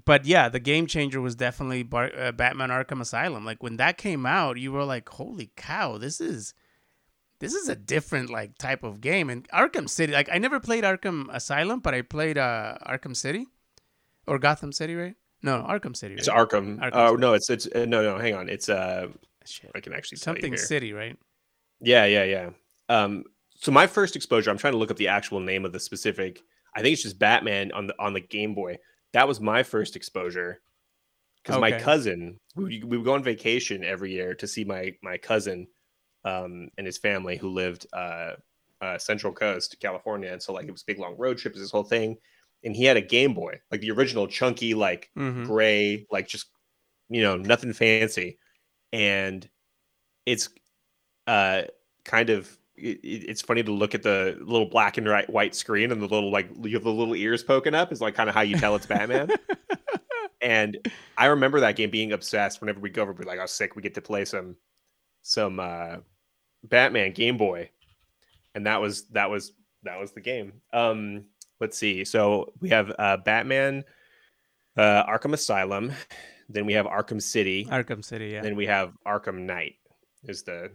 But 0.05 0.25
yeah, 0.25 0.49
the 0.49 0.59
game 0.59 0.87
changer 0.87 1.19
was 1.19 1.35
definitely 1.35 1.83
Bar- 1.83 2.15
uh, 2.15 2.31
Batman: 2.31 2.69
Arkham 2.69 3.01
Asylum. 3.01 3.43
Like 3.43 3.63
when 3.63 3.77
that 3.77 3.97
came 3.97 4.25
out, 4.25 4.57
you 4.57 4.71
were 4.71 4.85
like, 4.85 5.09
"Holy 5.09 5.51
cow, 5.55 5.97
this 5.97 6.21
is." 6.21 6.53
This 7.39 7.53
is 7.53 7.69
a 7.69 7.75
different 7.75 8.29
like 8.29 8.57
type 8.57 8.83
of 8.83 8.99
game, 8.99 9.29
and 9.29 9.47
Arkham 9.51 9.89
City. 9.89 10.11
Like 10.11 10.27
I 10.29 10.39
never 10.39 10.59
played 10.59 10.83
Arkham 10.83 11.33
Asylum, 11.33 11.79
but 11.79 11.93
I 11.93 12.01
played 12.01 12.37
uh, 12.37 12.75
Arkham 12.85 13.15
City, 13.15 13.47
or 14.27 14.39
Gotham 14.39 14.73
City, 14.73 14.93
right? 14.93 15.15
No, 15.41 15.65
Arkham 15.67 15.95
City. 15.95 16.15
It's? 16.15 16.27
Arkham. 16.27 16.79
Arkham 16.79 16.91
Oh 16.93 17.15
no, 17.15 17.33
it's 17.33 17.49
it's 17.49 17.67
uh, 17.67 17.85
no 17.85 18.03
no. 18.03 18.17
Hang 18.17 18.35
on. 18.35 18.49
It's 18.49 18.69
uh, 18.69 19.07
Shit. 19.45 19.71
I 19.73 19.79
can 19.79 19.93
actually 19.93 20.17
Something. 20.17 20.55
City, 20.57 20.93
right? 20.93 21.17
Yeah, 21.81 22.05
yeah, 22.05 22.23
yeah. 22.23 22.49
Um, 22.87 23.23
so 23.55 23.71
my 23.71 23.87
first 23.87 24.15
exposure, 24.15 24.51
I'm 24.51 24.57
trying 24.57 24.73
to 24.73 24.79
look 24.79 24.91
up 24.91 24.97
the 24.97 25.07
actual 25.07 25.39
name 25.39 25.65
of 25.65 25.71
the 25.71 25.79
specific. 25.79 26.41
I 26.75 26.81
think 26.81 26.93
it's 26.93 27.03
just 27.03 27.19
Batman 27.19 27.71
on 27.71 27.87
the 27.87 27.95
on 27.99 28.13
the 28.13 28.21
Game 28.21 28.53
Boy. 28.53 28.77
That 29.13 29.27
was 29.27 29.39
my 29.39 29.63
first 29.63 29.95
exposure 29.95 30.61
because 31.43 31.59
my 31.59 31.71
cousin, 31.71 32.39
we 32.55 32.83
we 32.83 32.97
would 32.97 33.05
go 33.05 33.13
on 33.13 33.23
vacation 33.23 33.83
every 33.83 34.13
year 34.13 34.35
to 34.35 34.47
see 34.47 34.63
my 34.63 34.93
my 35.01 35.17
cousin 35.17 35.67
um, 36.25 36.69
and 36.77 36.85
his 36.85 36.97
family 36.97 37.37
who 37.37 37.49
lived 37.49 37.87
uh, 37.93 38.33
uh, 38.81 38.97
Central 38.97 39.33
Coast, 39.33 39.77
California, 39.79 40.31
and 40.31 40.41
so 40.41 40.53
like 40.53 40.67
it 40.67 40.71
was 40.71 40.83
a 40.83 40.85
big 40.85 40.99
long 40.99 41.15
road 41.17 41.37
trip, 41.37 41.55
this 41.55 41.71
whole 41.71 41.83
thing, 41.83 42.17
and 42.63 42.75
he 42.75 42.83
had 42.85 42.97
a 42.97 43.01
Game 43.01 43.33
Boy, 43.33 43.59
like 43.71 43.81
the 43.81 43.91
original 43.91 44.27
chunky, 44.27 44.73
like 44.73 45.09
Mm-hmm. 45.17 45.45
gray, 45.45 46.05
like 46.11 46.27
just 46.27 46.47
you 47.09 47.21
know 47.21 47.37
nothing 47.37 47.73
fancy, 47.73 48.37
and 48.93 49.47
it's 50.25 50.49
uh 51.27 51.63
kind 52.05 52.29
of 52.29 52.57
it, 52.75 52.97
it- 53.03 53.29
it's 53.29 53.41
funny 53.41 53.61
to 53.63 53.71
look 53.71 53.93
at 53.95 54.03
the 54.03 54.37
little 54.41 54.67
black 54.67 54.97
and 54.97 55.07
white 55.07 55.29
white 55.29 55.55
screen 55.55 55.91
and 55.91 56.01
the 56.01 56.07
little 56.07 56.31
like 56.31 56.49
you 56.63 56.73
have 56.75 56.83
the 56.83 56.91
little 56.91 57.15
ears 57.15 57.43
poking 57.43 57.75
up 57.75 57.91
is 57.91 58.01
like 58.01 58.15
kind 58.15 58.29
of 58.29 58.35
how 58.35 58.41
you 58.41 58.57
tell 58.57 58.75
it's 58.75 58.85
Batman. 58.85 59.29
and 60.41 60.77
I 61.17 61.27
remember 61.27 61.59
that 61.59 61.75
game 61.75 61.89
being 61.89 62.13
obsessed. 62.13 62.61
Whenever 62.61 62.79
we 62.79 62.89
go 62.89 63.01
over, 63.01 63.13
we're 63.13 63.25
like, 63.25 63.39
"Oh, 63.41 63.45
sick! 63.45 63.75
We 63.75 63.81
get 63.81 63.95
to 63.95 64.01
play 64.01 64.25
some 64.25 64.55
some 65.21 65.59
uh 65.59 65.97
Batman 66.63 67.11
Game 67.11 67.37
Boy," 67.37 67.69
and 68.55 68.65
that 68.65 68.79
was 68.81 69.07
that 69.09 69.29
was 69.29 69.51
that 69.83 69.99
was 69.99 70.11
the 70.13 70.21
game. 70.21 70.53
Um, 70.73 71.25
let's 71.59 71.77
see. 71.77 72.03
So 72.05 72.53
we 72.59 72.69
have 72.69 72.91
uh 72.99 73.17
Batman, 73.17 73.83
uh 74.77 75.05
Arkham 75.05 75.33
Asylum, 75.33 75.91
then 76.49 76.65
we 76.65 76.73
have 76.73 76.85
Arkham 76.85 77.21
City, 77.21 77.65
Arkham 77.65 78.03
City, 78.03 78.27
yeah. 78.29 78.41
then 78.41 78.55
we 78.55 78.65
have 78.65 78.93
Arkham 79.05 79.41
Knight 79.41 79.75
is 80.23 80.43
the 80.43 80.71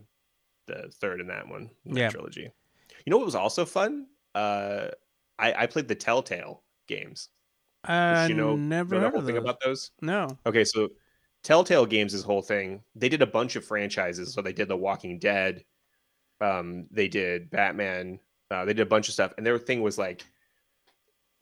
the 0.67 0.91
third 1.01 1.21
in 1.21 1.27
that 1.29 1.47
one 1.49 1.71
in 1.85 1.95
that 1.95 2.01
Yeah. 2.01 2.09
trilogy. 2.11 2.51
You 3.05 3.11
know 3.11 3.19
what 3.19 3.27
was 3.27 3.35
also 3.35 3.65
fun? 3.65 4.07
Uh, 4.35 4.89
I 5.39 5.65
I 5.65 5.67
played 5.67 5.89
the 5.89 5.95
Telltale 5.95 6.63
games. 6.87 7.29
Uh, 7.87 8.25
you 8.29 8.35
know, 8.35 8.57
never 8.57 8.95
know 8.95 9.01
the 9.01 9.05
heard 9.07 9.13
whole 9.13 9.21
of 9.21 9.27
thing 9.27 9.37
about 9.37 9.61
those? 9.63 9.91
No. 10.01 10.39
Okay, 10.47 10.65
so 10.65 10.89
Telltale 11.43 11.85
Games, 11.85 12.15
this 12.15 12.23
whole 12.23 12.41
thing, 12.41 12.83
they 12.95 13.11
did 13.11 13.21
a 13.21 13.27
bunch 13.27 13.57
of 13.57 13.65
franchises. 13.67 14.33
So 14.33 14.41
they 14.41 14.55
did 14.55 14.69
The 14.69 14.77
Walking 14.77 15.19
Dead, 15.19 15.63
um, 16.41 16.87
they 16.91 17.09
did 17.09 17.51
Batman, 17.51 18.19
uh, 18.51 18.65
they 18.65 18.73
did 18.73 18.87
a 18.87 18.89
bunch 18.89 19.09
of 19.09 19.13
stuff, 19.13 19.35
and 19.37 19.45
their 19.45 19.59
thing 19.59 19.83
was 19.83 19.99
like, 19.99 20.25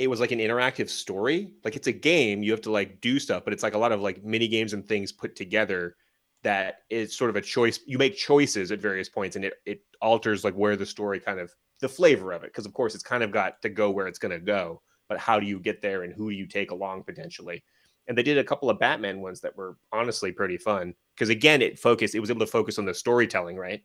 it 0.03 0.09
was 0.09 0.21
like 0.21 0.33
an 0.33 0.39
interactive 0.39 0.89
story. 0.89 1.53
Like 1.65 1.77
it's 1.77 1.87
a 1.87 1.93
game, 1.93 2.43
you 2.43 2.51
have 2.51 2.61
to 2.63 2.71
like 2.71 3.01
do 3.01 3.19
stuff, 3.19 3.45
but 3.45 3.53
it's 3.53 3.63
like 3.63 3.75
a 3.75 3.79
lot 3.79 3.93
of 3.93 4.01
like 4.01 4.25
mini 4.25 4.49
games 4.49 4.73
and 4.73 4.87
things 4.87 5.13
put 5.13 5.37
together. 5.37 5.97
That 6.43 6.81
is 6.91 7.17
sort 7.17 7.31
of 7.31 7.37
a 7.37 7.41
choice. 7.41 7.81
You 7.87 7.99
make 7.99 8.17
choices 8.17 8.73
at 8.73 8.81
various 8.81 9.09
points, 9.09 9.37
and 9.37 9.45
it 9.45 9.55
it 9.65 9.83
alters 10.01 10.45
like 10.45 10.55
where 10.55 10.77
the 10.77 10.87
story 10.87 11.21
kind 11.21 11.39
of 11.39 11.53
the 11.81 11.89
flavor 11.89 12.33
of 12.33 12.43
it. 12.43 12.49
Because 12.49 12.67
of 12.67 12.73
course, 12.73 12.95
it's 12.95 13.05
kind 13.05 13.23
of 13.23 13.31
got 13.31 13.63
to 13.63 13.69
go 13.69 13.91
where 13.91 14.09
it's 14.09 14.19
going 14.19 14.33
to 14.33 14.41
go. 14.41 14.83
But 15.09 15.19
how 15.19 15.39
do 15.39 15.47
you 15.47 15.61
get 15.61 15.83
there, 15.83 16.03
and 16.03 16.13
who 16.13 16.31
do 16.31 16.37
you 16.37 16.47
take 16.47 16.73
along 16.73 17.05
potentially? 17.05 17.63
and 18.09 18.19
they 18.19 18.23
did 18.23 18.39
a 18.39 18.45
couple 18.45 18.69
of 18.69 18.79
Batman 18.79 19.21
ones 19.21 19.41
that 19.41 19.57
were 19.57 19.77
honestly 19.93 20.33
pretty 20.33 20.59
fun 20.59 20.95
because 21.15 21.29
again, 21.29 21.63
it 21.63 21.79
focused. 21.79 22.15
It 22.15 22.21
was 22.21 22.31
able 22.31 22.41
to 22.41 22.47
focus 22.47 22.79
on 22.79 22.85
the 22.85 22.95
storytelling, 22.95 23.57
right, 23.57 23.83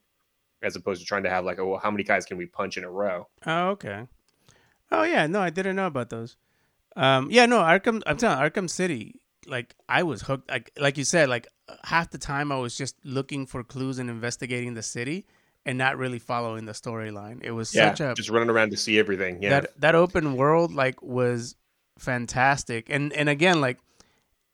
as 0.63 0.75
opposed 0.75 1.01
to 1.01 1.07
trying 1.07 1.23
to 1.23 1.29
have 1.29 1.45
like, 1.45 1.59
oh, 1.59 1.67
well, 1.67 1.79
how 1.79 1.91
many 1.91 2.03
guys 2.03 2.25
can 2.25 2.37
we 2.37 2.45
punch 2.45 2.77
in 2.77 2.83
a 2.83 2.89
row? 2.89 3.27
Oh, 3.45 3.69
okay. 3.69 4.05
Oh 4.91 5.03
yeah, 5.03 5.27
no, 5.27 5.41
I 5.41 5.49
didn't 5.49 5.75
know 5.75 5.87
about 5.87 6.09
those. 6.09 6.37
Um, 6.95 7.27
yeah, 7.29 7.45
no, 7.45 7.59
Arkham. 7.59 8.01
I'm 8.05 8.17
telling 8.17 8.39
you, 8.39 8.49
Arkham 8.49 8.69
City. 8.69 9.19
Like 9.45 9.75
I 9.87 10.03
was 10.03 10.21
hooked. 10.23 10.49
Like 10.49 10.71
like 10.77 10.97
you 10.97 11.03
said, 11.03 11.29
like 11.29 11.47
half 11.83 12.09
the 12.11 12.17
time 12.17 12.51
I 12.51 12.57
was 12.57 12.77
just 12.77 12.95
looking 13.03 13.45
for 13.45 13.63
clues 13.63 13.99
and 13.99 14.09
investigating 14.09 14.73
the 14.73 14.83
city, 14.83 15.25
and 15.65 15.77
not 15.77 15.97
really 15.97 16.19
following 16.19 16.65
the 16.65 16.71
storyline. 16.73 17.43
It 17.43 17.51
was 17.51 17.69
Yeah, 17.69 17.89
such 17.89 18.01
a 18.01 18.15
just 18.15 18.29
running 18.29 18.49
around 18.49 18.71
to 18.71 18.77
see 18.77 18.97
everything. 18.99 19.41
Yeah, 19.41 19.61
that 19.61 19.79
that 19.81 19.95
open 19.95 20.35
world 20.35 20.73
like 20.73 21.01
was 21.01 21.55
fantastic 21.99 22.89
and 22.89 23.11
and 23.13 23.27
again 23.27 23.59
like 23.59 23.79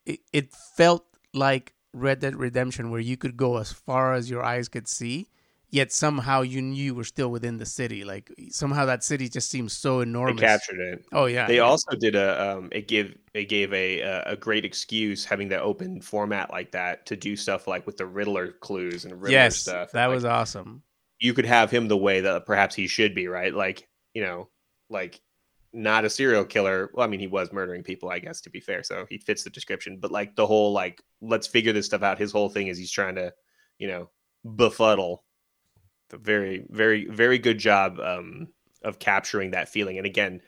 it, 0.06 0.20
it 0.32 0.52
felt 0.52 1.06
like 1.34 1.74
red 1.94 2.20
dead 2.20 2.36
redemption 2.36 2.90
where 2.90 3.02
you 3.02 3.18
could 3.18 3.36
go 3.36 3.58
as 3.58 3.72
far 3.72 4.14
as 4.14 4.30
your 4.30 4.44
eyes 4.44 4.70
could 4.70 4.88
see 4.88 5.28
yet 5.74 5.92
somehow 5.92 6.42
you 6.42 6.62
knew 6.62 6.84
you 6.84 6.96
were 6.96 7.04
still 7.04 7.30
within 7.30 7.58
the 7.58 7.66
city 7.66 8.04
like 8.04 8.32
somehow 8.50 8.86
that 8.86 9.04
city 9.04 9.28
just 9.28 9.50
seems 9.50 9.74
so 9.74 10.00
enormous. 10.02 10.40
they 10.40 10.48
captured 10.48 10.80
it. 10.80 11.06
oh 11.12 11.26
yeah 11.26 11.48
They 11.48 11.56
yeah. 11.58 11.62
also 11.62 11.96
did 11.98 12.16
a 12.16 12.52
um, 12.58 12.70
it 12.72 12.88
gave 12.88 13.18
it 13.34 13.46
gave 13.46 13.74
a 13.74 14.00
a 14.02 14.36
great 14.36 14.66
excuse 14.66 15.26
having 15.26 15.50
the 15.50 15.60
open 15.60 16.02
format 16.02 16.52
like 16.52 16.72
that 16.72 17.06
to 17.08 17.16
do 17.16 17.36
stuff 17.36 17.68
like 17.68 17.86
with 17.86 17.98
the 17.98 18.06
Riddler 18.06 18.52
clues 18.54 19.06
and 19.06 19.14
Riddler 19.22 19.32
yes 19.32 19.58
stuff. 19.58 19.92
that 19.94 20.08
Like, 20.08 20.16
was 20.16 20.26
awesome 20.26 20.84
you 21.20 21.34
could 21.34 21.46
have 21.46 21.72
him 21.72 21.88
the 21.88 21.98
way 21.98 22.22
that 22.22 22.46
perhaps 22.46 22.76
he 22.76 22.88
should 22.88 23.16
be, 23.16 23.28
right? 23.28 23.54
Like, 23.54 23.88
you 24.14 24.24
know, 24.24 24.50
like 24.90 25.22
not 25.72 26.06
a 26.06 26.10
serial 26.10 26.46
killer. 26.46 26.90
Well, 26.94 27.06
I 27.06 27.10
mean, 27.10 27.20
he 27.20 27.28
was 27.28 27.52
murdering 27.54 27.84
people, 27.84 28.10
I 28.10 28.20
guess, 28.20 28.42
to 28.42 28.50
be 28.50 28.60
fair. 28.60 28.84
So 28.84 29.06
he 29.10 29.18
fits 29.18 29.44
the 29.44 29.50
description. 29.50 29.98
But 30.00 30.12
like 30.12 30.36
the 30.36 30.46
whole 30.46 30.74
like, 30.74 31.02
let's 31.22 31.48
figure 31.48 31.74
this 31.74 31.86
stuff 31.86 32.04
out. 32.04 32.20
His 32.20 32.32
whole 32.32 32.50
thing 32.50 32.68
is 32.68 32.78
he's 32.78 32.92
trying 32.92 33.16
to, 33.16 33.34
you 33.80 33.88
know, 33.88 34.10
befuddle. 34.44 35.24
Very, 36.22 36.66
very, 36.70 37.08
very 37.08 37.38
good 37.38 37.58
job 37.58 38.00
um, 38.00 38.48
of 38.84 39.00
capturing 39.00 39.52
that 39.52 39.70
feeling. 39.70 39.98
And 39.98 40.06
again, 40.06 40.42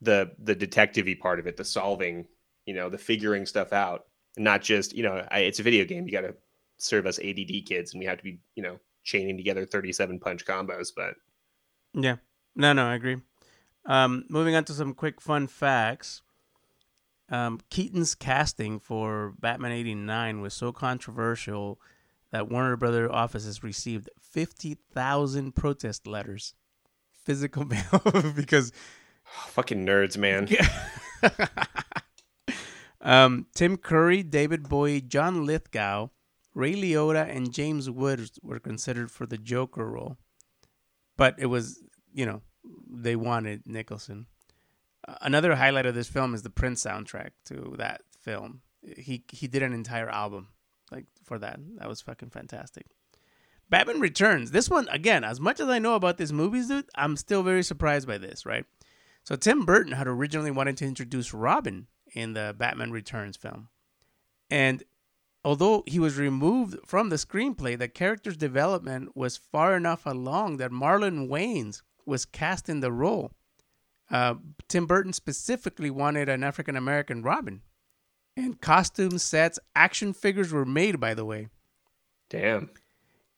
the 0.00 0.32
the 0.38 0.54
detective-y 0.54 1.16
part 1.20 1.38
of 1.38 1.46
it, 1.46 1.56
the 1.56 1.64
solving, 1.64 2.26
you 2.64 2.74
know, 2.74 2.88
the 2.88 2.98
figuring 2.98 3.46
stuff 3.46 3.72
out, 3.72 4.06
not 4.36 4.62
just, 4.62 4.94
you 4.94 5.02
know, 5.02 5.26
I, 5.30 5.40
it's 5.40 5.60
a 5.60 5.62
video 5.62 5.84
game. 5.84 6.06
You 6.06 6.12
got 6.12 6.22
to 6.22 6.34
serve 6.78 7.06
us 7.06 7.18
ADD 7.18 7.66
kids, 7.66 7.92
and 7.92 8.00
we 8.00 8.06
have 8.06 8.18
to 8.18 8.24
be, 8.24 8.38
you 8.54 8.62
know, 8.62 8.78
chaining 9.04 9.36
together 9.36 9.66
37 9.66 10.20
punch 10.20 10.44
combos. 10.44 10.88
But 10.94 11.14
yeah 11.94 12.16
no 12.54 12.72
no 12.72 12.86
i 12.86 12.94
agree 12.94 13.16
um 13.86 14.24
moving 14.28 14.54
on 14.54 14.64
to 14.64 14.72
some 14.72 14.94
quick 14.94 15.20
fun 15.20 15.46
facts 15.46 16.22
um 17.30 17.60
keaton's 17.70 18.14
casting 18.14 18.78
for 18.78 19.34
batman 19.38 19.72
89 19.72 20.40
was 20.40 20.54
so 20.54 20.72
controversial 20.72 21.80
that 22.32 22.48
warner 22.48 22.76
brother 22.76 23.10
offices 23.10 23.62
received 23.62 24.08
50000 24.20 25.54
protest 25.54 26.06
letters 26.06 26.54
physical 27.24 27.64
mail 27.66 28.32
because 28.34 28.72
fucking 29.24 29.86
nerds, 29.86 30.16
man. 30.16 30.48
um, 33.00 33.46
Tim 33.54 33.76
Curry, 33.76 34.22
David 34.22 34.68
Bowie, 34.68 35.00
John 35.00 35.44
Lithgow, 35.46 36.08
Ray 36.54 36.74
Liotta, 36.74 37.34
and 37.34 37.52
James 37.52 37.88
Woods 37.88 38.38
were 38.42 38.58
considered 38.58 39.10
for 39.10 39.26
the 39.26 39.38
Joker 39.38 39.88
role, 39.88 40.16
but 41.16 41.34
it 41.38 41.46
was 41.46 41.82
you 42.12 42.26
know 42.26 42.42
they 42.90 43.16
wanted 43.16 43.62
Nicholson. 43.66 44.26
Uh, 45.06 45.14
another 45.22 45.54
highlight 45.54 45.86
of 45.86 45.94
this 45.94 46.08
film 46.08 46.34
is 46.34 46.42
the 46.42 46.50
Prince 46.50 46.84
soundtrack 46.84 47.30
to 47.46 47.74
that 47.78 48.02
film. 48.20 48.62
He 48.82 49.24
he 49.30 49.46
did 49.46 49.62
an 49.62 49.72
entire 49.72 50.08
album 50.08 50.48
like 50.90 51.06
for 51.24 51.38
that. 51.38 51.58
That 51.76 51.88
was 51.88 52.00
fucking 52.00 52.30
fantastic. 52.30 52.86
Batman 53.68 54.00
Returns. 54.00 54.50
This 54.50 54.68
one 54.68 54.88
again, 54.88 55.22
as 55.24 55.40
much 55.40 55.60
as 55.60 55.68
I 55.68 55.78
know 55.78 55.94
about 55.94 56.18
these 56.18 56.32
movies, 56.32 56.68
dude, 56.68 56.86
I'm 56.94 57.16
still 57.16 57.42
very 57.42 57.62
surprised 57.62 58.06
by 58.06 58.18
this, 58.18 58.44
right? 58.44 58.64
So 59.24 59.36
Tim 59.36 59.64
Burton 59.64 59.92
had 59.92 60.08
originally 60.08 60.50
wanted 60.50 60.76
to 60.78 60.86
introduce 60.86 61.32
Robin 61.32 61.86
in 62.12 62.32
the 62.32 62.54
Batman 62.58 62.90
Returns 62.90 63.36
film. 63.36 63.68
And 64.50 64.82
although 65.44 65.84
he 65.86 65.98
was 65.98 66.18
removed 66.18 66.78
from 66.84 67.08
the 67.08 67.16
screenplay, 67.16 67.78
the 67.78 67.88
character's 67.88 68.36
development 68.36 69.16
was 69.16 69.36
far 69.36 69.76
enough 69.76 70.04
along 70.04 70.56
that 70.56 70.72
Marlon 70.72 71.28
Wayans 71.28 71.82
was 72.04 72.24
cast 72.24 72.68
in 72.68 72.80
the 72.80 72.90
role. 72.90 73.32
Uh, 74.10 74.34
Tim 74.66 74.86
Burton 74.86 75.12
specifically 75.12 75.90
wanted 75.90 76.28
an 76.28 76.42
African 76.42 76.74
American 76.74 77.22
Robin. 77.22 77.62
And 78.36 78.60
costume 78.60 79.18
sets, 79.18 79.58
action 79.74 80.12
figures 80.12 80.52
were 80.52 80.64
made, 80.64 81.00
by 81.00 81.14
the 81.14 81.24
way. 81.24 81.48
Damn. 82.30 82.70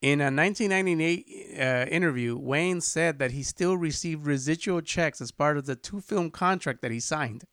In 0.02 0.20
a 0.20 0.24
1998 0.24 1.60
uh, 1.60 1.86
interview, 1.88 2.38
Wayans 2.38 2.82
said 2.82 3.20
that 3.20 3.30
he 3.30 3.42
still 3.44 3.76
received 3.76 4.26
residual 4.26 4.80
checks 4.80 5.20
as 5.20 5.30
part 5.30 5.56
of 5.56 5.66
the 5.66 5.76
two 5.76 6.00
film 6.00 6.30
contract 6.30 6.82
that 6.82 6.90
he 6.90 6.98
signed. 6.98 7.44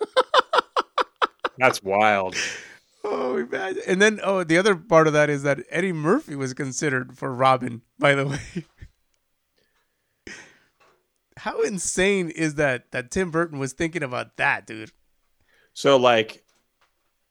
That's 1.58 1.82
wild. 1.82 2.36
Oh, 3.02 3.36
imagine. 3.36 3.82
And 3.86 4.00
then, 4.00 4.20
oh, 4.22 4.44
the 4.44 4.56
other 4.56 4.76
part 4.76 5.08
of 5.08 5.12
that 5.12 5.28
is 5.28 5.42
that 5.42 5.58
Eddie 5.68 5.92
Murphy 5.92 6.36
was 6.36 6.54
considered 6.54 7.18
for 7.18 7.34
Robin, 7.34 7.82
by 7.98 8.14
the 8.14 8.26
way. 8.26 8.64
How 11.36 11.60
insane 11.62 12.30
is 12.30 12.54
that 12.54 12.92
that 12.92 13.10
Tim 13.10 13.30
Burton 13.30 13.58
was 13.58 13.72
thinking 13.72 14.02
about 14.02 14.36
that, 14.36 14.66
dude? 14.66 14.92
So 15.74 15.96
like, 15.96 16.43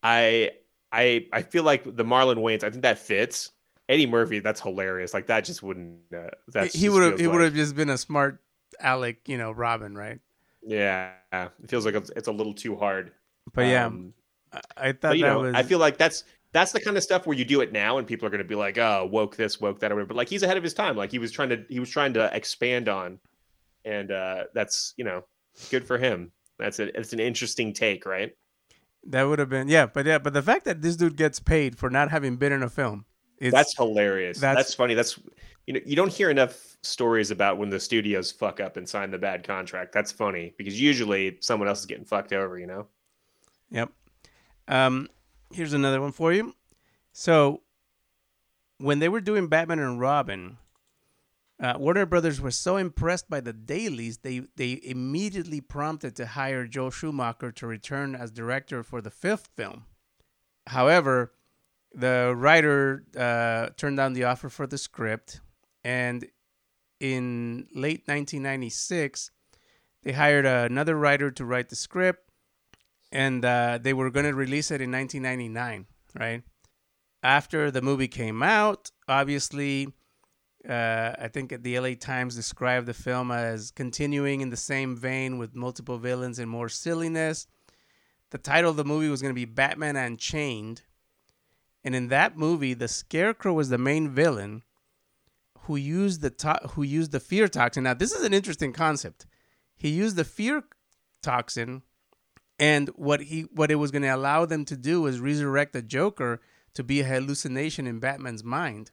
I 0.04 0.52
I 0.92 1.28
I 1.32 1.42
feel 1.42 1.64
like 1.64 1.84
the 1.84 2.04
Marlon 2.04 2.38
Wayans. 2.38 2.64
I 2.64 2.70
think 2.70 2.84
that 2.84 3.00
fits. 3.00 3.52
Eddie 3.90 4.08
Murphy, 4.08 4.40
that's 4.40 4.62
hilarious. 4.62 5.14
Like 5.14 5.28
that 5.28 5.44
just 5.44 5.62
wouldn't. 5.62 6.00
Uh, 6.16 6.30
that 6.50 6.74
he 6.74 6.88
would 6.90 7.04
have. 7.04 7.20
He 7.20 7.28
like, 7.28 7.34
would 7.34 7.44
have 7.44 7.54
just 7.54 7.76
been 7.76 7.90
a 7.90 7.98
smart 7.98 8.40
Alec, 8.80 9.28
you 9.28 9.38
know, 9.38 9.52
Robin, 9.52 9.96
right? 9.96 10.20
Yeah, 10.66 11.12
it 11.32 11.70
feels 11.70 11.86
like 11.86 11.96
it's, 11.96 12.28
a 12.28 12.32
little 12.32 12.54
too 12.54 12.76
hard. 12.76 13.12
But 13.54 13.64
yeah, 13.64 13.86
um, 13.86 14.14
I 14.78 14.92
thought 14.92 15.02
but, 15.02 15.18
you 15.18 15.26
know, 15.26 15.42
was... 15.42 15.56
I 15.56 15.64
feel 15.64 15.80
like 15.80 15.98
that's 15.98 16.24
that's 16.54 16.72
the 16.72 16.80
kind 16.80 16.96
of 16.96 17.04
stuff 17.04 17.26
where 17.28 17.38
you 17.38 17.44
do 17.44 17.62
it 17.62 17.74
now, 17.74 17.98
and 17.98 18.08
people 18.08 18.28
are 18.28 18.30
going 18.30 18.40
to 18.40 18.48
be 18.48 18.56
like, 18.56 18.78
"Oh, 18.78 19.08
woke 19.12 19.36
this, 19.36 19.60
woke 19.60 19.80
that," 19.80 19.92
or 19.92 19.96
whatever. 19.96 20.10
But 20.10 20.18
like 20.18 20.30
he's 20.30 20.44
ahead 20.44 20.58
of 20.58 20.64
his 20.64 20.74
time. 20.74 20.96
Like 20.96 21.12
he 21.12 21.20
was 21.20 21.32
trying 21.32 21.50
to 21.50 21.66
he 21.70 21.80
was 21.80 21.90
trying 21.90 22.14
to 22.14 22.34
expand 22.36 22.88
on, 22.88 23.20
and 23.84 24.12
uh 24.12 24.46
that's 24.54 24.94
you 24.98 25.04
know 25.04 25.26
good 25.70 25.86
for 25.86 25.98
him. 25.98 26.32
That's 26.60 26.80
a, 26.80 26.98
it's 26.98 27.14
an 27.14 27.20
interesting 27.20 27.74
take, 27.74 28.06
right? 28.06 28.34
That 29.06 29.24
would 29.24 29.40
have 29.40 29.50
been 29.50 29.68
yeah, 29.68 29.86
but 29.86 30.06
yeah, 30.06 30.18
but 30.18 30.34
the 30.34 30.42
fact 30.42 30.66
that 30.66 30.82
this 30.82 30.96
dude 30.96 31.18
gets 31.18 31.40
paid 31.40 31.78
for 31.78 31.90
not 31.90 32.10
having 32.10 32.38
been 32.38 32.54
in 32.54 32.64
a 32.64 32.70
film, 32.70 33.06
that's 33.40 33.76
hilarious. 33.76 34.40
That's, 34.40 34.58
that's 34.58 34.74
funny. 34.74 34.94
That's 34.94 35.20
you 35.68 35.74
know 35.74 35.82
you 35.86 35.96
don't 35.96 36.12
hear 36.12 36.30
enough 36.30 36.78
stories 36.84 37.32
about 37.32 37.58
when 37.58 37.70
the 37.70 37.80
studios 37.80 38.32
fuck 38.32 38.60
up 38.60 38.78
and 38.78 38.88
sign 38.88 39.12
the 39.12 39.18
bad 39.18 39.46
contract. 39.46 39.92
That's 39.92 40.12
funny 40.12 40.54
because 40.58 40.80
usually 40.80 41.38
someone 41.42 41.68
else 41.68 41.82
is 41.82 41.86
getting 41.86 42.06
fucked 42.06 42.32
over. 42.32 42.58
You 42.58 42.68
know. 42.68 42.88
Yep. 43.72 43.92
Um, 44.68 45.10
here's 45.52 45.74
another 45.74 46.00
one 46.00 46.12
for 46.12 46.32
you. 46.32 46.56
So, 47.12 47.62
when 48.78 49.00
they 49.00 49.10
were 49.10 49.22
doing 49.22 49.48
Batman 49.48 49.80
and 49.80 50.00
Robin, 50.00 50.58
uh, 51.62 51.76
Warner 51.78 52.06
Brothers 52.06 52.42
was 52.42 52.58
so 52.58 52.78
impressed 52.78 53.30
by 53.30 53.40
the 53.40 53.54
dailies, 53.54 54.20
they 54.20 54.42
they 54.56 54.80
immediately 54.84 55.62
prompted 55.62 56.16
to 56.16 56.26
hire 56.26 56.66
Joel 56.66 56.92
Schumacher 56.92 57.52
to 57.52 57.68
return 57.68 58.16
as 58.16 58.32
director 58.32 58.84
for 58.84 59.02
the 59.02 59.12
fifth 59.12 59.50
film. 59.56 59.86
However, 60.68 61.34
the 61.94 62.34
writer 62.36 63.06
uh, 63.16 63.70
turned 63.78 63.98
down 63.98 64.14
the 64.14 64.24
offer 64.24 64.50
for 64.50 64.66
the 64.66 64.78
script, 64.78 65.42
and 65.84 66.26
in 67.00 67.68
late 67.76 68.04
1996, 68.08 69.30
they 70.04 70.14
hired 70.14 70.46
another 70.46 70.96
writer 70.96 71.30
to 71.32 71.46
write 71.46 71.70
the 71.70 71.76
script, 71.76 72.30
and 73.12 73.46
uh, 73.46 73.78
they 73.82 73.94
were 73.94 74.10
going 74.10 74.26
to 74.26 74.34
release 74.34 74.72
it 74.72 74.82
in 74.82 74.92
1999, 74.92 75.86
right? 76.20 76.44
After 77.22 77.70
the 77.70 77.82
movie 77.82 78.08
came 78.08 78.42
out, 78.42 78.92
obviously, 79.08 79.94
uh, 80.68 81.14
I 81.20 81.28
think 81.28 81.64
the 81.64 81.80
LA 81.80 81.96
Times 82.00 82.36
described 82.36 82.88
the 82.88 82.94
film 82.94 83.32
as 83.32 83.72
continuing 83.72 84.42
in 84.42 84.50
the 84.50 84.58
same 84.58 84.96
vein 84.96 85.38
with 85.38 85.56
multiple 85.56 85.98
villains 85.98 86.40
and 86.40 86.50
more 86.50 86.70
silliness. 86.70 87.48
The 88.32 88.38
title 88.38 88.72
of 88.72 88.78
the 88.78 88.86
movie 88.86 89.10
was 89.10 89.22
going 89.22 89.34
to 89.34 89.40
be 89.40 89.46
Batman 89.46 89.96
Unchained 89.96 90.84
and 91.84 91.96
in 91.96 92.08
that 92.08 92.38
movie, 92.38 92.74
the 92.74 92.88
Scarecrow 92.88 93.54
was 93.54 93.70
the 93.70 93.78
main 93.78 94.10
villain 94.10 94.64
who 95.64 95.76
used 95.76 96.22
the 96.22 96.30
to- 96.30 96.70
who 96.72 96.84
used 96.84 97.12
the 97.12 97.20
fear 97.20 97.48
toxin. 97.48 97.84
Now, 97.84 97.94
this 97.94 98.14
is 98.14 98.24
an 98.24 98.34
interesting 98.34 98.74
concept. 98.74 99.26
He 99.76 99.90
used 99.90 100.16
the 100.16 100.24
fear 100.24 100.64
toxin, 101.22 101.84
and 102.58 102.90
what 102.90 103.22
he 103.22 103.42
what 103.54 103.72
it 103.72 103.76
was 103.76 103.92
going 103.92 104.04
to 104.04 104.10
allow 104.10 104.46
them 104.46 104.66
to 104.66 104.78
do 104.78 105.02
was 105.02 105.20
resurrect 105.20 105.74
the 105.74 105.82
Joker 105.82 106.42
to 106.74 106.84
be 106.84 107.02
a 107.02 107.06
hallucination 107.06 107.86
in 107.86 108.00
Batman's 108.00 108.44
mind. 108.44 108.92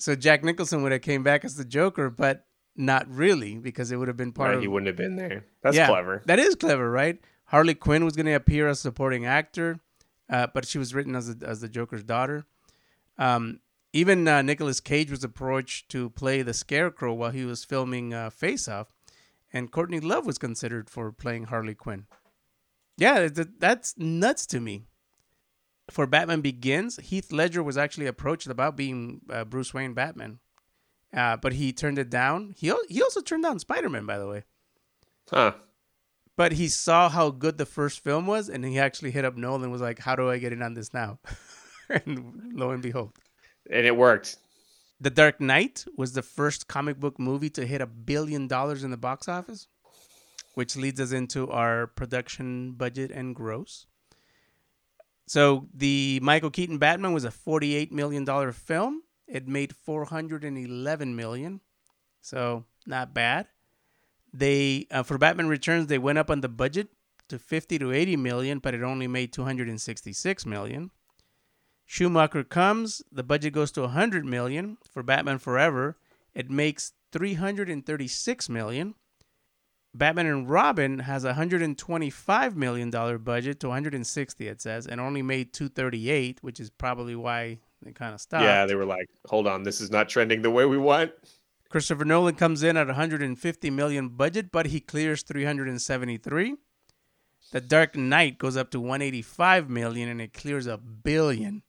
So 0.00 0.14
Jack 0.14 0.42
Nicholson 0.42 0.82
would 0.82 0.92
have 0.92 1.02
came 1.02 1.22
back 1.22 1.44
as 1.44 1.56
the 1.56 1.64
Joker, 1.64 2.10
but 2.10 2.46
not 2.74 3.06
really 3.08 3.58
because 3.58 3.92
it 3.92 3.96
would 3.96 4.08
have 4.08 4.16
been 4.16 4.32
part 4.32 4.48
right, 4.48 4.56
of. 4.56 4.62
He 4.62 4.68
wouldn't 4.68 4.86
have 4.86 4.96
been 4.96 5.16
there. 5.16 5.44
That's 5.62 5.76
yeah, 5.76 5.86
clever. 5.86 6.22
That 6.26 6.38
is 6.38 6.54
clever, 6.54 6.90
right? 6.90 7.18
Harley 7.44 7.74
Quinn 7.74 8.04
was 8.04 8.16
going 8.16 8.26
to 8.26 8.32
appear 8.32 8.68
as 8.68 8.78
a 8.78 8.80
supporting 8.82 9.26
actor 9.26 9.80
uh, 10.30 10.46
but 10.54 10.66
she 10.66 10.78
was 10.78 10.94
written 10.94 11.16
as 11.16 11.28
a, 11.28 11.36
as 11.42 11.60
the 11.60 11.68
Joker's 11.68 12.04
daughter. 12.04 12.46
Um, 13.18 13.60
even 13.92 14.26
uh, 14.28 14.42
Nicolas 14.42 14.80
Cage 14.80 15.10
was 15.10 15.24
approached 15.24 15.88
to 15.90 16.10
play 16.10 16.42
the 16.42 16.54
Scarecrow 16.54 17.12
while 17.12 17.32
he 17.32 17.44
was 17.44 17.64
filming 17.64 18.14
uh, 18.14 18.30
Face 18.30 18.68
Off, 18.68 18.92
and 19.52 19.72
Courtney 19.72 19.98
Love 19.98 20.24
was 20.24 20.38
considered 20.38 20.88
for 20.88 21.10
playing 21.10 21.44
Harley 21.44 21.74
Quinn. 21.74 22.06
Yeah, 22.96 23.28
that's 23.58 23.98
nuts 23.98 24.46
to 24.46 24.60
me. 24.60 24.84
For 25.90 26.06
Batman 26.06 26.40
Begins, 26.40 26.96
Heath 26.96 27.32
Ledger 27.32 27.62
was 27.62 27.76
actually 27.76 28.06
approached 28.06 28.46
about 28.46 28.76
being 28.76 29.20
uh, 29.28 29.44
Bruce 29.44 29.74
Wayne 29.74 29.94
Batman, 29.94 30.38
uh, 31.14 31.36
but 31.36 31.54
he 31.54 31.72
turned 31.72 31.98
it 31.98 32.10
down. 32.10 32.54
He 32.56 32.72
he 32.88 33.02
also 33.02 33.20
turned 33.20 33.42
down 33.42 33.58
Spider 33.58 33.88
Man, 33.88 34.06
by 34.06 34.18
the 34.18 34.26
way. 34.28 34.44
Huh 35.30 35.52
but 36.40 36.52
he 36.52 36.68
saw 36.68 37.10
how 37.10 37.28
good 37.28 37.58
the 37.58 37.66
first 37.66 38.02
film 38.02 38.26
was, 38.26 38.48
and 38.48 38.64
he 38.64 38.78
actually 38.78 39.10
hit 39.10 39.26
up 39.26 39.36
Nolan 39.36 39.64
and 39.64 39.70
was 39.70 39.82
like, 39.82 39.98
"How 39.98 40.16
do 40.16 40.30
I 40.30 40.38
get 40.38 40.54
in 40.54 40.62
on 40.62 40.72
this 40.72 40.94
now?" 40.94 41.18
and 41.90 42.54
lo 42.54 42.70
and 42.70 42.82
behold, 42.82 43.12
and 43.70 43.84
it 43.84 43.94
worked. 43.94 44.38
The 45.02 45.10
Dark 45.10 45.38
Knight 45.38 45.84
was 45.98 46.14
the 46.14 46.22
first 46.22 46.66
comic 46.66 46.98
book 46.98 47.18
movie 47.18 47.50
to 47.50 47.66
hit 47.66 47.82
a 47.82 47.86
billion 47.86 48.48
dollars 48.48 48.84
in 48.84 48.90
the 48.90 48.96
box 48.96 49.28
office, 49.28 49.68
which 50.54 50.76
leads 50.76 50.98
us 50.98 51.12
into 51.12 51.50
our 51.50 51.88
production 51.88 52.72
budget 52.72 53.10
and 53.10 53.36
gross. 53.36 53.84
So 55.30 55.68
the 55.72 56.18
Michael 56.24 56.50
Keaton 56.50 56.78
Batman 56.78 57.12
was 57.12 57.22
a 57.22 57.30
forty-eight 57.30 57.92
million 57.92 58.24
dollar 58.24 58.50
film. 58.50 59.04
It 59.28 59.46
made 59.46 59.76
four 59.76 60.06
hundred 60.06 60.42
and 60.42 60.58
eleven 60.58 61.14
million, 61.14 61.60
so 62.20 62.64
not 62.84 63.14
bad. 63.14 63.46
They 64.34 64.88
uh, 64.90 65.04
for 65.04 65.18
Batman 65.18 65.46
Returns 65.46 65.86
they 65.86 65.98
went 65.98 66.18
up 66.18 66.30
on 66.30 66.40
the 66.40 66.48
budget 66.48 66.88
to 67.28 67.38
50 67.38 67.78
to 67.78 67.92
80 67.92 68.16
million, 68.16 68.58
but 68.58 68.74
it 68.74 68.82
only 68.82 69.06
made 69.06 69.32
266 69.32 70.46
million. 70.46 70.90
Schumacher 71.86 72.42
comes, 72.42 73.00
the 73.12 73.22
budget 73.22 73.52
goes 73.52 73.70
to 73.70 73.82
100 73.82 74.24
million 74.24 74.78
for 74.90 75.04
Batman 75.04 75.38
Forever. 75.38 75.96
It 76.34 76.50
makes 76.50 76.92
336 77.12 78.48
million. 78.48 78.96
Batman 79.92 80.26
and 80.26 80.48
Robin 80.48 81.00
has 81.00 81.24
a 81.24 81.28
125 81.28 82.56
million 82.56 82.90
dollar 82.90 83.18
budget 83.18 83.60
to 83.60 83.68
160 83.68 84.46
it 84.48 84.60
says 84.60 84.86
and 84.86 85.00
only 85.00 85.22
made 85.22 85.52
238, 85.52 86.42
which 86.42 86.60
is 86.60 86.70
probably 86.70 87.16
why 87.16 87.58
they 87.82 87.92
kind 87.92 88.14
of 88.14 88.20
stopped. 88.20 88.44
Yeah, 88.44 88.66
they 88.66 88.74
were 88.74 88.84
like, 88.84 89.08
"Hold 89.28 89.46
on, 89.46 89.64
this 89.64 89.80
is 89.80 89.90
not 89.90 90.08
trending 90.08 90.42
the 90.42 90.50
way 90.50 90.64
we 90.64 90.78
want." 90.78 91.12
Christopher 91.70 92.04
Nolan 92.04 92.34
comes 92.34 92.64
in 92.64 92.76
at 92.76 92.88
150 92.88 93.70
million 93.70 94.08
budget, 94.08 94.50
but 94.50 94.66
he 94.66 94.80
clears 94.80 95.22
373. 95.22 96.56
The 97.52 97.60
Dark 97.60 97.96
Knight 97.96 98.38
goes 98.38 98.56
up 98.56 98.70
to 98.72 98.80
185 98.80 99.70
million 99.70 100.08
and 100.08 100.20
it 100.20 100.32
clears 100.32 100.66
a 100.66 100.76
billion. 100.76 101.62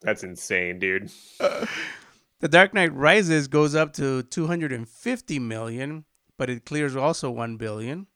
That's 0.00 0.22
insane, 0.22 0.78
dude. 0.78 1.10
the 1.38 2.48
Dark 2.48 2.74
Knight 2.74 2.94
Rises 2.94 3.48
goes 3.48 3.74
up 3.74 3.92
to 3.94 4.22
250 4.22 5.38
million, 5.38 6.04
but 6.36 6.50
it 6.50 6.64
clears 6.64 6.96
also 6.96 7.30
1 7.30 7.56
billion. 7.56 8.06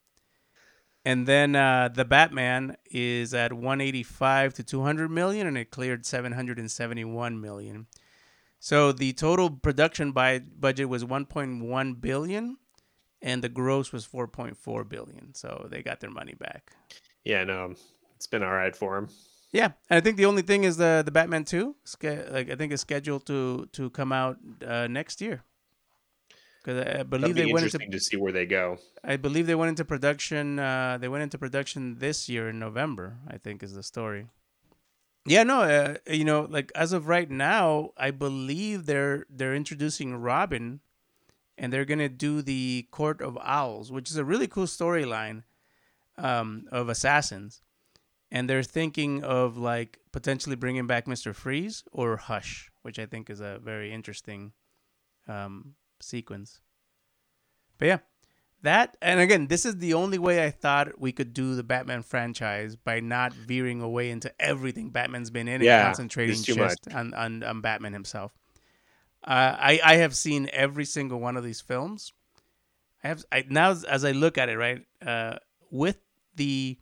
And 1.04 1.26
then 1.26 1.56
uh, 1.56 1.88
the 1.92 2.04
Batman 2.04 2.76
is 2.90 3.32
at 3.32 3.52
185 3.52 4.54
to 4.54 4.62
200 4.62 5.10
million 5.10 5.46
and 5.46 5.56
it 5.56 5.70
cleared 5.70 6.04
771 6.04 7.40
million. 7.40 7.86
So 8.60 8.92
the 8.92 9.14
total 9.14 9.50
production 9.50 10.12
by 10.12 10.38
budget 10.38 10.88
was 10.90 11.02
1.1 11.02 12.00
billion, 12.00 12.58
and 13.22 13.42
the 13.42 13.48
gross 13.48 13.90
was 13.90 14.06
4.4 14.06 14.86
billion. 14.86 15.34
So 15.34 15.66
they 15.70 15.82
got 15.82 16.00
their 16.00 16.10
money 16.10 16.34
back. 16.38 16.72
Yeah, 17.24 17.44
no, 17.44 17.74
it's 18.16 18.26
been 18.26 18.42
all 18.42 18.52
right 18.52 18.76
for 18.76 18.96
them. 18.96 19.08
Yeah, 19.50 19.72
and 19.88 19.96
I 19.96 20.00
think 20.00 20.18
the 20.18 20.26
only 20.26 20.42
thing 20.42 20.64
is 20.64 20.76
the 20.76 21.02
the 21.04 21.10
Batman 21.10 21.44
two. 21.44 21.74
Like 22.02 22.50
I 22.50 22.54
think 22.54 22.72
is 22.72 22.82
scheduled 22.82 23.26
to 23.26 23.66
to 23.72 23.90
come 23.90 24.12
out 24.12 24.36
uh, 24.64 24.86
next 24.86 25.20
year. 25.20 25.42
Because 26.62 26.84
I 26.84 27.02
believe 27.04 27.34
be 27.34 27.44
they 27.44 27.52
went 27.52 27.64
into 27.64 27.78
to 27.78 28.00
see 28.00 28.18
where 28.18 28.32
they 28.32 28.44
go. 28.44 28.78
I 29.02 29.16
believe 29.16 29.46
they 29.46 29.54
went 29.54 29.70
into 29.70 29.84
production. 29.84 30.58
Uh, 30.58 30.98
they 31.00 31.08
went 31.08 31.22
into 31.22 31.38
production 31.38 31.98
this 31.98 32.28
year 32.28 32.50
in 32.50 32.58
November. 32.58 33.16
I 33.26 33.38
think 33.38 33.62
is 33.62 33.74
the 33.74 33.82
story. 33.82 34.26
Yeah, 35.26 35.42
no, 35.42 35.62
uh, 35.62 35.94
you 36.06 36.24
know, 36.24 36.46
like 36.50 36.70
as 36.74 36.92
of 36.92 37.06
right 37.08 37.30
now, 37.30 37.90
I 37.96 38.10
believe 38.10 38.86
they're 38.86 39.26
they're 39.30 39.54
introducing 39.54 40.16
Robin, 40.16 40.80
and 41.56 41.72
they're 41.72 41.84
gonna 41.84 42.08
do 42.08 42.42
the 42.42 42.86
Court 42.90 43.20
of 43.22 43.38
Owls, 43.42 43.90
which 43.90 44.10
is 44.10 44.16
a 44.16 44.24
really 44.24 44.46
cool 44.46 44.66
storyline 44.66 45.44
um, 46.18 46.66
of 46.70 46.88
assassins, 46.88 47.62
and 48.30 48.48
they're 48.48 48.62
thinking 48.62 49.22
of 49.22 49.56
like 49.56 49.98
potentially 50.12 50.56
bringing 50.56 50.86
back 50.86 51.06
Mister 51.06 51.32
Freeze 51.32 51.84
or 51.90 52.16
Hush, 52.16 52.70
which 52.82 52.98
I 52.98 53.06
think 53.06 53.30
is 53.30 53.40
a 53.40 53.58
very 53.62 53.92
interesting 53.92 54.52
um, 55.28 55.74
sequence. 56.02 56.60
But 57.78 57.86
yeah, 57.86 57.98
That 58.62 58.96
and 59.00 59.20
again, 59.20 59.46
this 59.46 59.64
is 59.64 59.78
the 59.78 59.94
only 59.94 60.18
way 60.18 60.44
I 60.44 60.50
thought 60.50 61.00
we 61.00 61.12
could 61.12 61.32
do 61.32 61.54
the 61.54 61.62
Batman 61.62 62.02
franchise 62.02 62.76
by 62.76 63.00
not 63.00 63.32
veering 63.32 63.80
away 63.80 64.10
into 64.10 64.30
everything 64.38 64.90
Batman's 64.90 65.30
been 65.30 65.48
in 65.48 65.62
Yeah, 65.62 65.78
and 65.78 65.86
concentrating 65.86 66.42
just 66.42 66.88
on, 66.94 67.14
on 67.14 67.42
on 67.42 67.60
Batman 67.62 67.92
himself. 67.94 68.32
Uh, 69.24 69.56
I 69.58 69.80
I 69.84 69.96
have 69.96 70.14
seen 70.16 70.48
every 70.52 70.84
single 70.84 71.20
one 71.20 71.36
of 71.38 71.44
these 71.44 71.60
films. 71.62 72.12
I 73.02 73.08
have 73.08 73.24
I 73.32 73.44
now 73.48 73.70
as- 73.70 73.84
as 73.84 74.04
I 74.04 74.12
look 74.12 74.36
at 74.36 74.48
it, 74.50 74.58
right, 74.58 74.84
uh, 75.00 75.36
with 75.70 75.98
the 76.36 76.78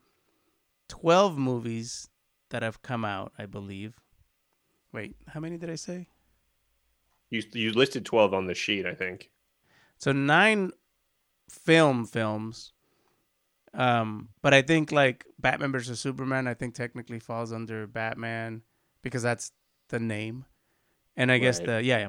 twelve 0.89 1.39
movies 1.39 2.09
that 2.51 2.63
have 2.63 2.83
come 2.83 3.05
out, 3.05 3.33
I 3.39 3.47
believe. 3.47 4.01
Wait, 4.93 5.15
how 5.29 5.39
many 5.39 5.59
did 5.59 5.71
I 5.71 5.75
say? 5.77 6.09
You 7.31 7.43
you 7.53 7.73
listed 7.73 8.05
twelve 8.05 8.33
on 8.35 8.47
the 8.47 8.55
sheet, 8.55 8.87
I 8.87 8.95
think. 8.95 9.31
So 9.99 10.13
nine 10.13 10.73
film 11.51 12.07
films. 12.07 12.73
Um, 13.75 14.31
but 14.43 14.55
I 14.55 14.63
think 14.63 14.93
like 14.93 15.27
Batman 15.39 15.73
versus 15.73 16.01
Superman, 16.01 16.49
I 16.49 16.55
think 16.55 16.75
technically 16.75 17.21
falls 17.21 17.53
under 17.53 17.87
Batman 17.87 18.63
because 19.03 19.23
that's 19.23 19.53
the 19.89 20.01
name, 20.01 20.47
and 21.17 21.31
I 21.31 21.39
guess 21.39 21.59
the 21.59 21.83
yeah, 21.83 21.99
yeah. 21.99 22.09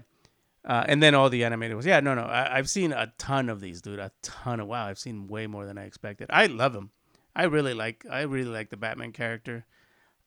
Uh, 0.65 0.83
and 0.87 1.01
then 1.01 1.15
all 1.15 1.29
the 1.29 1.43
animated 1.43 1.75
ones. 1.75 1.85
Yeah, 1.85 1.99
no, 2.01 2.13
no. 2.13 2.23
I, 2.23 2.57
I've 2.57 2.69
seen 2.69 2.91
a 2.91 3.13
ton 3.17 3.49
of 3.49 3.61
these, 3.61 3.81
dude. 3.81 3.99
A 3.99 4.11
ton 4.21 4.59
of 4.59 4.67
wow. 4.67 4.85
I've 4.85 4.99
seen 4.99 5.27
way 5.27 5.47
more 5.47 5.65
than 5.65 5.77
I 5.77 5.85
expected. 5.85 6.27
I 6.31 6.47
love 6.47 6.73
them. 6.73 6.91
I 7.35 7.43
really 7.45 7.73
like. 7.73 8.05
I 8.09 8.21
really 8.21 8.49
like 8.49 8.69
the 8.69 8.77
Batman 8.77 9.11
character. 9.11 9.65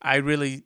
I 0.01 0.16
really. 0.16 0.64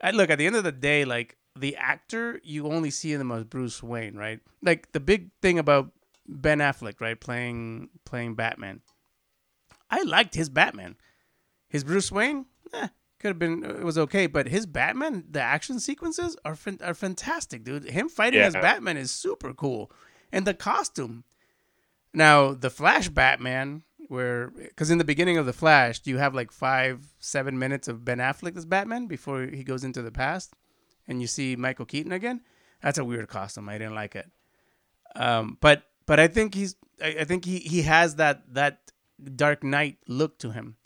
I 0.00 0.10
look 0.10 0.30
at 0.30 0.38
the 0.38 0.46
end 0.46 0.56
of 0.56 0.64
the 0.64 0.72
day, 0.72 1.04
like 1.04 1.37
the 1.60 1.76
actor, 1.76 2.40
you 2.42 2.66
only 2.66 2.90
see 2.90 3.14
them 3.14 3.30
as 3.30 3.44
Bruce 3.44 3.82
Wayne, 3.82 4.16
right? 4.16 4.40
Like 4.62 4.92
the 4.92 5.00
big 5.00 5.30
thing 5.42 5.58
about 5.58 5.92
Ben 6.26 6.58
Affleck, 6.58 7.00
right, 7.00 7.18
playing 7.18 7.88
playing 8.04 8.34
Batman. 8.34 8.80
I 9.90 10.02
liked 10.02 10.34
his 10.34 10.48
Batman. 10.48 10.96
His 11.68 11.84
Bruce 11.84 12.12
Wayne, 12.12 12.46
eh, 12.72 12.88
could 13.18 13.28
have 13.28 13.38
been 13.38 13.64
it 13.64 13.82
was 13.82 13.98
okay, 13.98 14.26
but 14.26 14.48
his 14.48 14.66
Batman, 14.66 15.24
the 15.30 15.40
action 15.40 15.80
sequences 15.80 16.36
are 16.44 16.54
fan- 16.54 16.80
are 16.82 16.94
fantastic, 16.94 17.64
dude. 17.64 17.84
Him 17.84 18.08
fighting 18.08 18.40
as 18.40 18.54
Batman 18.54 18.96
is 18.96 19.10
super 19.10 19.52
cool, 19.52 19.90
and 20.32 20.46
the 20.46 20.54
costume. 20.54 21.24
Now 22.14 22.52
the 22.52 22.70
Flash 22.70 23.08
Batman, 23.08 23.82
where 24.08 24.48
because 24.48 24.90
in 24.90 24.98
the 24.98 25.04
beginning 25.04 25.36
of 25.36 25.46
the 25.46 25.52
Flash, 25.52 26.00
you 26.04 26.18
have 26.18 26.34
like 26.34 26.52
five 26.52 27.14
seven 27.18 27.58
minutes 27.58 27.88
of 27.88 28.04
Ben 28.04 28.18
Affleck 28.18 28.56
as 28.56 28.64
Batman 28.64 29.06
before 29.06 29.42
he 29.42 29.64
goes 29.64 29.84
into 29.84 30.02
the 30.02 30.12
past, 30.12 30.54
and 31.08 31.20
you 31.20 31.26
see 31.26 31.56
Michael 31.56 31.86
Keaton 31.86 32.12
again. 32.12 32.42
That's 32.82 32.98
a 32.98 33.04
weird 33.04 33.28
costume. 33.28 33.68
I 33.68 33.78
didn't 33.78 33.94
like 33.96 34.14
it. 34.14 34.30
Um, 35.16 35.56
but 35.60 35.82
but 36.06 36.20
I 36.20 36.28
think 36.28 36.54
he's 36.54 36.76
I, 37.02 37.16
I 37.20 37.24
think 37.24 37.44
he 37.44 37.58
he 37.58 37.82
has 37.82 38.16
that 38.16 38.54
that 38.54 38.92
Dark 39.34 39.64
Knight 39.64 39.98
look 40.06 40.38
to 40.40 40.50
him 40.50 40.76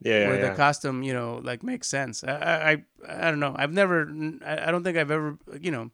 Yeah, 0.00 0.28
where 0.28 0.40
yeah, 0.40 0.50
the 0.50 0.56
costume 0.56 1.02
you 1.02 1.14
know 1.14 1.40
like 1.42 1.62
makes 1.62 1.88
sense. 1.88 2.22
I 2.24 2.32
I 2.72 2.84
I, 3.08 3.30
don't 3.30 3.40
know. 3.40 3.54
I've 3.56 3.72
never 3.72 4.10
I, 4.44 4.68
I 4.68 4.70
don't 4.70 4.84
think 4.84 4.98
I've 4.98 5.10
ever 5.10 5.38
you 5.60 5.70
know. 5.70 5.90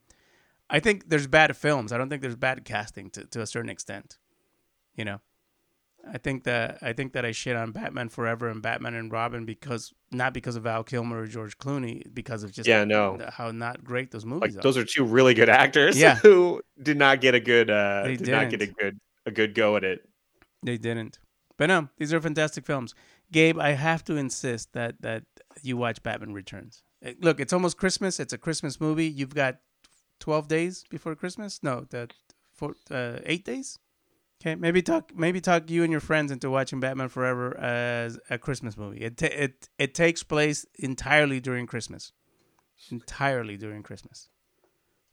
I 0.68 0.81
think 0.81 1.09
there's 1.11 1.29
bad 1.29 1.57
films. 1.57 1.93
I 1.93 1.99
don't 1.99 2.09
think 2.09 2.22
there's 2.22 2.35
bad 2.35 2.64
casting 2.64 3.11
to, 3.11 3.24
to 3.27 3.41
a 3.41 3.47
certain 3.47 3.70
extent. 3.70 4.18
You 4.97 5.05
know, 5.05 5.20
I 6.13 6.19
think 6.19 6.45
that 6.45 6.79
I 6.83 6.93
think 6.93 7.13
that 7.15 7.25
I 7.25 7.33
shit 7.33 7.57
on 7.57 7.73
Batman 7.73 8.09
Forever 8.09 8.49
and 8.49 8.63
Batman 8.63 8.95
and 8.95 9.11
Robin 9.11 9.45
because 9.45 9.93
not 10.13 10.33
because 10.33 10.57
of 10.57 10.63
Val 10.63 10.85
Kilmer 10.85 11.23
or 11.23 11.27
George 11.27 11.59
Clooney, 11.59 12.03
because 12.15 12.43
of 12.43 12.53
just 12.53 12.69
Yeah, 12.69 12.85
no. 12.85 13.19
how 13.33 13.51
not 13.51 13.83
great 13.83 14.11
those 14.11 14.25
like 14.25 14.41
movies 14.41 14.57
are. 14.57 14.61
those 14.61 14.77
are 14.77 14.85
two 14.85 15.05
really 15.05 15.35
good 15.35 15.49
actors. 15.49 15.99
Yeah. 15.99 16.15
who 16.23 16.63
did 16.81 16.97
not 16.97 17.21
get 17.21 17.35
a 17.35 17.41
good 17.41 17.71
uh 17.71 18.03
They 18.05 18.17
did 18.17 18.29
not 18.29 18.51
get 18.51 18.63
a 18.63 18.67
good 18.67 19.01
a 19.25 19.31
good 19.31 19.55
go 19.55 19.77
at 19.77 19.85
it. 19.85 20.09
They 20.63 20.79
didn't. 20.79 21.19
But 21.57 21.67
no, 21.67 21.89
these 21.99 22.13
are 22.13 22.21
fantastic 22.21 22.67
films. 22.67 22.95
Gabe, 23.33 23.59
I 23.59 23.71
have 23.73 24.05
to 24.05 24.17
insist 24.17 24.73
that 24.75 25.01
that 25.03 25.25
you 25.63 25.77
watch 25.77 26.03
Batman 26.03 26.33
Returns. 26.35 26.83
Eh, 27.03 27.15
Look, 27.21 27.41
it's 27.41 27.53
almost 27.53 27.77
Christmas. 27.77 28.21
It's 28.21 28.33
a 28.33 28.39
Christmas 28.39 28.81
movie. 28.81 29.07
You've 29.09 29.35
got 29.35 29.57
12 30.21 30.49
days 30.49 30.85
before 30.91 31.15
Christmas? 31.15 31.63
No, 31.63 31.87
the 31.91 32.09
four, 32.55 32.75
uh, 32.91 33.19
8 33.25 33.45
days? 33.45 33.79
Okay, 34.41 34.55
maybe 34.55 34.82
talk 34.82 35.12
maybe 35.16 35.41
talk 35.41 35.70
you 35.70 35.82
and 35.82 35.91
your 35.91 36.01
friends 36.01 36.30
into 36.30 36.51
watching 36.51 36.78
Batman 36.78 37.09
Forever 37.09 37.57
as 37.59 38.18
a 38.28 38.39
Christmas 38.39 38.76
movie. 38.76 38.99
It 38.99 39.16
ta- 39.16 39.26
it 39.32 39.68
it 39.78 39.95
takes 39.95 40.22
place 40.22 40.66
entirely 40.78 41.41
during 41.41 41.66
Christmas. 41.66 42.12
Entirely 42.91 43.57
during 43.57 43.82
Christmas. 43.82 44.28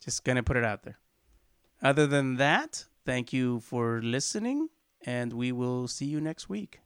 Just 0.03 0.26
going 0.26 0.36
to 0.36 0.43
put 0.43 0.57
it 0.57 0.65
out 0.65 0.84
there. 0.84 0.99
Other 1.82 2.05
than 2.05 2.36
that, 2.36 2.86
thank 3.05 3.32
you 3.32 3.61
for 3.61 4.01
listening 4.01 4.67
and 5.05 5.34
we 5.34 5.51
will 5.51 5.88
see 5.88 6.05
you 6.05 6.19
next 6.19 6.49
week. 6.49 6.82